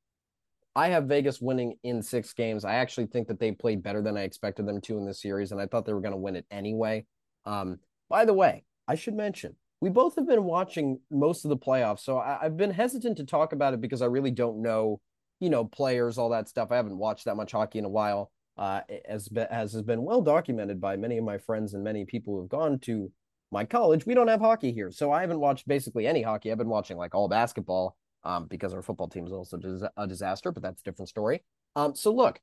I 0.79 0.87
have 0.87 1.07
Vegas 1.07 1.41
winning 1.41 1.75
in 1.83 2.01
six 2.01 2.31
games. 2.31 2.63
I 2.63 2.75
actually 2.75 3.07
think 3.07 3.27
that 3.27 3.37
they 3.37 3.51
played 3.51 3.83
better 3.83 4.01
than 4.01 4.15
I 4.15 4.21
expected 4.21 4.65
them 4.65 4.79
to 4.79 4.97
in 4.97 5.05
this 5.05 5.21
series, 5.21 5.51
and 5.51 5.59
I 5.59 5.65
thought 5.65 5.85
they 5.85 5.91
were 5.91 5.99
going 5.99 6.13
to 6.13 6.17
win 6.17 6.37
it 6.37 6.45
anyway. 6.49 7.05
Um, 7.43 7.79
by 8.09 8.23
the 8.23 8.33
way, 8.33 8.63
I 8.87 8.95
should 8.95 9.13
mention 9.13 9.57
we 9.81 9.89
both 9.89 10.15
have 10.15 10.25
been 10.25 10.45
watching 10.45 11.01
most 11.11 11.43
of 11.43 11.49
the 11.49 11.57
playoffs, 11.57 11.99
so 11.99 12.17
I, 12.17 12.39
have 12.43 12.55
been 12.55 12.71
hesitant 12.71 13.17
to 13.17 13.25
talk 13.25 13.51
about 13.51 13.73
it 13.73 13.81
because 13.81 14.01
I 14.01 14.05
really 14.05 14.31
don't 14.31 14.61
know, 14.61 15.01
you 15.41 15.49
know, 15.49 15.65
players, 15.65 16.17
all 16.17 16.29
that 16.29 16.47
stuff. 16.47 16.71
I 16.71 16.77
haven't 16.77 16.97
watched 16.97 17.25
that 17.25 17.35
much 17.35 17.51
hockey 17.51 17.79
in 17.79 17.83
a 17.83 17.89
while, 17.89 18.31
uh, 18.55 18.79
as 19.03 19.27
as 19.51 19.73
has 19.73 19.81
been 19.81 20.03
well 20.03 20.21
documented 20.21 20.79
by 20.79 20.95
many 20.95 21.17
of 21.17 21.25
my 21.25 21.39
friends 21.39 21.73
and 21.73 21.83
many 21.83 22.05
people 22.05 22.35
who 22.35 22.39
have 22.39 22.49
gone 22.49 22.79
to 22.83 23.11
my 23.51 23.65
college, 23.65 24.05
we 24.05 24.13
don't 24.13 24.29
have 24.29 24.39
hockey 24.39 24.71
here. 24.71 24.91
So 24.91 25.11
I 25.11 25.19
haven't 25.19 25.41
watched 25.41 25.67
basically 25.67 26.07
any 26.07 26.21
hockey. 26.21 26.53
I've 26.53 26.57
been 26.57 26.69
watching 26.69 26.95
like 26.95 27.15
all 27.15 27.27
basketball 27.27 27.97
um, 28.23 28.47
because 28.47 28.73
our 28.73 28.81
football 28.81 29.07
team 29.07 29.25
is 29.25 29.31
also 29.31 29.59
a 29.97 30.07
disaster, 30.07 30.51
but 30.51 30.63
that's 30.63 30.81
a 30.81 30.83
different 30.83 31.09
story. 31.09 31.43
Um, 31.75 31.95
so 31.95 32.13
look, 32.13 32.39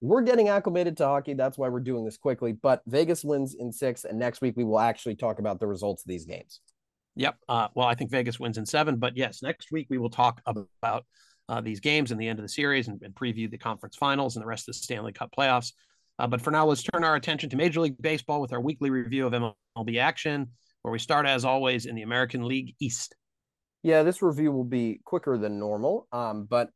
we're 0.00 0.22
getting 0.22 0.48
acclimated 0.48 0.96
to 0.98 1.06
hockey. 1.06 1.34
That's 1.34 1.56
why 1.56 1.68
we're 1.68 1.80
doing 1.80 2.04
this 2.04 2.18
quickly. 2.18 2.52
But 2.52 2.82
Vegas 2.86 3.24
wins 3.24 3.54
in 3.54 3.72
six, 3.72 4.04
and 4.04 4.18
next 4.18 4.40
week 4.40 4.54
we 4.56 4.64
will 4.64 4.80
actually 4.80 5.16
talk 5.16 5.38
about 5.38 5.60
the 5.60 5.66
results 5.66 6.02
of 6.02 6.08
these 6.08 6.24
games. 6.24 6.60
Yep. 7.16 7.36
Uh, 7.48 7.68
well, 7.74 7.86
I 7.86 7.94
think 7.94 8.10
Vegas 8.10 8.40
wins 8.40 8.58
in 8.58 8.66
seven, 8.66 8.96
but 8.96 9.16
yes, 9.16 9.42
next 9.42 9.70
week 9.70 9.86
we 9.88 9.98
will 9.98 10.10
talk 10.10 10.40
about 10.46 11.04
uh, 11.48 11.60
these 11.60 11.80
games 11.80 12.10
and 12.10 12.20
the 12.20 12.26
end 12.26 12.38
of 12.38 12.44
the 12.44 12.48
series 12.48 12.88
and, 12.88 13.00
and, 13.02 13.14
preview 13.14 13.50
the 13.50 13.58
conference 13.58 13.96
finals 13.96 14.34
and 14.34 14.42
the 14.42 14.46
rest 14.46 14.62
of 14.68 14.74
the 14.74 14.78
Stanley 14.78 15.12
Cup 15.12 15.30
playoffs. 15.36 15.72
Uh, 16.18 16.26
but 16.26 16.40
for 16.40 16.50
now, 16.50 16.64
let's 16.64 16.82
turn 16.82 17.04
our 17.04 17.16
attention 17.16 17.50
to 17.50 17.56
Major 17.56 17.80
League 17.80 18.00
Baseball 18.00 18.40
with 18.40 18.52
our 18.52 18.60
weekly 18.60 18.88
review 18.90 19.26
of 19.26 19.32
MLB 19.32 19.98
action, 20.00 20.48
where 20.82 20.92
we 20.92 20.98
start 20.98 21.26
as 21.26 21.44
always 21.44 21.86
in 21.86 21.94
the 21.94 22.02
American 22.02 22.44
League 22.44 22.74
East. 22.80 23.14
Yeah, 23.84 24.02
this 24.02 24.22
review 24.22 24.50
will 24.50 24.64
be 24.64 25.02
quicker 25.04 25.36
than 25.36 25.58
normal, 25.58 26.08
um, 26.10 26.44
but 26.44 26.70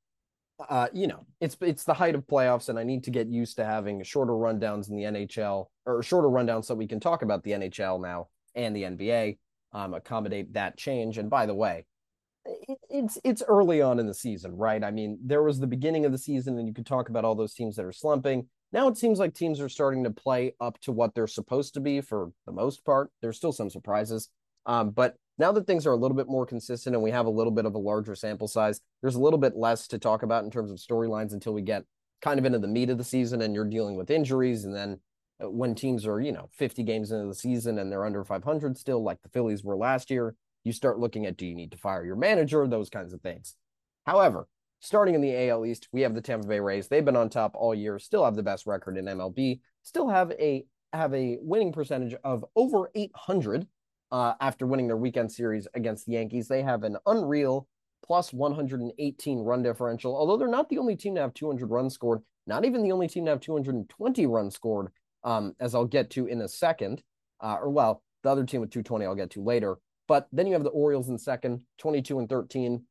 uh, 0.68 0.88
you 0.92 1.06
know, 1.06 1.24
it's 1.40 1.56
it's 1.62 1.84
the 1.84 1.94
height 1.94 2.14
of 2.14 2.26
playoffs, 2.26 2.68
and 2.68 2.78
I 2.78 2.84
need 2.84 3.02
to 3.04 3.10
get 3.10 3.28
used 3.28 3.56
to 3.56 3.64
having 3.64 4.02
shorter 4.02 4.34
rundowns 4.34 4.90
in 4.90 4.96
the 4.96 5.04
NHL 5.04 5.66
or 5.86 6.02
shorter 6.02 6.28
rundowns 6.28 6.66
so 6.66 6.74
we 6.74 6.86
can 6.86 7.00
talk 7.00 7.22
about 7.22 7.42
the 7.42 7.52
NHL 7.52 8.02
now 8.02 8.28
and 8.54 8.76
the 8.76 8.82
NBA, 8.82 9.38
um, 9.72 9.94
accommodate 9.94 10.52
that 10.52 10.76
change. 10.76 11.16
And 11.16 11.30
by 11.30 11.46
the 11.46 11.54
way, 11.54 11.86
it, 12.44 12.78
it's 12.90 13.18
it's 13.24 13.42
early 13.48 13.80
on 13.80 13.98
in 13.98 14.06
the 14.06 14.12
season, 14.12 14.54
right? 14.54 14.84
I 14.84 14.90
mean, 14.90 15.18
there 15.24 15.42
was 15.42 15.58
the 15.58 15.66
beginning 15.66 16.04
of 16.04 16.12
the 16.12 16.18
season, 16.18 16.58
and 16.58 16.68
you 16.68 16.74
could 16.74 16.84
talk 16.84 17.08
about 17.08 17.24
all 17.24 17.34
those 17.34 17.54
teams 17.54 17.76
that 17.76 17.86
are 17.86 17.92
slumping. 17.92 18.48
Now 18.70 18.86
it 18.88 18.98
seems 18.98 19.18
like 19.18 19.32
teams 19.32 19.62
are 19.62 19.70
starting 19.70 20.04
to 20.04 20.10
play 20.10 20.54
up 20.60 20.78
to 20.82 20.92
what 20.92 21.14
they're 21.14 21.26
supposed 21.26 21.72
to 21.72 21.80
be 21.80 22.02
for 22.02 22.32
the 22.44 22.52
most 22.52 22.84
part. 22.84 23.10
There's 23.22 23.38
still 23.38 23.52
some 23.52 23.70
surprises, 23.70 24.28
um, 24.66 24.90
but 24.90 25.14
now 25.38 25.53
that 25.53 25.66
things 25.66 25.87
are 25.87 25.92
a 25.92 25.96
little 25.96 26.16
bit 26.16 26.29
more 26.29 26.44
consistent 26.44 26.94
and 26.94 27.03
we 27.03 27.11
have 27.11 27.27
a 27.27 27.31
little 27.31 27.53
bit 27.53 27.64
of 27.64 27.74
a 27.74 27.79
larger 27.79 28.14
sample 28.14 28.48
size, 28.48 28.81
there's 29.01 29.14
a 29.14 29.20
little 29.20 29.38
bit 29.38 29.57
less 29.57 29.87
to 29.88 29.98
talk 29.98 30.22
about 30.22 30.44
in 30.44 30.51
terms 30.51 30.70
of 30.70 30.79
storylines 30.79 31.33
until 31.33 31.55
we 31.55 31.62
get 31.62 31.85
kind 32.20 32.38
of 32.38 32.44
into 32.44 32.59
the 32.59 32.66
meat 32.66 32.90
of 32.90 32.98
the 32.98 33.05
season 33.05 33.42
and 33.42 33.55
you're 33.55 33.64
dealing 33.64 33.96
with 33.96 34.11
injuries. 34.11 34.64
And 34.64 34.74
then 34.74 34.98
uh, 35.42 35.48
when 35.48 35.74
teams 35.74 36.07
are, 36.07 36.20
you 36.20 36.33
know, 36.33 36.48
50 36.53 36.83
games 36.83 37.12
into 37.12 37.27
the 37.27 37.35
season 37.35 37.79
and 37.79 37.90
they're 37.90 38.05
under 38.05 38.24
500 38.24 38.77
still, 38.77 39.03
like 39.03 39.22
the 39.22 39.29
Phillies 39.29 39.62
were 39.62 39.77
last 39.77 40.11
year, 40.11 40.35
you 40.64 40.72
start 40.72 40.98
looking 40.98 41.27
at 41.27 41.37
do 41.37 41.46
you 41.46 41.55
need 41.55 41.70
to 41.70 41.79
fire 41.79 42.05
your 42.05 42.16
manager, 42.16 42.66
those 42.66 42.90
kinds 42.90 43.12
of 43.12 43.20
things. 43.20 43.55
However, 44.07 44.48
starting 44.81 45.14
in 45.14 45.20
the 45.20 45.48
AL 45.48 45.64
East, 45.66 45.88
we 45.92 46.01
have 46.01 46.14
the 46.14 46.20
Tampa 46.20 46.48
Bay 46.48 46.59
Rays. 46.59 46.88
They've 46.88 47.05
been 47.05 47.16
on 47.16 47.31
top 47.31 47.53
all 47.55 47.74
year, 47.74 47.98
still 47.98 48.24
have 48.24 48.35
the 48.35 48.42
best 48.42 48.66
record 48.66 48.96
in 48.98 49.05
MLB, 49.05 49.61
still 49.83 50.09
have 50.09 50.33
a 50.33 50.64
have 50.92 51.12
a 51.12 51.37
winning 51.42 51.70
percentage 51.70 52.14
of 52.24 52.44
over 52.57 52.90
800 52.94 53.66
uh, 54.10 54.34
after 54.40 54.66
winning 54.66 54.86
their 54.86 54.96
weekend 54.96 55.30
series 55.30 55.66
against 55.74 56.06
the 56.06 56.12
Yankees. 56.12 56.48
They 56.48 56.62
have 56.62 56.84
an 56.84 56.96
unreal 57.06 57.66
plus 58.04 58.32
118 58.32 59.38
run 59.40 59.62
differential, 59.62 60.16
although 60.16 60.36
they're 60.36 60.48
not 60.48 60.68
the 60.68 60.78
only 60.78 60.96
team 60.96 61.14
to 61.14 61.20
have 61.20 61.34
200 61.34 61.70
runs 61.70 61.94
scored, 61.94 62.20
not 62.46 62.64
even 62.64 62.82
the 62.82 62.92
only 62.92 63.08
team 63.08 63.24
to 63.24 63.30
have 63.32 63.40
220 63.40 64.26
runs 64.26 64.54
scored, 64.54 64.88
um, 65.24 65.54
as 65.60 65.74
I'll 65.74 65.84
get 65.84 66.10
to 66.10 66.26
in 66.26 66.40
a 66.40 66.48
second. 66.48 67.02
Uh, 67.40 67.56
or, 67.60 67.70
well, 67.70 68.02
the 68.22 68.30
other 68.30 68.44
team 68.44 68.60
with 68.60 68.70
220 68.70 69.04
I'll 69.04 69.14
get 69.14 69.30
to 69.30 69.42
later. 69.42 69.76
But 70.06 70.26
then 70.32 70.46
you 70.46 70.54
have 70.54 70.64
the 70.64 70.70
Orioles 70.70 71.10
in 71.10 71.18
second, 71.18 71.62
22 71.78 72.18
and 72.18 72.28
13. 72.28 72.82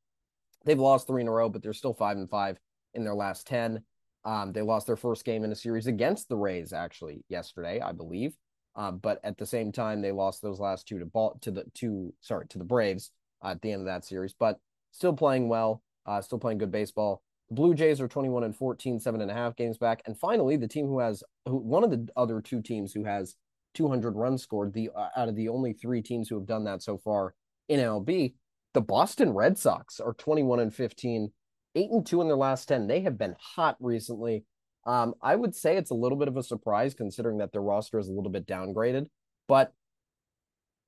They've 0.65 0.80
lost 0.80 1.08
three 1.08 1.21
in 1.21 1.27
a 1.27 1.32
row, 1.32 1.49
but 1.49 1.63
they're 1.63 1.73
still 1.73 1.93
five 1.93 2.17
and 2.17 2.30
five 2.30 2.60
in 2.93 3.03
their 3.03 3.15
last 3.15 3.47
10. 3.47 3.82
Um, 4.23 4.51
they 4.51 4.62
lost 4.62 4.88
their 4.88 4.97
first 4.97 5.25
game 5.25 5.43
in 5.43 5.51
a 5.51 5.56
series 5.56 5.88
against 5.88 6.30
the 6.30 6.36
Rays, 6.36 6.73
actually, 6.73 7.23
yesterday, 7.30 7.80
I 7.80 7.93
believe. 7.93 8.36
Um, 8.78 9.00
but 9.00 9.20
at 9.24 9.38
the 9.38 9.46
same 9.46 9.72
time, 9.72 10.02
they 10.02 10.12
lost 10.12 10.42
those 10.42 10.60
last 10.60 10.88
two 10.88 11.00
to 11.00 11.06
ball 11.06 11.38
to 11.42 11.52
the 11.52 11.66
two 11.74 12.13
sorry 12.22 12.48
to 12.50 12.60
the 12.60 12.63
Braves 12.63 13.12
uh, 13.44 13.50
at 13.50 13.62
the 13.62 13.72
end 13.72 13.82
of 13.82 13.88
that 13.88 14.06
series. 14.06 14.34
But 14.38 14.60
still 14.92 15.13
playing 15.13 15.50
well, 15.50 15.82
uh, 16.06 16.22
still 16.22 16.38
playing 16.38 16.60
good 16.60 16.72
baseball. 16.72 17.24
The 17.50 17.56
Blue 17.56 17.74
Jays 17.74 18.00
are 18.00 18.08
21 18.08 18.44
and 18.44 18.56
14, 18.56 19.00
seven 19.00 19.22
and 19.22 19.32
a 19.32 19.34
half 19.34 19.56
games 19.56 19.78
back. 19.78 20.04
And 20.06 20.18
finally, 20.18 20.58
the 20.58 20.68
team 20.68 20.88
who 20.88 21.00
has 21.00 21.24
who, 21.46 21.58
one 21.58 21.84
of 21.84 21.90
the 21.90 22.08
other 22.16 22.40
two 22.40 22.62
teams 22.62 22.94
who 22.94 23.04
has 23.04 23.36
200 23.74 24.16
runs 24.16 24.44
scored, 24.44 24.74
the 24.74 24.92
uh, 24.96 25.10
out 25.18 25.28
of 25.28 25.36
the 25.36 25.50
only 25.50 25.74
three 25.74 26.02
teams 26.02 26.30
who 26.30 26.36
have 26.36 26.48
done 26.48 26.63
that 26.66 26.84
so 26.84 26.98
far 26.98 27.34
in 27.68 27.80
MLB, 27.80 28.36
the 28.74 28.82
Boston 28.82 29.34
Red 29.34 29.58
Sox 29.58 30.00
are 30.00 30.13
21 30.13 30.60
and 30.60 30.74
15, 30.74 31.32
eight 31.76 31.90
and 31.90 32.06
two 32.06 32.22
in 32.22 32.28
their 32.28 32.38
last 32.38 32.68
10. 32.68 32.86
They 32.86 33.02
have 33.02 33.18
been 33.18 33.36
hot 33.40 33.76
recently. 33.80 34.44
Um, 34.88 35.13
I 35.21 35.36
would 35.36 35.54
say 35.54 35.76
it's 35.76 35.91
a 35.91 35.95
little 35.95 36.17
bit 36.17 36.30
of 36.30 36.38
a 36.38 36.43
surprise 36.43 36.93
considering 36.93 37.39
that 37.39 37.52
their 37.52 37.62
roster 37.62 38.00
is 38.00 38.08
a 38.08 38.13
little 38.13 38.32
bit 38.32 38.47
downgraded. 38.47 39.08
But 39.47 39.73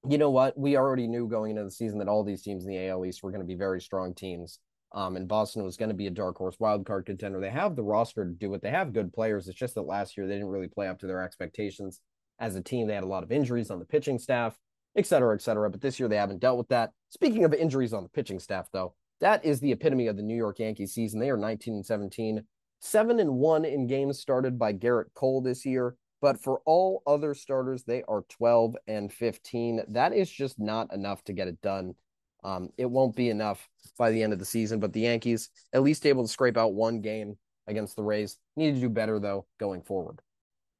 you 0.08 0.18
know 0.18 0.30
what? 0.30 0.58
We 0.58 0.78
already 0.78 1.06
knew 1.06 1.28
going 1.28 1.52
into 1.52 1.66
the 1.66 1.72
season 1.72 2.00
that 2.00 2.08
all 2.08 2.24
these 2.24 2.42
teams 2.42 2.66
in 2.66 2.72
the 2.72 2.88
AL 2.88 3.06
East 3.06 3.22
were 3.22 3.32
going 3.32 3.42
to 3.42 3.48
be 3.48 3.56
very 3.56 3.82
strong 3.82 4.16
teams. 4.16 4.60
Um, 4.94 5.18
and 5.18 5.28
Boston 5.28 5.64
was 5.64 5.78
going 5.78 5.90
to 5.90 5.96
be 5.96 6.08
a 6.08 6.12
dark 6.12 6.38
horse 6.38 6.56
wild 6.60 6.86
card 6.86 7.06
contender. 7.06 7.42
They 7.42 7.50
have 7.50 7.76
the 7.76 7.84
roster 7.84 8.24
to 8.24 8.32
do 8.32 8.54
it. 8.54 8.62
They 8.62 8.72
have 8.72 8.94
good 8.94 9.14
players. 9.14 9.48
It's 9.48 9.60
just 9.60 9.76
that 9.76 9.84
last 9.84 10.18
year 10.18 10.26
they 10.26 10.34
didn't 10.34 10.48
really 10.48 10.70
play 10.70 10.88
up 10.88 11.00
to 11.00 11.08
their 11.08 11.22
expectations 11.22 12.00
as 12.40 12.56
a 12.56 12.62
team. 12.62 12.88
They 12.88 12.96
had 12.96 13.04
a 13.04 13.08
lot 13.08 13.24
of 13.24 13.32
injuries 13.32 13.70
on 13.70 13.80
the 13.80 13.86
pitching 13.86 14.18
staff, 14.18 14.58
et 14.96 15.06
cetera, 15.06 15.36
et 15.36 15.42
cetera. 15.42 15.70
But 15.70 15.82
this 15.82 16.00
year 16.00 16.08
they 16.08 16.16
haven't 16.16 16.40
dealt 16.40 16.58
with 16.58 16.70
that. 16.70 16.92
Speaking 17.10 17.44
of 17.44 17.54
injuries 17.54 17.94
on 17.94 18.04
the 18.04 18.10
pitching 18.10 18.40
staff, 18.40 18.70
though, 18.72 18.96
that 19.20 19.44
is 19.44 19.60
the 19.60 19.74
epitome 19.74 20.08
of 20.08 20.16
the 20.16 20.24
New 20.24 20.38
York 20.38 20.60
Yankees 20.60 20.94
season. 20.94 21.20
They 21.20 21.30
are 21.30 21.38
19 21.38 21.74
and 21.76 21.86
17 21.86 22.42
seven 22.80 23.20
and 23.20 23.36
one 23.36 23.66
in 23.66 23.88
games 23.88 24.20
started 24.20 24.58
by 24.58 24.74
Gerrit 24.74 25.14
Cole 25.14 25.42
this 25.42 25.66
year. 25.66 25.96
But 26.22 26.42
for 26.42 26.60
all 26.66 27.02
other 27.08 27.34
starters, 27.34 27.84
they 27.84 28.04
are 28.08 28.26
12 28.30 28.76
and 28.88 29.12
15. 29.12 29.84
That 29.88 30.14
is 30.14 30.30
just 30.30 30.60
not 30.60 30.94
enough 30.94 31.24
to 31.26 31.34
get 31.34 31.48
it 31.48 31.62
done. 31.62 31.96
Um, 32.44 32.70
it 32.78 32.86
won't 32.86 33.16
be 33.16 33.30
enough 33.30 33.68
by 33.98 34.12
the 34.12 34.22
end 34.22 34.34
of 34.34 34.40
the 34.40 34.46
season, 34.46 34.80
but 34.80 34.94
the 34.94 35.02
Yankees 35.02 35.50
at 35.74 35.84
least 35.84 36.06
able 36.06 36.24
to 36.24 36.32
scrape 36.32 36.58
out 36.58 36.74
one 36.74 37.02
game 37.02 37.38
against 37.68 37.96
the 37.96 38.04
Rays. 38.04 38.38
Need 38.56 38.76
to 38.76 38.82
do 38.82 38.90
better 38.90 39.20
though 39.20 39.46
going 39.60 39.82
forward. 39.82 40.20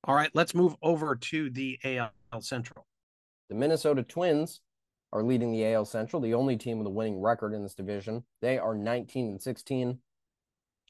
All 0.06 0.16
right, 0.16 0.32
let's 0.34 0.56
move 0.56 0.76
over 0.82 1.16
to 1.16 1.50
the 1.50 1.78
AL 1.84 2.12
Central. 2.42 2.86
The 3.50 3.56
Minnesota 3.56 4.04
Twins 4.04 4.62
are 5.12 5.24
leading 5.24 5.52
the 5.52 5.74
AL 5.74 5.86
Central, 5.86 6.22
the 6.22 6.34
only 6.34 6.56
team 6.56 6.78
with 6.78 6.88
a 6.88 6.92
winning 6.92 7.20
record 7.20 7.54
in 7.54 7.64
this 7.64 7.76
division. 7.76 8.24
They 8.42 8.58
are 8.58 8.76
19 8.76 9.28
and 9.28 9.42
16 9.42 10.00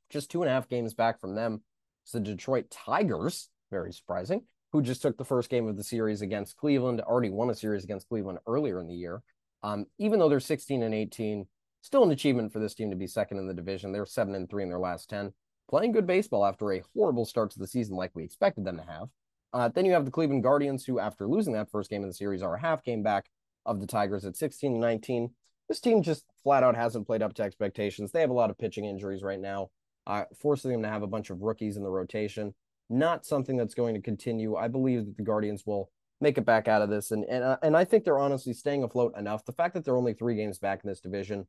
just 0.09 0.31
two 0.31 0.41
and 0.41 0.49
a 0.49 0.53
half 0.53 0.69
games 0.69 0.93
back 0.93 1.19
from 1.19 1.35
them. 1.35 1.61
It's 2.03 2.11
the 2.11 2.19
Detroit 2.19 2.69
Tigers, 2.69 3.49
very 3.71 3.93
surprising, 3.93 4.43
who 4.71 4.81
just 4.81 5.01
took 5.01 5.17
the 5.17 5.25
first 5.25 5.49
game 5.49 5.67
of 5.67 5.77
the 5.77 5.83
series 5.83 6.21
against 6.21 6.57
Cleveland, 6.57 7.01
already 7.01 7.29
won 7.29 7.49
a 7.49 7.55
series 7.55 7.83
against 7.83 8.09
Cleveland 8.09 8.39
earlier 8.47 8.79
in 8.79 8.87
the 8.87 8.95
year. 8.95 9.21
Um, 9.61 9.85
even 9.97 10.19
though 10.19 10.29
they're 10.29 10.39
16 10.39 10.83
and 10.83 10.95
18, 10.95 11.45
still 11.81 12.03
an 12.03 12.11
achievement 12.11 12.51
for 12.51 12.59
this 12.59 12.73
team 12.73 12.89
to 12.89 12.95
be 12.95 13.07
second 13.07 13.37
in 13.37 13.47
the 13.47 13.53
division. 13.53 13.91
They're 13.91 14.05
seven 14.05 14.35
and 14.35 14.49
three 14.49 14.63
in 14.63 14.69
their 14.69 14.79
last 14.79 15.09
10, 15.09 15.31
playing 15.69 15.91
good 15.91 16.07
baseball 16.07 16.45
after 16.45 16.71
a 16.71 16.83
horrible 16.95 17.25
start 17.25 17.51
to 17.51 17.59
the 17.59 17.67
season, 17.67 17.95
like 17.95 18.11
we 18.13 18.23
expected 18.23 18.65
them 18.65 18.77
to 18.77 18.83
have. 18.83 19.09
Uh, 19.51 19.67
then 19.67 19.85
you 19.85 19.93
have 19.93 20.05
the 20.05 20.11
Cleveland 20.11 20.43
Guardians, 20.43 20.85
who, 20.85 20.99
after 20.99 21.27
losing 21.27 21.53
that 21.53 21.71
first 21.71 21.89
game 21.89 22.03
of 22.03 22.09
the 22.09 22.13
series, 22.13 22.43
are 22.43 22.55
a 22.55 22.61
half 22.61 22.83
game 22.83 23.01
back 23.01 23.25
of 23.65 23.79
the 23.79 23.87
Tigers 23.87 24.25
at 24.25 24.35
16 24.35 24.73
and 24.73 24.81
19. 24.81 25.31
This 25.67 25.79
team 25.79 26.01
just 26.01 26.25
flat 26.43 26.63
out 26.63 26.75
hasn't 26.75 27.07
played 27.07 27.21
up 27.21 27.33
to 27.35 27.43
expectations. 27.43 28.11
They 28.11 28.21
have 28.21 28.29
a 28.29 28.33
lot 28.33 28.49
of 28.49 28.57
pitching 28.57 28.85
injuries 28.85 29.23
right 29.23 29.39
now 29.39 29.69
uh, 30.07 30.25
forcing 30.39 30.71
them 30.71 30.83
to 30.83 30.89
have 30.89 31.03
a 31.03 31.07
bunch 31.07 31.29
of 31.29 31.41
rookies 31.41 31.77
in 31.77 31.83
the 31.83 31.89
rotation. 31.89 32.53
Not 32.89 33.25
something 33.25 33.55
that's 33.57 33.75
going 33.75 33.95
to 33.95 34.01
continue. 34.01 34.55
I 34.55 34.67
believe 34.67 35.05
that 35.05 35.17
the 35.17 35.23
Guardians 35.23 35.63
will 35.65 35.91
make 36.21 36.37
it 36.37 36.45
back 36.45 36.67
out 36.67 36.81
of 36.81 36.89
this, 36.89 37.11
and 37.11 37.23
and 37.25 37.43
uh, 37.43 37.57
and 37.61 37.77
I 37.77 37.85
think 37.85 38.03
they're 38.03 38.19
honestly 38.19 38.53
staying 38.53 38.83
afloat 38.83 39.17
enough. 39.17 39.45
The 39.45 39.53
fact 39.53 39.73
that 39.75 39.85
they're 39.85 39.97
only 39.97 40.13
three 40.13 40.35
games 40.35 40.57
back 40.57 40.81
in 40.83 40.89
this 40.89 40.99
division, 40.99 41.47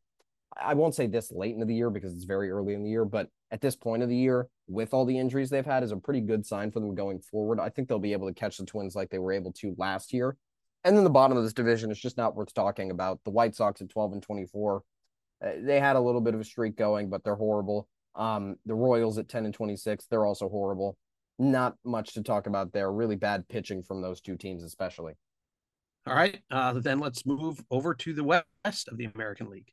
I 0.60 0.74
won't 0.74 0.94
say 0.94 1.06
this 1.06 1.32
late 1.32 1.54
into 1.54 1.66
the 1.66 1.74
year 1.74 1.90
because 1.90 2.12
it's 2.12 2.24
very 2.24 2.50
early 2.50 2.74
in 2.74 2.82
the 2.82 2.90
year, 2.90 3.04
but 3.04 3.28
at 3.50 3.60
this 3.60 3.76
point 3.76 4.02
of 4.02 4.08
the 4.08 4.16
year, 4.16 4.48
with 4.68 4.92
all 4.92 5.04
the 5.04 5.18
injuries 5.18 5.50
they've 5.50 5.64
had, 5.64 5.82
is 5.82 5.92
a 5.92 5.96
pretty 5.96 6.20
good 6.20 6.44
sign 6.44 6.70
for 6.70 6.80
them 6.80 6.94
going 6.94 7.20
forward. 7.20 7.60
I 7.60 7.68
think 7.68 7.88
they'll 7.88 7.98
be 7.98 8.12
able 8.12 8.28
to 8.28 8.34
catch 8.34 8.58
the 8.58 8.66
Twins 8.66 8.94
like 8.94 9.10
they 9.10 9.18
were 9.18 9.32
able 9.32 9.52
to 9.54 9.74
last 9.78 10.12
year. 10.12 10.36
And 10.84 10.96
then 10.96 11.04
the 11.04 11.10
bottom 11.10 11.36
of 11.36 11.44
this 11.44 11.52
division 11.52 11.90
is 11.90 12.00
just 12.00 12.16
not 12.16 12.34
worth 12.34 12.54
talking 12.54 12.90
about. 12.90 13.20
The 13.24 13.30
White 13.30 13.54
Sox 13.54 13.82
at 13.82 13.90
12 13.90 14.14
and 14.14 14.22
24. 14.22 14.82
Uh, 15.44 15.50
they 15.60 15.78
had 15.78 15.96
a 15.96 16.00
little 16.00 16.20
bit 16.20 16.34
of 16.34 16.40
a 16.40 16.44
streak 16.44 16.76
going, 16.76 17.10
but 17.10 17.22
they're 17.22 17.34
horrible. 17.34 17.88
Um, 18.20 18.56
the 18.66 18.74
Royals 18.74 19.16
at 19.16 19.30
10 19.30 19.46
and 19.46 19.54
26, 19.54 20.06
they're 20.06 20.26
also 20.26 20.48
horrible. 20.50 20.98
Not 21.38 21.76
much 21.84 22.12
to 22.14 22.22
talk 22.22 22.46
about 22.46 22.72
there. 22.72 22.92
Really 22.92 23.16
bad 23.16 23.48
pitching 23.48 23.82
from 23.82 24.02
those 24.02 24.20
two 24.20 24.36
teams, 24.36 24.62
especially. 24.62 25.14
All 26.06 26.14
right. 26.14 26.38
Uh, 26.50 26.74
then 26.74 26.98
let's 26.98 27.24
move 27.24 27.64
over 27.70 27.94
to 27.94 28.12
the 28.12 28.22
West 28.22 28.88
of 28.88 28.98
the 28.98 29.08
American 29.14 29.48
League. 29.48 29.72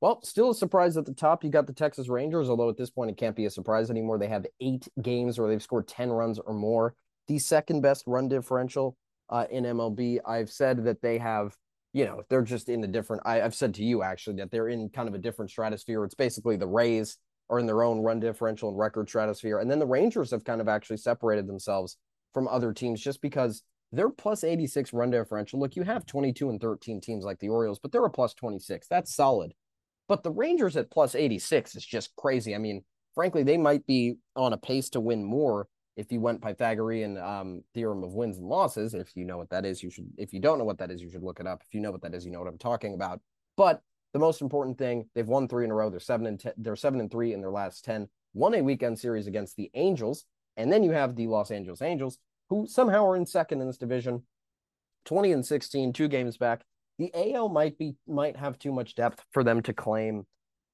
Well, 0.00 0.20
still 0.22 0.50
a 0.50 0.54
surprise 0.54 0.96
at 0.96 1.06
the 1.06 1.12
top. 1.12 1.42
You 1.42 1.50
got 1.50 1.66
the 1.66 1.72
Texas 1.72 2.08
Rangers, 2.08 2.48
although 2.48 2.68
at 2.68 2.76
this 2.76 2.90
point 2.90 3.10
it 3.10 3.16
can't 3.16 3.34
be 3.34 3.46
a 3.46 3.50
surprise 3.50 3.90
anymore. 3.90 4.16
They 4.16 4.28
have 4.28 4.46
eight 4.60 4.86
games 5.02 5.40
where 5.40 5.48
they've 5.48 5.62
scored 5.62 5.88
10 5.88 6.10
runs 6.10 6.38
or 6.38 6.54
more. 6.54 6.94
The 7.26 7.40
second 7.40 7.80
best 7.80 8.04
run 8.06 8.28
differential 8.28 8.96
uh, 9.28 9.46
in 9.50 9.64
MLB. 9.64 10.20
I've 10.24 10.50
said 10.50 10.84
that 10.84 11.02
they 11.02 11.18
have, 11.18 11.56
you 11.92 12.04
know, 12.04 12.22
they're 12.30 12.42
just 12.42 12.68
in 12.68 12.84
a 12.84 12.86
different. 12.86 13.22
I, 13.26 13.42
I've 13.42 13.56
said 13.56 13.74
to 13.74 13.82
you 13.82 14.04
actually 14.04 14.36
that 14.36 14.52
they're 14.52 14.68
in 14.68 14.88
kind 14.90 15.08
of 15.08 15.14
a 15.14 15.18
different 15.18 15.50
stratosphere. 15.50 16.04
It's 16.04 16.14
basically 16.14 16.56
the 16.56 16.68
Rays 16.68 17.18
are 17.50 17.58
in 17.58 17.66
their 17.66 17.82
own 17.82 18.00
run 18.00 18.20
differential 18.20 18.68
and 18.68 18.78
record 18.78 19.08
stratosphere. 19.08 19.58
And 19.58 19.70
then 19.70 19.78
the 19.78 19.86
Rangers 19.86 20.30
have 20.32 20.44
kind 20.44 20.60
of 20.60 20.68
actually 20.68 20.98
separated 20.98 21.46
themselves 21.46 21.96
from 22.34 22.46
other 22.48 22.72
teams 22.72 23.00
just 23.00 23.22
because 23.22 23.62
They're 23.90 24.10
plus 24.10 24.44
86 24.44 24.92
run 24.92 25.10
differential. 25.10 25.58
Look, 25.58 25.76
you 25.76 25.82
have 25.82 26.04
22 26.04 26.50
and 26.50 26.60
13 26.60 27.00
teams 27.00 27.24
like 27.24 27.38
the 27.38 27.48
Orioles, 27.48 27.78
but 27.78 27.90
they're 27.90 28.04
a 28.04 28.10
plus 28.10 28.34
26. 28.34 28.86
That's 28.88 29.14
solid. 29.14 29.54
But 30.08 30.22
the 30.22 30.30
Rangers 30.30 30.76
at 30.76 30.90
plus 30.90 31.14
86 31.14 31.74
is 31.74 31.84
just 31.84 32.14
crazy. 32.16 32.54
I 32.54 32.58
mean, 32.58 32.84
frankly, 33.14 33.42
they 33.42 33.56
might 33.56 33.86
be 33.86 34.16
on 34.36 34.52
a 34.52 34.58
pace 34.58 34.90
to 34.90 35.00
win 35.00 35.24
more 35.24 35.68
if 35.96 36.12
you 36.12 36.20
went 36.20 36.42
Pythagorean 36.42 37.18
um, 37.18 37.62
theorem 37.74 38.04
of 38.04 38.12
wins 38.12 38.38
and 38.38 38.46
losses. 38.46 38.94
If 38.94 39.16
you 39.16 39.24
know 39.24 39.38
what 39.38 39.50
that 39.50 39.64
is, 39.64 39.82
you 39.82 39.90
should. 39.90 40.08
If 40.16 40.32
you 40.32 40.40
don't 40.40 40.58
know 40.58 40.64
what 40.64 40.78
that 40.78 40.90
is, 40.90 41.00
you 41.00 41.10
should 41.10 41.24
look 41.24 41.40
it 41.40 41.46
up. 41.46 41.62
If 41.66 41.74
you 41.74 41.80
know 41.80 41.90
what 41.90 42.02
that 42.02 42.14
is, 42.14 42.24
you 42.24 42.30
know 42.30 42.38
what 42.40 42.48
I'm 42.48 42.58
talking 42.58 42.94
about. 42.94 43.20
But 43.56 43.82
the 44.12 44.18
most 44.18 44.40
important 44.40 44.78
thing, 44.78 45.08
they've 45.14 45.26
won 45.26 45.48
three 45.48 45.64
in 45.64 45.70
a 45.70 45.74
row. 45.74 45.90
They're 45.90 46.00
seven 46.00 46.26
and 46.26 46.40
ten, 46.40 46.52
they're 46.56 46.76
seven 46.76 47.00
and 47.00 47.10
three 47.10 47.32
in 47.32 47.40
their 47.40 47.50
last 47.50 47.84
ten. 47.84 48.08
Won 48.34 48.54
a 48.54 48.62
weekend 48.62 48.98
series 48.98 49.26
against 49.26 49.56
the 49.56 49.70
Angels, 49.74 50.24
and 50.56 50.72
then 50.72 50.82
you 50.82 50.92
have 50.92 51.16
the 51.16 51.26
Los 51.26 51.50
Angeles 51.50 51.82
Angels, 51.82 52.18
who 52.48 52.66
somehow 52.66 53.06
are 53.06 53.16
in 53.16 53.26
second 53.26 53.60
in 53.60 53.66
this 53.66 53.78
division, 53.78 54.22
twenty 55.04 55.32
and 55.32 55.44
sixteen, 55.44 55.92
two 55.92 56.08
games 56.08 56.36
back. 56.36 56.62
The 56.98 57.12
AL 57.14 57.48
might 57.50 57.78
be 57.78 57.96
might 58.06 58.36
have 58.36 58.58
too 58.58 58.72
much 58.72 58.94
depth 58.94 59.24
for 59.32 59.44
them 59.44 59.62
to 59.62 59.72
claim 59.72 60.26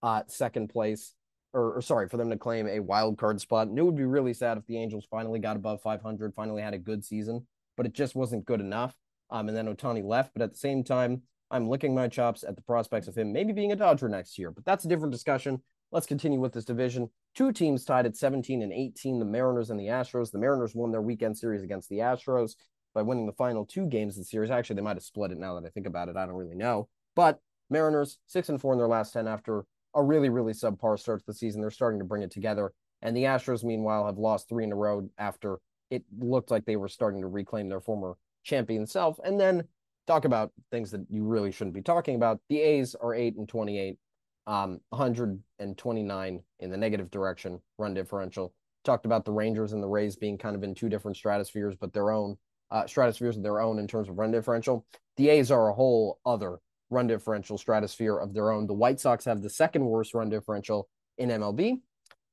uh, 0.03 0.23
second 0.27 0.69
place, 0.69 1.15
or, 1.53 1.75
or 1.77 1.83
sorry, 1.83 2.09
for 2.09 2.17
them 2.19 2.31
to 2.31 2.37
claim 2.37 2.69
a 2.69 2.81
wild 2.81 3.19
card 3.19 3.41
spot. 3.41 3.69
And 3.69 3.79
it 3.79 3.83
would 3.83 3.97
be 3.97 4.05
really 4.05 4.35
sad 4.35 4.59
if 4.59 4.67
the 4.67 4.79
Angels 4.79 5.07
finally 5.11 5.39
got 5.39 5.57
above 5.57 5.81
500, 5.83 6.35
finally 6.35 6.63
had 6.63 6.75
a 6.75 6.79
good 6.79 7.05
season, 7.05 7.47
but 7.77 7.87
it 7.87 7.95
just 7.95 8.15
wasn't 8.15 8.45
good 8.45 8.61
enough. 8.61 8.95
Um, 9.31 9.49
and 9.49 9.57
then 9.57 9.75
Ohtani 9.75 10.05
left, 10.05 10.33
but 10.35 10.43
at 10.43 10.53
the 10.53 10.59
same 10.59 10.85
time, 10.85 11.23
I'm 11.51 11.69
licking 11.69 11.95
my 11.95 12.09
chops 12.09 12.45
at 12.45 12.57
the 12.57 12.63
prospects 12.63 13.09
of 13.09 13.17
him 13.17 13.33
maybe 13.33 13.53
being 13.53 13.73
a 13.73 13.77
Dodger 13.77 14.09
next 14.09 14.39
year, 14.39 14.51
but 14.51 14.65
that's 14.65 14.85
a 14.85 14.89
different 14.89 15.13
discussion. 15.13 15.63
Let's 15.93 16.07
continue 16.07 16.41
with 16.41 16.53
this 16.53 16.65
division. 16.65 17.09
Two 17.35 17.53
teams 17.53 17.85
tied 17.85 18.07
at 18.07 18.17
17 18.17 18.63
and 18.63 18.73
18, 18.73 19.19
the 19.19 19.25
Mariners 19.25 19.71
and 19.71 19.79
the 19.79 19.87
Astros. 19.87 20.33
The 20.33 20.39
Mariners 20.39 20.75
won 20.75 20.91
their 20.91 21.03
weekend 21.03 21.39
series 21.39 21.63
against 21.63 21.89
the 21.89 21.99
Astros 21.99 22.55
by 22.95 23.03
winning 23.03 23.27
the 23.27 23.33
final 23.33 23.65
two 23.65 23.87
games 23.87 24.17
of 24.17 24.23
the 24.23 24.27
series. 24.27 24.51
Actually, 24.51 24.77
they 24.77 24.83
might 24.83 24.97
have 24.97 25.05
split 25.05 25.31
it 25.31 25.39
now 25.39 25.55
that 25.55 25.67
I 25.67 25.71
think 25.71 25.87
about 25.87 26.09
it. 26.09 26.17
I 26.17 26.27
don't 26.27 26.35
really 26.35 26.57
know. 26.57 26.89
But 27.15 27.39
Mariners, 27.71 28.19
six 28.27 28.49
and 28.49 28.61
four 28.61 28.73
in 28.73 28.79
their 28.79 28.89
last 28.89 29.13
10 29.13 29.29
after 29.29 29.65
a 29.95 30.03
really, 30.03 30.29
really 30.29 30.53
subpar 30.53 30.99
start 30.99 31.21
to 31.21 31.27
the 31.27 31.35
season. 31.35 31.61
They're 31.61 31.71
starting 31.71 32.01
to 32.01 32.05
bring 32.05 32.23
it 32.23 32.31
together. 32.31 32.73
And 33.03 33.17
the 33.17 33.25
Astros, 33.25 33.63
meanwhile, 33.63 34.07
have 34.07 34.19
lost 34.19 34.49
three 34.49 34.65
in 34.65 34.73
a 34.73 34.77
row 34.77 35.09
after 35.19 35.59
it 35.91 36.03
looked 36.19 36.51
like 36.51 36.65
they 36.65 36.77
were 36.77 36.89
starting 36.89 37.21
to 37.21 37.29
reclaim 37.29 37.69
their 37.69 37.81
former 37.81 38.15
champion 38.43 38.87
self. 38.87 39.19
And 39.23 39.39
then 39.39 39.65
talk 40.07 40.25
about 40.25 40.53
things 40.71 40.91
that 40.91 41.07
you 41.09 41.25
really 41.25 41.53
shouldn't 41.53 41.75
be 41.75 41.83
talking 41.83 42.17
about. 42.17 42.41
The 42.49 42.61
A's 42.61 42.95
are 42.95 43.15
8 43.15 43.37
and 43.37 43.49
28, 43.49 43.99
um, 44.47 44.81
129 44.91 46.43
in 46.61 46.71
the 46.71 46.77
negative 46.77 47.11
direction 47.11 47.61
run 47.79 47.95
differential. 47.95 48.53
Talked 48.85 49.07
about 49.07 49.25
the 49.25 49.33
Rangers 49.33 49.73
and 49.73 49.83
the 49.83 49.89
Rays 49.89 50.17
being 50.17 50.37
kind 50.37 50.55
of 50.55 50.63
in 50.63 50.75
two 50.75 50.89
different 50.89 51.17
stratospheres, 51.17 51.77
but 51.79 51.93
their 51.93 52.11
own 52.11 52.37
uh, 52.71 52.85
stratospheres 52.87 53.37
of 53.37 53.43
their 53.43 53.61
own 53.61 53.79
in 53.79 53.87
terms 53.87 54.09
of 54.09 54.19
run 54.19 54.31
differential. 54.31 54.85
The 55.17 55.31
A's 55.31 55.51
are 55.51 55.69
a 55.69 55.75
whole 55.75 56.19
other 56.27 56.59
run 56.91 57.07
differential 57.07 57.57
stratosphere 57.57 58.17
of 58.17 58.35
their 58.35 58.51
own. 58.51 58.67
The 58.67 58.75
White 58.75 59.01
Sox 59.01 59.25
have 59.25 59.43
the 59.43 59.51
second 59.51 59.85
worst 59.85 60.13
run 60.13 60.29
differential 60.29 60.89
in 61.17 61.31
MLB. 61.31 61.81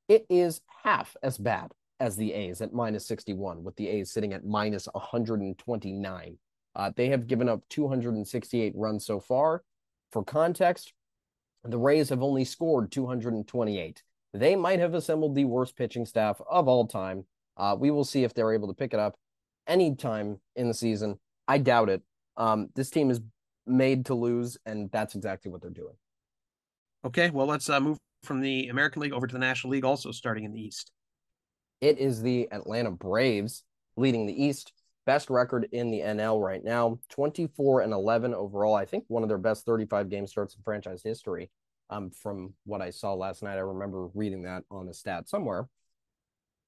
It 0.10 0.26
is 0.30 0.62
half 0.84 1.16
as 1.24 1.38
bad 1.38 1.72
as 2.00 2.16
the 2.16 2.34
A's 2.34 2.62
at 2.62 2.74
minus 2.74 3.06
61, 3.08 3.64
with 3.64 3.76
the 3.76 3.88
A's 3.88 4.12
sitting 4.12 4.34
at 4.34 4.44
minus 4.44 4.88
129. 4.92 6.38
Uh, 6.76 6.92
they 6.96 7.10
have 7.10 7.28
given 7.28 7.50
up 7.50 7.62
268 7.70 8.74
runs 8.76 9.06
so 9.06 9.20
far. 9.20 9.64
For 10.12 10.24
context, 10.24 10.94
the 11.64 11.78
Rays 11.78 12.10
have 12.10 12.24
only 12.24 12.46
scored 12.46 12.92
228. 12.92 14.04
They 14.34 14.56
might 14.56 14.80
have 14.80 14.94
assembled 14.94 15.36
the 15.36 15.46
worst 15.46 15.76
pitching 15.76 16.06
staff 16.06 16.42
of 16.50 16.68
all 16.68 16.88
time. 16.88 17.26
Uh, 17.58 17.76
we 17.78 17.92
will 17.92 18.06
see 18.06 18.24
if 18.24 18.34
they're 18.34 18.54
able 18.54 18.68
to 18.70 18.74
pick 18.74 18.94
it 18.94 19.00
up 19.00 19.16
anytime 19.68 20.40
in 20.56 20.68
the 20.68 20.74
season. 20.74 21.20
I 21.48 21.58
doubt 21.58 21.90
it. 21.90 22.02
Um, 22.38 22.70
this 22.76 22.90
team 22.90 23.12
is 23.12 23.20
made 23.68 24.06
to 24.06 24.16
lose, 24.16 24.58
and 24.66 24.90
that's 24.92 25.16
exactly 25.16 25.52
what 25.52 25.62
they're 25.62 25.70
doing. 25.70 25.96
Okay, 27.06 27.30
well, 27.30 27.48
let's 27.48 27.70
uh, 27.70 27.80
move 27.80 27.98
from 28.24 28.42
the 28.42 28.70
American 28.70 29.02
League 29.02 29.14
over 29.14 29.28
to 29.28 29.34
the 29.34 29.40
National 29.40 29.72
League, 29.72 29.86
also 29.86 30.12
starting 30.12 30.46
in 30.46 30.54
the 30.54 30.62
East. 30.62 30.92
It 31.82 31.98
is 31.98 32.22
the 32.22 32.48
Atlanta 32.52 32.92
Braves 32.92 33.64
leading 33.98 34.28
the 34.28 34.44
East 34.44 34.72
best 35.06 35.30
record 35.30 35.68
in 35.72 35.92
the 35.92 36.00
NL 36.00 36.44
right 36.44 36.64
now, 36.64 37.00
24 37.10 37.82
and 37.82 37.94
11 37.94 38.34
overall. 38.34 38.76
I 38.76 38.86
think 38.86 39.06
one 39.08 39.24
of 39.24 39.30
their 39.30 39.38
best 39.38 39.66
35 39.66 40.10
game 40.10 40.28
starts 40.28 40.56
in 40.56 40.62
franchise 40.64 41.02
history. 41.04 41.50
Um, 41.90 42.10
from 42.12 42.54
what 42.66 42.82
I 42.82 42.90
saw 42.90 43.14
last 43.14 43.44
night, 43.44 43.58
I 43.58 43.62
remember 43.62 44.08
reading 44.14 44.44
that 44.44 44.64
on 44.72 44.88
a 44.88 44.94
stat 44.94 45.28
somewhere. 45.28 45.68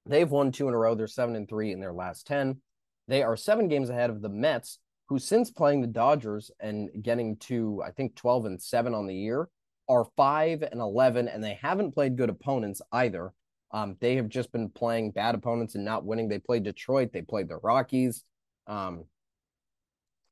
They've 0.05 0.29
won 0.29 0.51
two 0.51 0.67
in 0.67 0.73
a 0.73 0.77
row. 0.77 0.95
They're 0.95 1.07
seven 1.07 1.35
and 1.35 1.47
three 1.47 1.71
in 1.71 1.79
their 1.79 1.93
last 1.93 2.27
10. 2.27 2.59
They 3.07 3.23
are 3.23 3.37
seven 3.37 3.67
games 3.67 3.89
ahead 3.89 4.09
of 4.09 4.21
the 4.21 4.29
Mets, 4.29 4.79
who 5.07 5.19
since 5.19 5.49
playing 5.49 5.81
the 5.81 5.87
Dodgers 5.87 6.51
and 6.59 6.89
getting 7.01 7.37
to, 7.37 7.81
I 7.85 7.91
think, 7.91 8.15
12 8.15 8.45
and 8.45 8.61
seven 8.61 8.93
on 8.93 9.07
the 9.07 9.15
year, 9.15 9.47
are 9.89 10.05
five 10.15 10.61
and 10.61 10.79
11, 10.79 11.27
and 11.27 11.43
they 11.43 11.57
haven't 11.61 11.93
played 11.93 12.17
good 12.17 12.29
opponents 12.29 12.81
either. 12.91 13.33
Um, 13.73 13.97
they 13.99 14.15
have 14.15 14.29
just 14.29 14.51
been 14.51 14.69
playing 14.69 15.11
bad 15.11 15.35
opponents 15.35 15.75
and 15.75 15.83
not 15.83 16.05
winning. 16.05 16.29
They 16.29 16.39
played 16.39 16.63
Detroit, 16.63 17.11
they 17.11 17.23
played 17.23 17.49
the 17.49 17.57
Rockies, 17.57 18.23
um, 18.67 19.05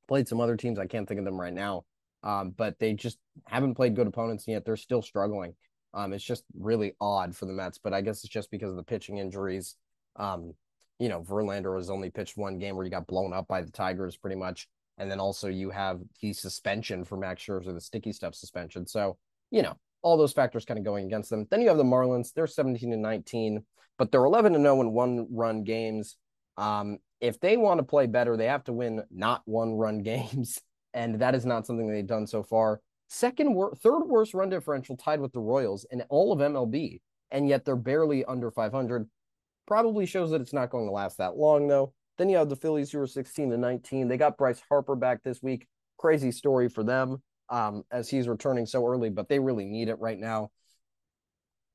played 0.08 0.28
some 0.28 0.40
other 0.40 0.56
teams. 0.56 0.78
I 0.78 0.86
can't 0.86 1.08
think 1.08 1.20
of 1.20 1.26
them 1.26 1.42
right 1.42 1.54
now, 1.54 1.86
um, 2.24 2.52
but 2.52 2.78
they 2.80 2.94
just 2.94 3.18
haven't 3.48 3.76
played 3.76 3.96
good 3.96 4.08
opponents 4.08 4.48
yet. 4.48 4.64
They're 4.64 4.78
still 4.78 5.02
struggling. 5.02 5.56
Um, 5.94 6.14
it's 6.14 6.24
just 6.24 6.44
really 6.58 6.94
odd 7.02 7.36
for 7.36 7.46
the 7.46 7.54
Mets, 7.54 7.78
but 7.78 7.94
I 7.94 8.02
guess 8.02 8.24
it's 8.24 8.32
just 8.32 8.52
because 8.52 8.70
of 8.70 8.78
the 8.78 8.84
pitching 8.84 9.18
injuries. 9.18 9.76
Um, 10.16 10.54
you 11.00 11.10
know, 11.10 11.22
Verlander 11.22 11.76
has 11.78 11.90
only 11.90 12.12
pitched 12.12 12.38
one 12.38 12.60
game 12.60 12.76
where 12.76 12.86
he 12.86 12.92
got 12.92 13.08
blown 13.08 13.34
up 13.34 13.48
by 13.48 13.62
the 13.62 13.72
Tigers 13.72 14.16
pretty 14.16 14.36
much. 14.36 14.68
And 14.98 15.10
then 15.10 15.20
also 15.20 15.48
you 15.48 15.72
have 15.72 16.00
the 16.22 16.32
suspension 16.32 17.04
for 17.04 17.18
Max 17.18 17.44
Scherzer, 17.44 17.74
the 17.74 17.82
sticky 17.82 18.14
stuff 18.14 18.36
suspension. 18.36 18.86
So, 18.86 19.18
you 19.50 19.64
know, 19.64 19.74
all 20.02 20.18
those 20.18 20.34
factors 20.34 20.66
kind 20.66 20.78
of 20.78 20.86
going 20.86 21.06
against 21.06 21.30
them. 21.30 21.48
Then 21.50 21.62
you 21.62 21.68
have 21.68 21.78
the 21.78 21.84
Marlins. 21.84 22.34
They're 22.34 22.48
17 22.48 22.92
and 22.94 23.02
19, 23.02 23.64
but 23.98 24.12
they're 24.12 24.26
11 24.26 24.56
and 24.56 24.64
0 24.64 24.82
in 24.82 24.92
one 24.92 25.28
run 25.32 25.64
games. 25.64 26.18
Um, 26.58 26.98
if 27.20 27.40
they 27.40 27.58
want 27.58 27.80
to 27.80 27.84
play 27.84 28.08
better, 28.08 28.36
they 28.36 28.48
have 28.48 28.64
to 28.66 28.74
win 28.74 29.04
not 29.12 29.42
one 29.46 29.74
run 29.74 30.00
games. 30.04 30.60
And 30.94 31.22
that 31.22 31.36
is 31.36 31.46
not 31.46 31.66
something 31.66 31.88
they've 31.88 32.06
done 32.06 32.28
so 32.28 32.44
far. 32.44 32.82
Second, 33.08 33.54
wor- 33.54 33.76
third 33.76 34.04
worst 34.06 34.34
run 34.34 34.50
differential 34.50 34.98
tied 34.98 35.22
with 35.22 35.32
the 35.34 35.40
Royals 35.40 35.86
in 35.92 36.02
all 36.10 36.32
of 36.32 36.40
MLB. 36.40 37.02
And 37.30 37.48
yet 37.48 37.64
they're 37.64 37.76
barely 37.78 38.26
under 38.26 38.52
500. 38.52 39.10
Probably 39.68 40.06
shows 40.06 40.32
that 40.32 40.42
it's 40.42 40.54
not 40.54 40.70
going 40.70 40.86
to 40.86 40.92
last 40.92 41.18
that 41.20 41.38
long, 41.38 41.68
though. 41.68 41.94
Then 42.18 42.28
you 42.28 42.38
have 42.38 42.50
the 42.50 42.58
Phillies, 42.58 42.92
who 42.92 43.00
are 43.00 43.08
16 43.08 43.52
to 43.52 43.58
19. 43.58 44.08
They 44.10 44.18
got 44.18 44.38
Bryce 44.38 44.62
Harper 44.68 44.96
back 44.96 45.24
this 45.24 45.42
week. 45.42 45.66
Crazy 45.98 46.32
story 46.32 46.68
for 46.68 46.84
them 46.84 47.22
um, 47.52 47.84
as 47.92 48.10
he's 48.10 48.28
returning 48.28 48.66
so 48.66 48.88
early, 48.88 49.10
but 49.10 49.28
they 49.30 49.38
really 49.38 49.66
need 49.66 49.90
it 49.90 50.00
right 50.00 50.18
now. 50.18 50.50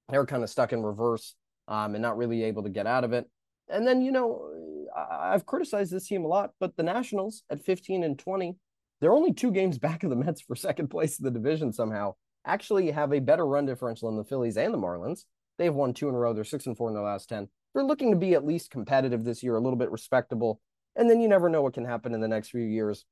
They're 0.08 0.26
kind 0.26 0.42
of 0.42 0.50
stuck 0.50 0.72
in 0.72 0.82
reverse 0.82 1.34
um, 1.68 1.94
and 1.94 2.02
not 2.02 2.16
really 2.16 2.44
able 2.44 2.62
to 2.62 2.70
get 2.70 2.86
out 2.86 3.04
of 3.04 3.12
it. 3.12 3.28
And 3.68 3.86
then, 3.86 4.00
you 4.00 4.10
know, 4.10 4.50
I've 4.96 5.46
criticized 5.46 5.92
this 5.92 6.08
team 6.08 6.24
a 6.24 6.28
lot, 6.28 6.52
but 6.58 6.76
the 6.76 6.82
Nationals 6.82 7.42
at 7.50 7.64
15 7.64 8.04
and 8.04 8.18
20, 8.18 8.56
they're 9.00 9.12
only 9.12 9.34
two 9.34 9.50
games 9.50 9.78
back 9.86 10.02
of 10.02 10.10
the 10.10 10.16
Mets 10.16 10.40
for 10.40 10.56
second 10.56 10.88
place 10.88 11.18
in 11.18 11.24
the 11.24 11.30
division 11.30 11.72
somehow. 11.72 12.14
Actually, 12.46 12.90
have 12.92 13.12
a 13.12 13.18
better 13.18 13.44
run 13.44 13.66
differential 13.66 14.08
than 14.08 14.16
the 14.16 14.24
Phillies 14.24 14.56
and 14.56 14.72
the 14.72 14.78
Marlins. 14.78 15.24
They've 15.58 15.74
won 15.74 15.92
two 15.92 16.08
in 16.08 16.14
a 16.14 16.18
row. 16.18 16.32
They're 16.32 16.44
six 16.44 16.66
and 16.66 16.76
four 16.76 16.88
in 16.88 16.94
their 16.94 17.02
last 17.02 17.28
10. 17.28 17.48
They're 17.74 17.84
looking 17.84 18.12
to 18.12 18.16
be 18.16 18.34
at 18.34 18.46
least 18.46 18.70
competitive 18.70 19.24
this 19.24 19.42
year, 19.42 19.56
a 19.56 19.60
little 19.60 19.78
bit 19.78 19.90
respectable. 19.90 20.60
And 20.94 21.10
then 21.10 21.20
you 21.20 21.28
never 21.28 21.48
know 21.48 21.62
what 21.62 21.74
can 21.74 21.84
happen 21.84 22.14
in 22.14 22.20
the 22.20 22.28
next 22.28 22.50
few 22.50 22.62
years 22.62 23.04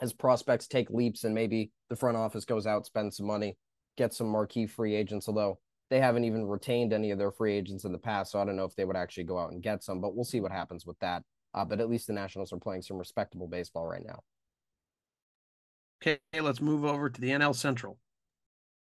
as 0.00 0.12
prospects 0.12 0.66
take 0.66 0.90
leaps 0.90 1.24
and 1.24 1.34
maybe 1.34 1.70
the 1.88 1.96
front 1.96 2.16
office 2.16 2.44
goes 2.44 2.66
out, 2.66 2.86
spends 2.86 3.16
some 3.16 3.26
money, 3.26 3.56
gets 3.96 4.18
some 4.18 4.28
marquee 4.28 4.66
free 4.66 4.94
agents, 4.94 5.28
although 5.28 5.58
they 5.90 6.00
haven't 6.00 6.24
even 6.24 6.46
retained 6.46 6.92
any 6.92 7.10
of 7.10 7.18
their 7.18 7.30
free 7.30 7.54
agents 7.54 7.84
in 7.84 7.92
the 7.92 7.98
past. 7.98 8.32
So 8.32 8.40
I 8.40 8.44
don't 8.44 8.56
know 8.56 8.64
if 8.64 8.74
they 8.74 8.84
would 8.84 8.96
actually 8.96 9.24
go 9.24 9.38
out 9.38 9.52
and 9.52 9.62
get 9.62 9.84
some, 9.84 10.00
but 10.00 10.14
we'll 10.14 10.24
see 10.24 10.40
what 10.40 10.52
happens 10.52 10.86
with 10.86 10.98
that. 11.00 11.22
Uh, 11.52 11.64
but 11.64 11.80
at 11.80 11.88
least 11.88 12.08
the 12.08 12.12
Nationals 12.12 12.52
are 12.52 12.58
playing 12.58 12.82
some 12.82 12.98
respectable 12.98 13.46
baseball 13.46 13.86
right 13.86 14.04
now. 14.04 14.20
Okay, 16.02 16.18
let's 16.40 16.60
move 16.60 16.84
over 16.84 17.08
to 17.08 17.20
the 17.20 17.30
NL 17.30 17.54
Central. 17.54 17.98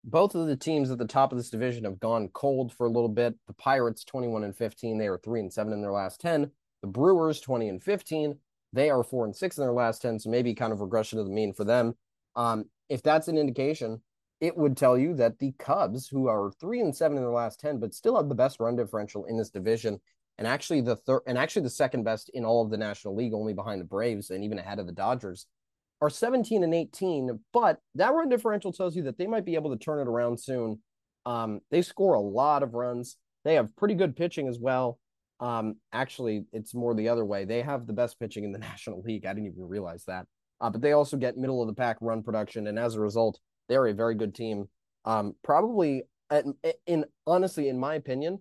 Both 0.04 0.36
of 0.36 0.48
the 0.48 0.56
teams 0.56 0.90
at 0.90 0.98
the 0.98 1.06
top 1.06 1.32
of 1.32 1.38
this 1.38 1.50
division 1.50 1.84
have 1.84 2.00
gone 2.00 2.30
cold 2.34 2.74
for 2.74 2.88
a 2.88 2.92
little 2.92 3.10
bit. 3.10 3.36
The 3.48 3.54
Pirates, 3.54 4.04
21 4.04 4.44
and 4.44 4.56
15, 4.56 4.98
they 4.98 5.08
are 5.08 5.18
3 5.18 5.42
and 5.42 5.54
7 5.54 5.74
in 5.74 5.82
their 5.82 5.92
last 5.92 6.22
10. 6.22 6.52
The 6.82 6.88
Brewers, 6.88 7.40
20 7.42 7.70
and 7.70 7.84
15, 7.84 8.38
they 8.74 8.90
are 8.90 9.04
four 9.04 9.26
and 9.26 9.36
six 9.36 9.58
in 9.58 9.64
their 9.64 9.74
last 9.74 10.02
10, 10.02 10.20
so 10.20 10.30
maybe 10.30 10.54
kind 10.54 10.74
of 10.74 10.82
regression 10.82 11.20
of 11.20 11.26
the 11.26 11.32
mean 11.32 11.54
for 11.54 11.64
them. 11.64 11.94
Um, 12.36 12.66
if 12.90 13.04
that's 13.04 13.28
an 13.28 13.38
indication, 13.38 14.02
it 14.40 14.58
would 14.58 14.76
tell 14.76 14.98
you 14.98 15.14
that 15.16 15.40
the 15.40 15.54
Cubs, 15.60 16.08
who 16.08 16.28
are 16.28 16.52
three 16.60 16.82
and 16.82 16.96
seven 16.96 17.18
in 17.18 17.24
their 17.24 17.32
last 17.32 17.60
10, 17.60 17.80
but 17.80 17.94
still 17.94 18.16
have 18.18 18.30
the 18.30 18.36
best 18.36 18.60
run 18.60 18.76
differential 18.76 19.26
in 19.26 19.38
this 19.38 19.50
division, 19.50 20.00
and 20.38 20.48
actually 20.48 20.82
the 20.82 20.96
third 20.96 21.22
and 21.28 21.38
actually 21.38 21.62
the 21.62 21.70
second 21.70 22.04
best 22.04 22.30
in 22.34 22.44
all 22.44 22.64
of 22.64 22.72
the 22.72 22.78
National 22.78 23.16
League, 23.16 23.34
only 23.34 23.54
behind 23.54 23.80
the 23.80 23.86
Braves 23.86 24.32
and 24.32 24.44
even 24.44 24.58
ahead 24.58 24.80
of 24.80 24.88
the 24.88 24.92
Dodgers, 24.92 25.46
are 26.02 26.10
17 26.10 26.64
and 26.64 26.74
18. 26.74 27.40
But 27.54 27.80
that 27.96 28.14
run 28.14 28.30
differential 28.30 28.74
tells 28.74 28.96
you 28.96 29.04
that 29.04 29.18
they 29.18 29.28
might 29.28 29.46
be 29.46 29.56
able 29.56 29.72
to 29.72 29.78
turn 29.78 30.00
it 30.00 30.10
around 30.10 30.40
soon. 30.40 30.80
Um, 31.26 31.60
they 31.70 31.84
score 31.84 32.16
a 32.16 32.20
lot 32.22 32.64
of 32.64 32.74
runs. 32.74 33.18
They 33.44 33.56
have 33.56 33.76
pretty 33.76 33.94
good 33.94 34.16
pitching 34.16 34.48
as 34.48 34.58
well. 34.60 34.98
Um, 35.42 35.76
actually, 35.92 36.46
it's 36.54 36.74
more 36.74 36.94
the 36.94 37.10
other 37.10 37.26
way. 37.26 37.46
They 37.46 37.62
have 37.64 37.88
the 37.88 37.94
best 37.94 38.20
pitching 38.20 38.44
in 38.44 38.52
the 38.52 38.60
National 38.72 39.02
League. 39.02 39.26
I 39.26 39.34
didn't 39.34 39.48
even 39.48 39.68
realize 39.68 40.06
that. 40.06 40.28
Uh, 40.62 40.70
but 40.70 40.82
they 40.82 40.92
also 40.92 41.18
get 41.18 41.38
middle 41.38 41.62
of 41.62 41.68
the 41.68 41.74
pack 41.74 41.98
run 42.00 42.22
production, 42.22 42.68
and 42.68 42.78
as 42.78 42.96
a 42.96 43.02
result, 43.02 43.40
they're 43.68 43.88
a 43.88 43.94
very 43.94 44.14
good 44.14 44.36
team. 44.36 44.70
Um, 45.06 45.34
probably, 45.44 46.04
in, 46.30 46.54
in 46.86 47.06
honestly, 47.26 47.68
in 47.68 47.80
my 47.80 47.96
opinion, 47.96 48.40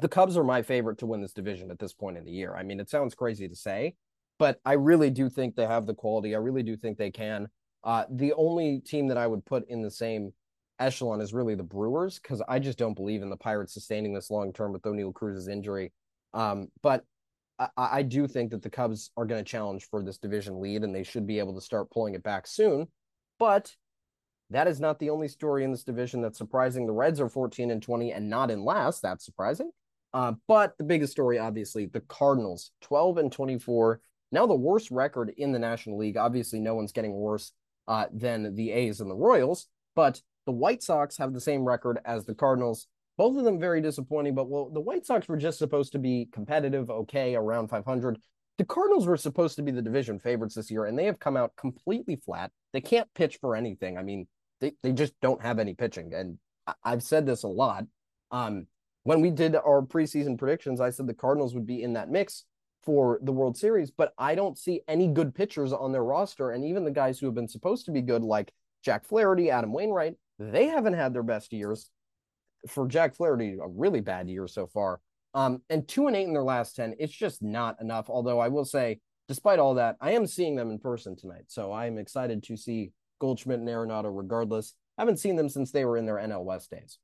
the 0.00 0.08
Cubs 0.08 0.36
are 0.36 0.44
my 0.44 0.60
favorite 0.60 0.98
to 0.98 1.06
win 1.06 1.22
this 1.22 1.32
division 1.32 1.70
at 1.70 1.78
this 1.78 1.94
point 1.94 2.18
in 2.18 2.24
the 2.24 2.30
year. 2.30 2.54
I 2.54 2.62
mean, 2.62 2.78
it 2.78 2.90
sounds 2.90 3.14
crazy 3.14 3.48
to 3.48 3.54
say, 3.54 3.94
but 4.38 4.60
I 4.66 4.74
really 4.74 5.08
do 5.08 5.30
think 5.30 5.54
they 5.54 5.66
have 5.66 5.86
the 5.86 5.94
quality. 5.94 6.34
I 6.34 6.38
really 6.38 6.62
do 6.62 6.76
think 6.76 6.98
they 6.98 7.10
can. 7.10 7.48
Uh, 7.84 8.04
the 8.10 8.32
only 8.34 8.80
team 8.80 9.08
that 9.08 9.16
I 9.16 9.26
would 9.26 9.44
put 9.46 9.68
in 9.68 9.82
the 9.82 9.90
same 9.90 10.32
echelon 10.78 11.20
is 11.20 11.34
really 11.34 11.54
the 11.54 11.62
Brewers 11.62 12.18
because 12.18 12.42
I 12.48 12.58
just 12.58 12.78
don't 12.78 12.94
believe 12.94 13.22
in 13.22 13.30
the 13.30 13.36
Pirates 13.36 13.74
sustaining 13.74 14.14
this 14.14 14.30
long 14.30 14.52
term 14.52 14.72
with 14.72 14.82
Oneil 14.82 15.14
Cruz's 15.14 15.48
injury. 15.48 15.92
Um, 16.32 16.68
but 16.82 17.04
I, 17.58 17.68
I, 17.76 18.02
do 18.02 18.26
think 18.26 18.50
that 18.50 18.62
the 18.62 18.70
Cubs 18.70 19.10
are 19.16 19.24
going 19.24 19.42
to 19.42 19.48
challenge 19.48 19.86
for 19.88 20.02
this 20.02 20.18
division 20.18 20.60
lead 20.60 20.82
and 20.82 20.92
they 20.92 21.04
should 21.04 21.26
be 21.26 21.38
able 21.38 21.54
to 21.54 21.60
start 21.60 21.90
pulling 21.90 22.14
it 22.14 22.24
back 22.24 22.48
soon. 22.48 22.88
But 23.38 23.72
that 24.50 24.66
is 24.66 24.80
not 24.80 24.98
the 24.98 25.10
only 25.10 25.28
story 25.28 25.64
in 25.64 25.70
this 25.70 25.84
division 25.84 26.20
that's 26.20 26.38
surprising. 26.38 26.86
The 26.86 26.92
Reds 26.92 27.20
are 27.20 27.28
14 27.28 27.70
and 27.70 27.82
20 27.82 28.12
and 28.12 28.28
not 28.28 28.50
in 28.50 28.64
last. 28.64 29.02
That's 29.02 29.24
surprising. 29.24 29.70
Uh, 30.12 30.32
but 30.46 30.76
the 30.78 30.84
biggest 30.84 31.12
story, 31.12 31.38
obviously, 31.38 31.86
the 31.86 32.00
Cardinals 32.02 32.70
12 32.82 33.18
and 33.18 33.32
24. 33.32 34.00
Now 34.32 34.46
the 34.46 34.54
worst 34.54 34.90
record 34.90 35.32
in 35.36 35.52
the 35.52 35.58
National 35.58 35.98
League. 35.98 36.16
Obviously, 36.16 36.60
no 36.60 36.74
one's 36.74 36.92
getting 36.92 37.14
worse 37.14 37.52
uh, 37.88 38.06
than 38.12 38.54
the 38.54 38.72
A's 38.72 39.00
and 39.00 39.10
the 39.10 39.16
Royals, 39.16 39.66
but 39.94 40.20
the 40.46 40.52
White 40.52 40.82
Sox 40.82 41.16
have 41.18 41.32
the 41.32 41.40
same 41.40 41.64
record 41.64 41.98
as 42.04 42.24
the 42.24 42.34
Cardinals. 42.34 42.86
Both 43.16 43.36
of 43.36 43.44
them 43.44 43.60
very 43.60 43.80
disappointing, 43.80 44.34
but 44.34 44.48
well, 44.48 44.70
the 44.70 44.80
White 44.80 45.06
Sox 45.06 45.28
were 45.28 45.36
just 45.36 45.58
supposed 45.58 45.92
to 45.92 45.98
be 45.98 46.28
competitive, 46.32 46.90
okay, 46.90 47.34
around 47.34 47.68
500. 47.68 48.18
The 48.58 48.64
Cardinals 48.64 49.06
were 49.06 49.16
supposed 49.16 49.56
to 49.56 49.62
be 49.62 49.70
the 49.70 49.82
division 49.82 50.18
favorites 50.18 50.54
this 50.54 50.70
year, 50.70 50.86
and 50.86 50.98
they 50.98 51.06
have 51.06 51.18
come 51.18 51.36
out 51.36 51.56
completely 51.56 52.16
flat. 52.16 52.50
They 52.72 52.80
can't 52.80 53.12
pitch 53.14 53.38
for 53.40 53.56
anything. 53.56 53.98
I 53.98 54.02
mean, 54.02 54.26
they, 54.60 54.72
they 54.82 54.92
just 54.92 55.14
don't 55.20 55.42
have 55.42 55.58
any 55.58 55.74
pitching. 55.74 56.12
And 56.14 56.38
I, 56.66 56.74
I've 56.84 57.02
said 57.02 57.26
this 57.26 57.42
a 57.42 57.48
lot. 57.48 57.84
Um, 58.30 58.66
when 59.04 59.20
we 59.20 59.30
did 59.30 59.54
our 59.54 59.82
preseason 59.82 60.38
predictions, 60.38 60.80
I 60.80 60.90
said 60.90 61.06
the 61.06 61.14
Cardinals 61.14 61.54
would 61.54 61.66
be 61.66 61.82
in 61.82 61.92
that 61.92 62.10
mix 62.10 62.44
for 62.82 63.18
the 63.22 63.32
World 63.32 63.56
Series, 63.56 63.90
but 63.90 64.12
I 64.18 64.34
don't 64.34 64.58
see 64.58 64.82
any 64.88 65.08
good 65.08 65.34
pitchers 65.34 65.72
on 65.72 65.92
their 65.92 66.04
roster. 66.04 66.50
And 66.50 66.64
even 66.64 66.84
the 66.84 66.90
guys 66.90 67.18
who 67.18 67.26
have 67.26 67.34
been 67.34 67.48
supposed 67.48 67.86
to 67.86 67.92
be 67.92 68.02
good, 68.02 68.22
like 68.22 68.52
Jack 68.84 69.04
Flaherty, 69.04 69.50
Adam 69.50 69.72
Wainwright, 69.72 70.14
they 70.38 70.66
haven't 70.66 70.94
had 70.94 71.12
their 71.12 71.22
best 71.22 71.52
years. 71.52 71.90
For 72.68 72.88
Jack 72.88 73.14
Flaherty, 73.14 73.58
a 73.62 73.68
really 73.68 74.00
bad 74.00 74.28
year 74.28 74.46
so 74.46 74.66
far. 74.66 75.00
Um, 75.34 75.62
and 75.68 75.86
two 75.86 76.06
and 76.06 76.16
eight 76.16 76.26
in 76.26 76.32
their 76.32 76.42
last 76.42 76.76
10, 76.76 76.94
it's 76.98 77.12
just 77.12 77.42
not 77.42 77.80
enough. 77.80 78.08
Although 78.08 78.38
I 78.38 78.48
will 78.48 78.64
say, 78.64 79.00
despite 79.28 79.58
all 79.58 79.74
that, 79.74 79.96
I 80.00 80.12
am 80.12 80.26
seeing 80.26 80.56
them 80.56 80.70
in 80.70 80.78
person 80.78 81.16
tonight. 81.16 81.44
So 81.48 81.72
I 81.72 81.86
am 81.86 81.98
excited 81.98 82.42
to 82.44 82.56
see 82.56 82.92
Goldschmidt 83.20 83.58
and 83.58 83.68
Arenado 83.68 84.16
regardless. 84.16 84.74
I 84.96 85.02
haven't 85.02 85.18
seen 85.18 85.36
them 85.36 85.48
since 85.48 85.72
they 85.72 85.84
were 85.84 85.96
in 85.96 86.06
their 86.06 86.16
NL 86.16 86.44
West 86.44 86.70
days. 86.70 86.98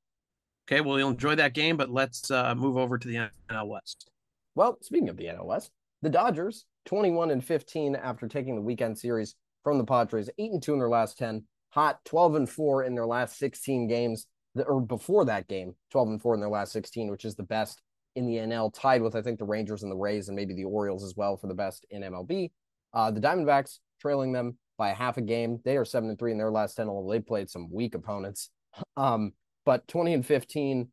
Okay, 0.71 0.81
well, 0.81 0.99
you'll 0.99 1.11
enjoy 1.11 1.35
that 1.35 1.55
game, 1.55 1.77
but 1.77 1.91
let's 1.91 2.31
uh, 2.31 2.55
move 2.55 2.77
over 2.77 2.97
to 2.97 3.09
the 3.09 3.29
NL 3.51 3.69
West. 3.69 4.09
Well, 4.55 4.79
speaking 4.81 5.09
of 5.09 5.17
the 5.17 5.25
NL 5.25 5.47
West, 5.47 5.73
the 6.03 6.11
Dodgers, 6.11 6.67
21 6.87 7.31
and 7.31 7.45
15 7.45 7.97
after 7.97 8.29
taking 8.29 8.55
the 8.55 8.63
weekend 8.63 8.97
series 8.97 9.35
from 9.65 9.79
the 9.79 9.85
Padres, 9.85 10.31
8 10.39 10.53
and 10.53 10.63
2 10.63 10.73
in 10.73 10.79
their 10.79 10.89
last 10.89 11.19
10, 11.19 11.45
hot 11.71 12.05
12 12.05 12.35
and 12.35 12.51
4 12.51 12.85
in 12.85 12.95
their 12.95 13.07
last 13.07 13.39
16 13.39 13.89
games, 13.89 14.27
or 14.67 14.81
before 14.81 15.25
that 15.25 15.49
game, 15.49 15.75
12 15.91 16.09
and 16.09 16.23
4 16.23 16.35
in 16.35 16.41
their 16.41 16.49
last 16.49 16.73
16, 16.73 17.11
which 17.11 17.25
is 17.25 17.35
the 17.35 17.43
best 17.43 17.81
in 18.17 18.27
the 18.27 18.37
NL, 18.37 18.73
tied 18.75 19.03
with, 19.03 19.15
I 19.15 19.23
think, 19.23 19.39
the 19.39 19.45
Rangers 19.45 19.83
and 19.83 19.91
the 19.91 19.97
Rays 19.97 20.29
and 20.29 20.37
maybe 20.37 20.55
the 20.55 20.65
Orioles 20.65 21.05
as 21.05 21.15
well 21.17 21.37
for 21.37 21.47
the 21.47 21.55
best 21.55 21.87
in 21.91 22.03
MLB. 22.03 22.51
Uh, 22.93 23.11
the 23.11 23.21
Diamondbacks 23.21 23.79
trailing 24.01 24.33
them 24.33 24.59
by 24.77 24.91
a 24.91 24.95
half 24.95 25.17
a 25.17 25.23
game. 25.23 25.61
They 25.65 25.77
are 25.77 25.85
7 25.85 26.09
and 26.09 26.19
3 26.19 26.33
in 26.33 26.39
their 26.39 26.51
last 26.51 26.75
10, 26.75 26.89
although 26.89 27.13
they 27.13 27.21
played 27.21 27.51
some 27.51 27.71
weak 27.71 27.95
opponents. 27.95 28.51
Um, 28.97 29.33
but 29.67 29.87
20 29.89 30.15
and 30.15 30.27
15. 30.27 30.89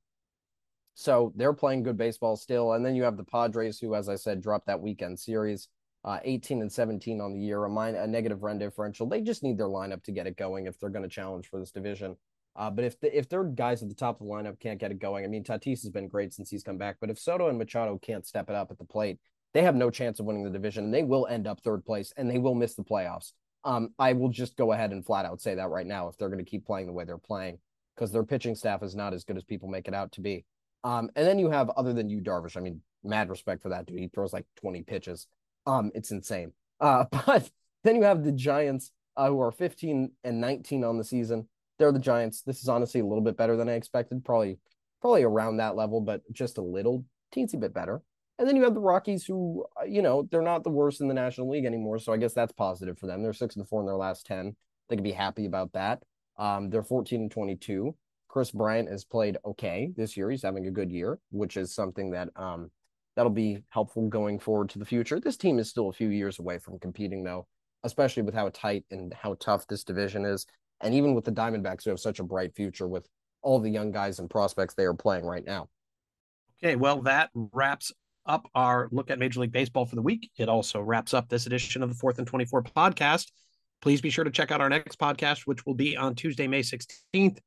So 0.95 1.31
they're 1.35 1.53
playing 1.53 1.83
good 1.83 1.97
baseball 1.97 2.35
still. 2.35 2.73
And 2.73 2.83
then 2.83 2.95
you 2.95 3.03
have 3.03 3.17
the 3.17 3.23
Padres, 3.23 3.79
who, 3.79 3.93
as 3.93 4.09
I 4.09 4.15
said, 4.15 4.41
dropped 4.41 4.65
that 4.65 4.81
weekend 4.81 5.19
series, 5.19 5.67
uh, 6.07 6.19
18 6.23 6.61
and 6.61 6.71
17 6.71 7.19
on 7.19 7.33
the 7.33 7.39
year, 7.39 7.65
a, 7.65 7.69
a 7.69 8.07
negative 8.07 8.41
run 8.41 8.57
differential. 8.57 9.09
They 9.09 9.19
just 9.19 9.43
need 9.43 9.57
their 9.57 9.67
lineup 9.67 10.03
to 10.03 10.13
get 10.13 10.25
it 10.25 10.37
going 10.37 10.65
if 10.65 10.79
they're 10.79 10.89
going 10.89 11.03
to 11.03 11.09
challenge 11.09 11.49
for 11.49 11.59
this 11.59 11.71
division. 11.71 12.15
Uh, 12.55 12.69
but 12.71 12.85
if 12.85 12.97
the, 13.01 13.15
if 13.15 13.27
their 13.27 13.43
guys 13.43 13.83
at 13.83 13.89
the 13.89 13.95
top 13.95 14.21
of 14.21 14.25
the 14.25 14.33
lineup 14.33 14.57
can't 14.57 14.79
get 14.79 14.89
it 14.89 14.99
going, 14.99 15.25
I 15.25 15.27
mean, 15.27 15.43
Tatis 15.43 15.81
has 15.81 15.89
been 15.89 16.07
great 16.07 16.33
since 16.33 16.49
he's 16.49 16.63
come 16.63 16.77
back. 16.77 16.95
But 17.01 17.09
if 17.09 17.19
Soto 17.19 17.49
and 17.49 17.57
Machado 17.57 17.99
can't 18.01 18.25
step 18.25 18.49
it 18.49 18.55
up 18.55 18.71
at 18.71 18.77
the 18.77 18.85
plate, 18.85 19.19
they 19.53 19.63
have 19.63 19.75
no 19.75 19.89
chance 19.89 20.21
of 20.21 20.25
winning 20.25 20.45
the 20.45 20.49
division, 20.49 20.85
and 20.85 20.93
they 20.93 21.03
will 21.03 21.27
end 21.27 21.45
up 21.45 21.59
third 21.59 21.83
place, 21.85 22.13
and 22.15 22.29
they 22.29 22.37
will 22.37 22.55
miss 22.55 22.75
the 22.75 22.85
playoffs. 22.85 23.33
Um, 23.65 23.89
I 23.99 24.13
will 24.13 24.29
just 24.29 24.55
go 24.55 24.71
ahead 24.71 24.93
and 24.93 25.05
flat 25.05 25.25
out 25.25 25.41
say 25.41 25.55
that 25.55 25.69
right 25.69 25.85
now 25.85 26.07
if 26.07 26.17
they're 26.17 26.29
going 26.29 26.43
to 26.43 26.49
keep 26.49 26.65
playing 26.65 26.87
the 26.87 26.93
way 26.93 27.03
they're 27.03 27.17
playing 27.17 27.57
because 27.95 28.13
their 28.13 28.23
pitching 28.23 28.55
staff 28.55 28.81
is 28.81 28.95
not 28.95 29.13
as 29.13 29.25
good 29.25 29.35
as 29.35 29.43
people 29.43 29.67
make 29.67 29.89
it 29.89 29.93
out 29.93 30.13
to 30.13 30.21
be. 30.21 30.45
Um, 30.85 31.09
and 31.17 31.27
then 31.27 31.37
you 31.37 31.49
have 31.49 31.69
other 31.71 31.91
than 31.91 32.09
Yu, 32.09 32.21
Darvish. 32.21 32.55
I 32.55 32.61
mean, 32.61 32.81
mad 33.03 33.29
respect 33.29 33.61
for 33.61 33.69
that 33.69 33.87
dude. 33.87 33.99
He 33.99 34.07
throws 34.07 34.31
like 34.31 34.45
20 34.61 34.83
pitches. 34.83 35.27
Um, 35.67 35.91
it's 35.93 36.11
insane. 36.11 36.53
Uh, 36.79 37.05
but 37.11 37.49
then 37.83 37.95
you 37.95 38.03
have 38.03 38.23
the 38.23 38.31
Giants, 38.31 38.91
uh, 39.15 39.27
who 39.27 39.39
are 39.41 39.51
15 39.51 40.11
and 40.23 40.41
19 40.41 40.83
on 40.83 40.97
the 40.97 41.03
season. 41.03 41.47
They're 41.77 41.91
the 41.91 41.99
Giants. 41.99 42.41
This 42.41 42.61
is 42.61 42.69
honestly 42.69 43.01
a 43.01 43.05
little 43.05 43.23
bit 43.23 43.37
better 43.37 43.55
than 43.55 43.69
I 43.69 43.73
expected. 43.73 44.25
Probably, 44.25 44.57
probably 45.01 45.23
around 45.23 45.57
that 45.57 45.75
level, 45.75 46.01
but 46.01 46.21
just 46.31 46.57
a 46.57 46.63
little 46.63 47.05
teensy 47.35 47.59
bit 47.59 47.73
better. 47.73 48.01
And 48.39 48.47
then 48.47 48.55
you 48.55 48.63
have 48.63 48.73
the 48.73 48.79
Rockies, 48.79 49.25
who 49.25 49.65
uh, 49.79 49.85
you 49.85 50.01
know 50.01 50.27
they're 50.31 50.41
not 50.41 50.63
the 50.63 50.69
worst 50.69 51.01
in 51.01 51.07
the 51.07 51.13
National 51.13 51.49
League 51.49 51.65
anymore. 51.65 51.99
So 51.99 52.13
I 52.13 52.17
guess 52.17 52.33
that's 52.33 52.51
positive 52.51 52.97
for 52.97 53.07
them. 53.07 53.21
They're 53.21 53.33
six 53.33 53.55
and 53.55 53.67
four 53.67 53.81
in 53.81 53.87
their 53.87 53.95
last 53.95 54.25
ten. 54.25 54.55
They 54.89 54.95
could 54.95 55.03
be 55.03 55.11
happy 55.11 55.45
about 55.45 55.73
that. 55.73 56.03
Um, 56.37 56.69
they're 56.69 56.83
14 56.83 57.21
and 57.21 57.31
22. 57.31 57.95
Kris 58.27 58.51
Bryant 58.51 58.89
has 58.89 59.03
played 59.03 59.37
okay 59.45 59.91
this 59.97 60.15
year. 60.15 60.29
He's 60.29 60.43
having 60.43 60.67
a 60.67 60.71
good 60.71 60.91
year, 60.91 61.17
which 61.31 61.57
is 61.57 61.73
something 61.73 62.11
that 62.11 62.29
um, 62.35 62.69
that'll 63.17 63.31
be 63.31 63.63
helpful 63.69 64.07
going 64.07 64.37
forward 64.37 64.69
to 64.69 64.79
the 64.79 64.85
future. 64.85 65.19
This 65.19 65.37
team 65.37 65.57
is 65.57 65.67
still 65.67 65.89
a 65.89 65.93
few 65.93 66.09
years 66.09 66.37
away 66.37 66.59
from 66.59 66.77
competing, 66.77 67.23
though, 67.23 67.47
especially 67.83 68.21
with 68.21 68.35
how 68.35 68.49
tight 68.53 68.85
and 68.91 69.11
how 69.11 69.35
tough 69.39 69.65
this 69.67 69.83
division 69.83 70.23
is, 70.23 70.45
and 70.81 70.93
even 70.93 71.15
with 71.15 71.25
the 71.25 71.31
Diamondbacks 71.31 71.83
who 71.83 71.89
have 71.89 71.99
such 71.99 72.19
a 72.19 72.23
bright 72.23 72.55
future 72.55 72.87
with 72.87 73.07
all 73.41 73.59
the 73.59 73.71
young 73.71 73.91
guys 73.91 74.19
and 74.19 74.29
prospects 74.29 74.75
they 74.75 74.83
are 74.83 74.93
playing 74.93 75.25
right 75.25 75.43
now. 75.43 75.67
Okay, 76.63 76.75
well, 76.75 77.01
that 77.01 77.31
wraps 77.33 77.91
up 78.27 78.47
our 78.53 78.87
look 78.91 79.09
at 79.09 79.17
Major 79.17 79.39
League 79.39 79.51
Baseball 79.51 79.87
for 79.87 79.95
the 79.95 80.01
week. 80.01 80.29
It 80.37 80.47
also 80.47 80.79
wraps 80.79 81.15
up 81.15 81.27
this 81.27 81.47
edition 81.47 81.81
of 81.81 81.89
the 81.89 81.95
Fourth 81.95 82.19
and 82.19 82.27
24 82.27 82.63
podcast. 82.63 83.31
Please 83.81 83.99
be 83.99 84.11
sure 84.11 84.25
to 84.25 84.31
check 84.31 84.51
out 84.51 84.61
our 84.61 84.69
next 84.69 84.99
podcast, 84.99 85.41
which 85.45 85.65
will 85.65 85.75
be 85.75 85.97
on 85.97 86.13
Tuesday, 86.13 86.47
May 86.47 86.61
16th, 86.61 87.39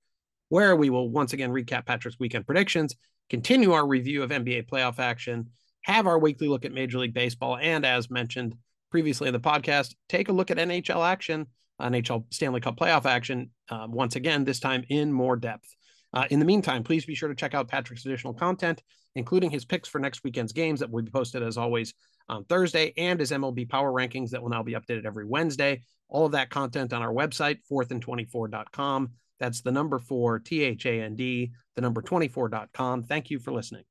where 0.49 0.75
we 0.75 0.91
will 0.91 1.09
once 1.09 1.33
again 1.33 1.51
recap 1.51 1.87
Patrick's 1.87 2.19
weekend 2.19 2.45
predictions, 2.45 2.97
continue 3.31 3.73
our 3.73 3.87
review 3.87 4.23
of 4.23 4.31
NBA 4.31 4.69
playoff 4.69 4.99
action, 4.99 5.51
have 5.83 6.07
our 6.07 6.19
weekly 6.19 6.49
look 6.49 6.65
at 6.65 6.73
Major 6.73 6.99
League 6.99 7.15
Baseball, 7.15 7.57
and 7.57 7.87
as 7.87 8.11
mentioned 8.11 8.57
previously 8.91 9.29
in 9.29 9.33
the 9.33 9.41
podcast, 9.41 9.95
take 10.09 10.29
a 10.29 10.33
look 10.33 10.51
at 10.51 10.59
NHL 10.59 11.07
action, 11.07 11.47
NHL 11.81 12.25
Stanley 12.33 12.61
Cup 12.61 12.77
playoff 12.77 13.07
action, 13.07 13.51
um, 13.71 13.93
once 13.93 14.17
again, 14.17 14.45
this 14.45 14.61
time 14.61 14.85
in 14.89 15.13
more 15.13 15.37
depth. 15.37 15.75
Uh, 16.13 16.27
in 16.31 16.41
the 16.41 16.45
meantime, 16.45 16.83
please 16.83 17.07
be 17.07 17.15
sure 17.15 17.29
to 17.29 17.35
check 17.35 17.55
out 17.55 17.69
Patrick's 17.69 18.05
additional 18.05 18.35
content, 18.35 18.83
including 19.15 19.51
his 19.51 19.65
picks 19.65 19.89
for 19.89 20.01
next 20.01 20.25
weekend's 20.25 20.53
games 20.53 20.81
that 20.81 20.91
will 20.91 21.03
be 21.03 21.11
posted 21.11 21.43
as 21.43 21.57
always 21.57 21.95
on 22.29 22.45
Thursday 22.45 22.93
and 22.97 23.21
his 23.21 23.31
MLB 23.31 23.69
power 23.69 23.93
rankings 23.93 24.31
that 24.31 24.43
will 24.43 24.51
now 24.51 24.63
be 24.63 24.75
updated 24.75 25.07
every 25.07 25.25
Wednesday. 25.25 25.83
All 26.09 26.27
of 26.27 26.33
that 26.33 26.51
content 26.51 26.93
on 26.93 27.03
our 27.03 27.13
website, 27.13 27.59
fourthand24.com. 27.71 29.11
That's 29.41 29.63
the 29.63 29.73
number 29.73 29.99
four, 29.99 30.39
T 30.39 30.63
H 30.63 30.87
A 30.87 31.03
N 31.03 31.17
D, 31.17 31.51
the 31.75 31.81
number 31.81 32.03
24.com. 32.03 33.03
Thank 33.03 33.31
you 33.31 33.39
for 33.39 33.53
listening. 33.53 33.85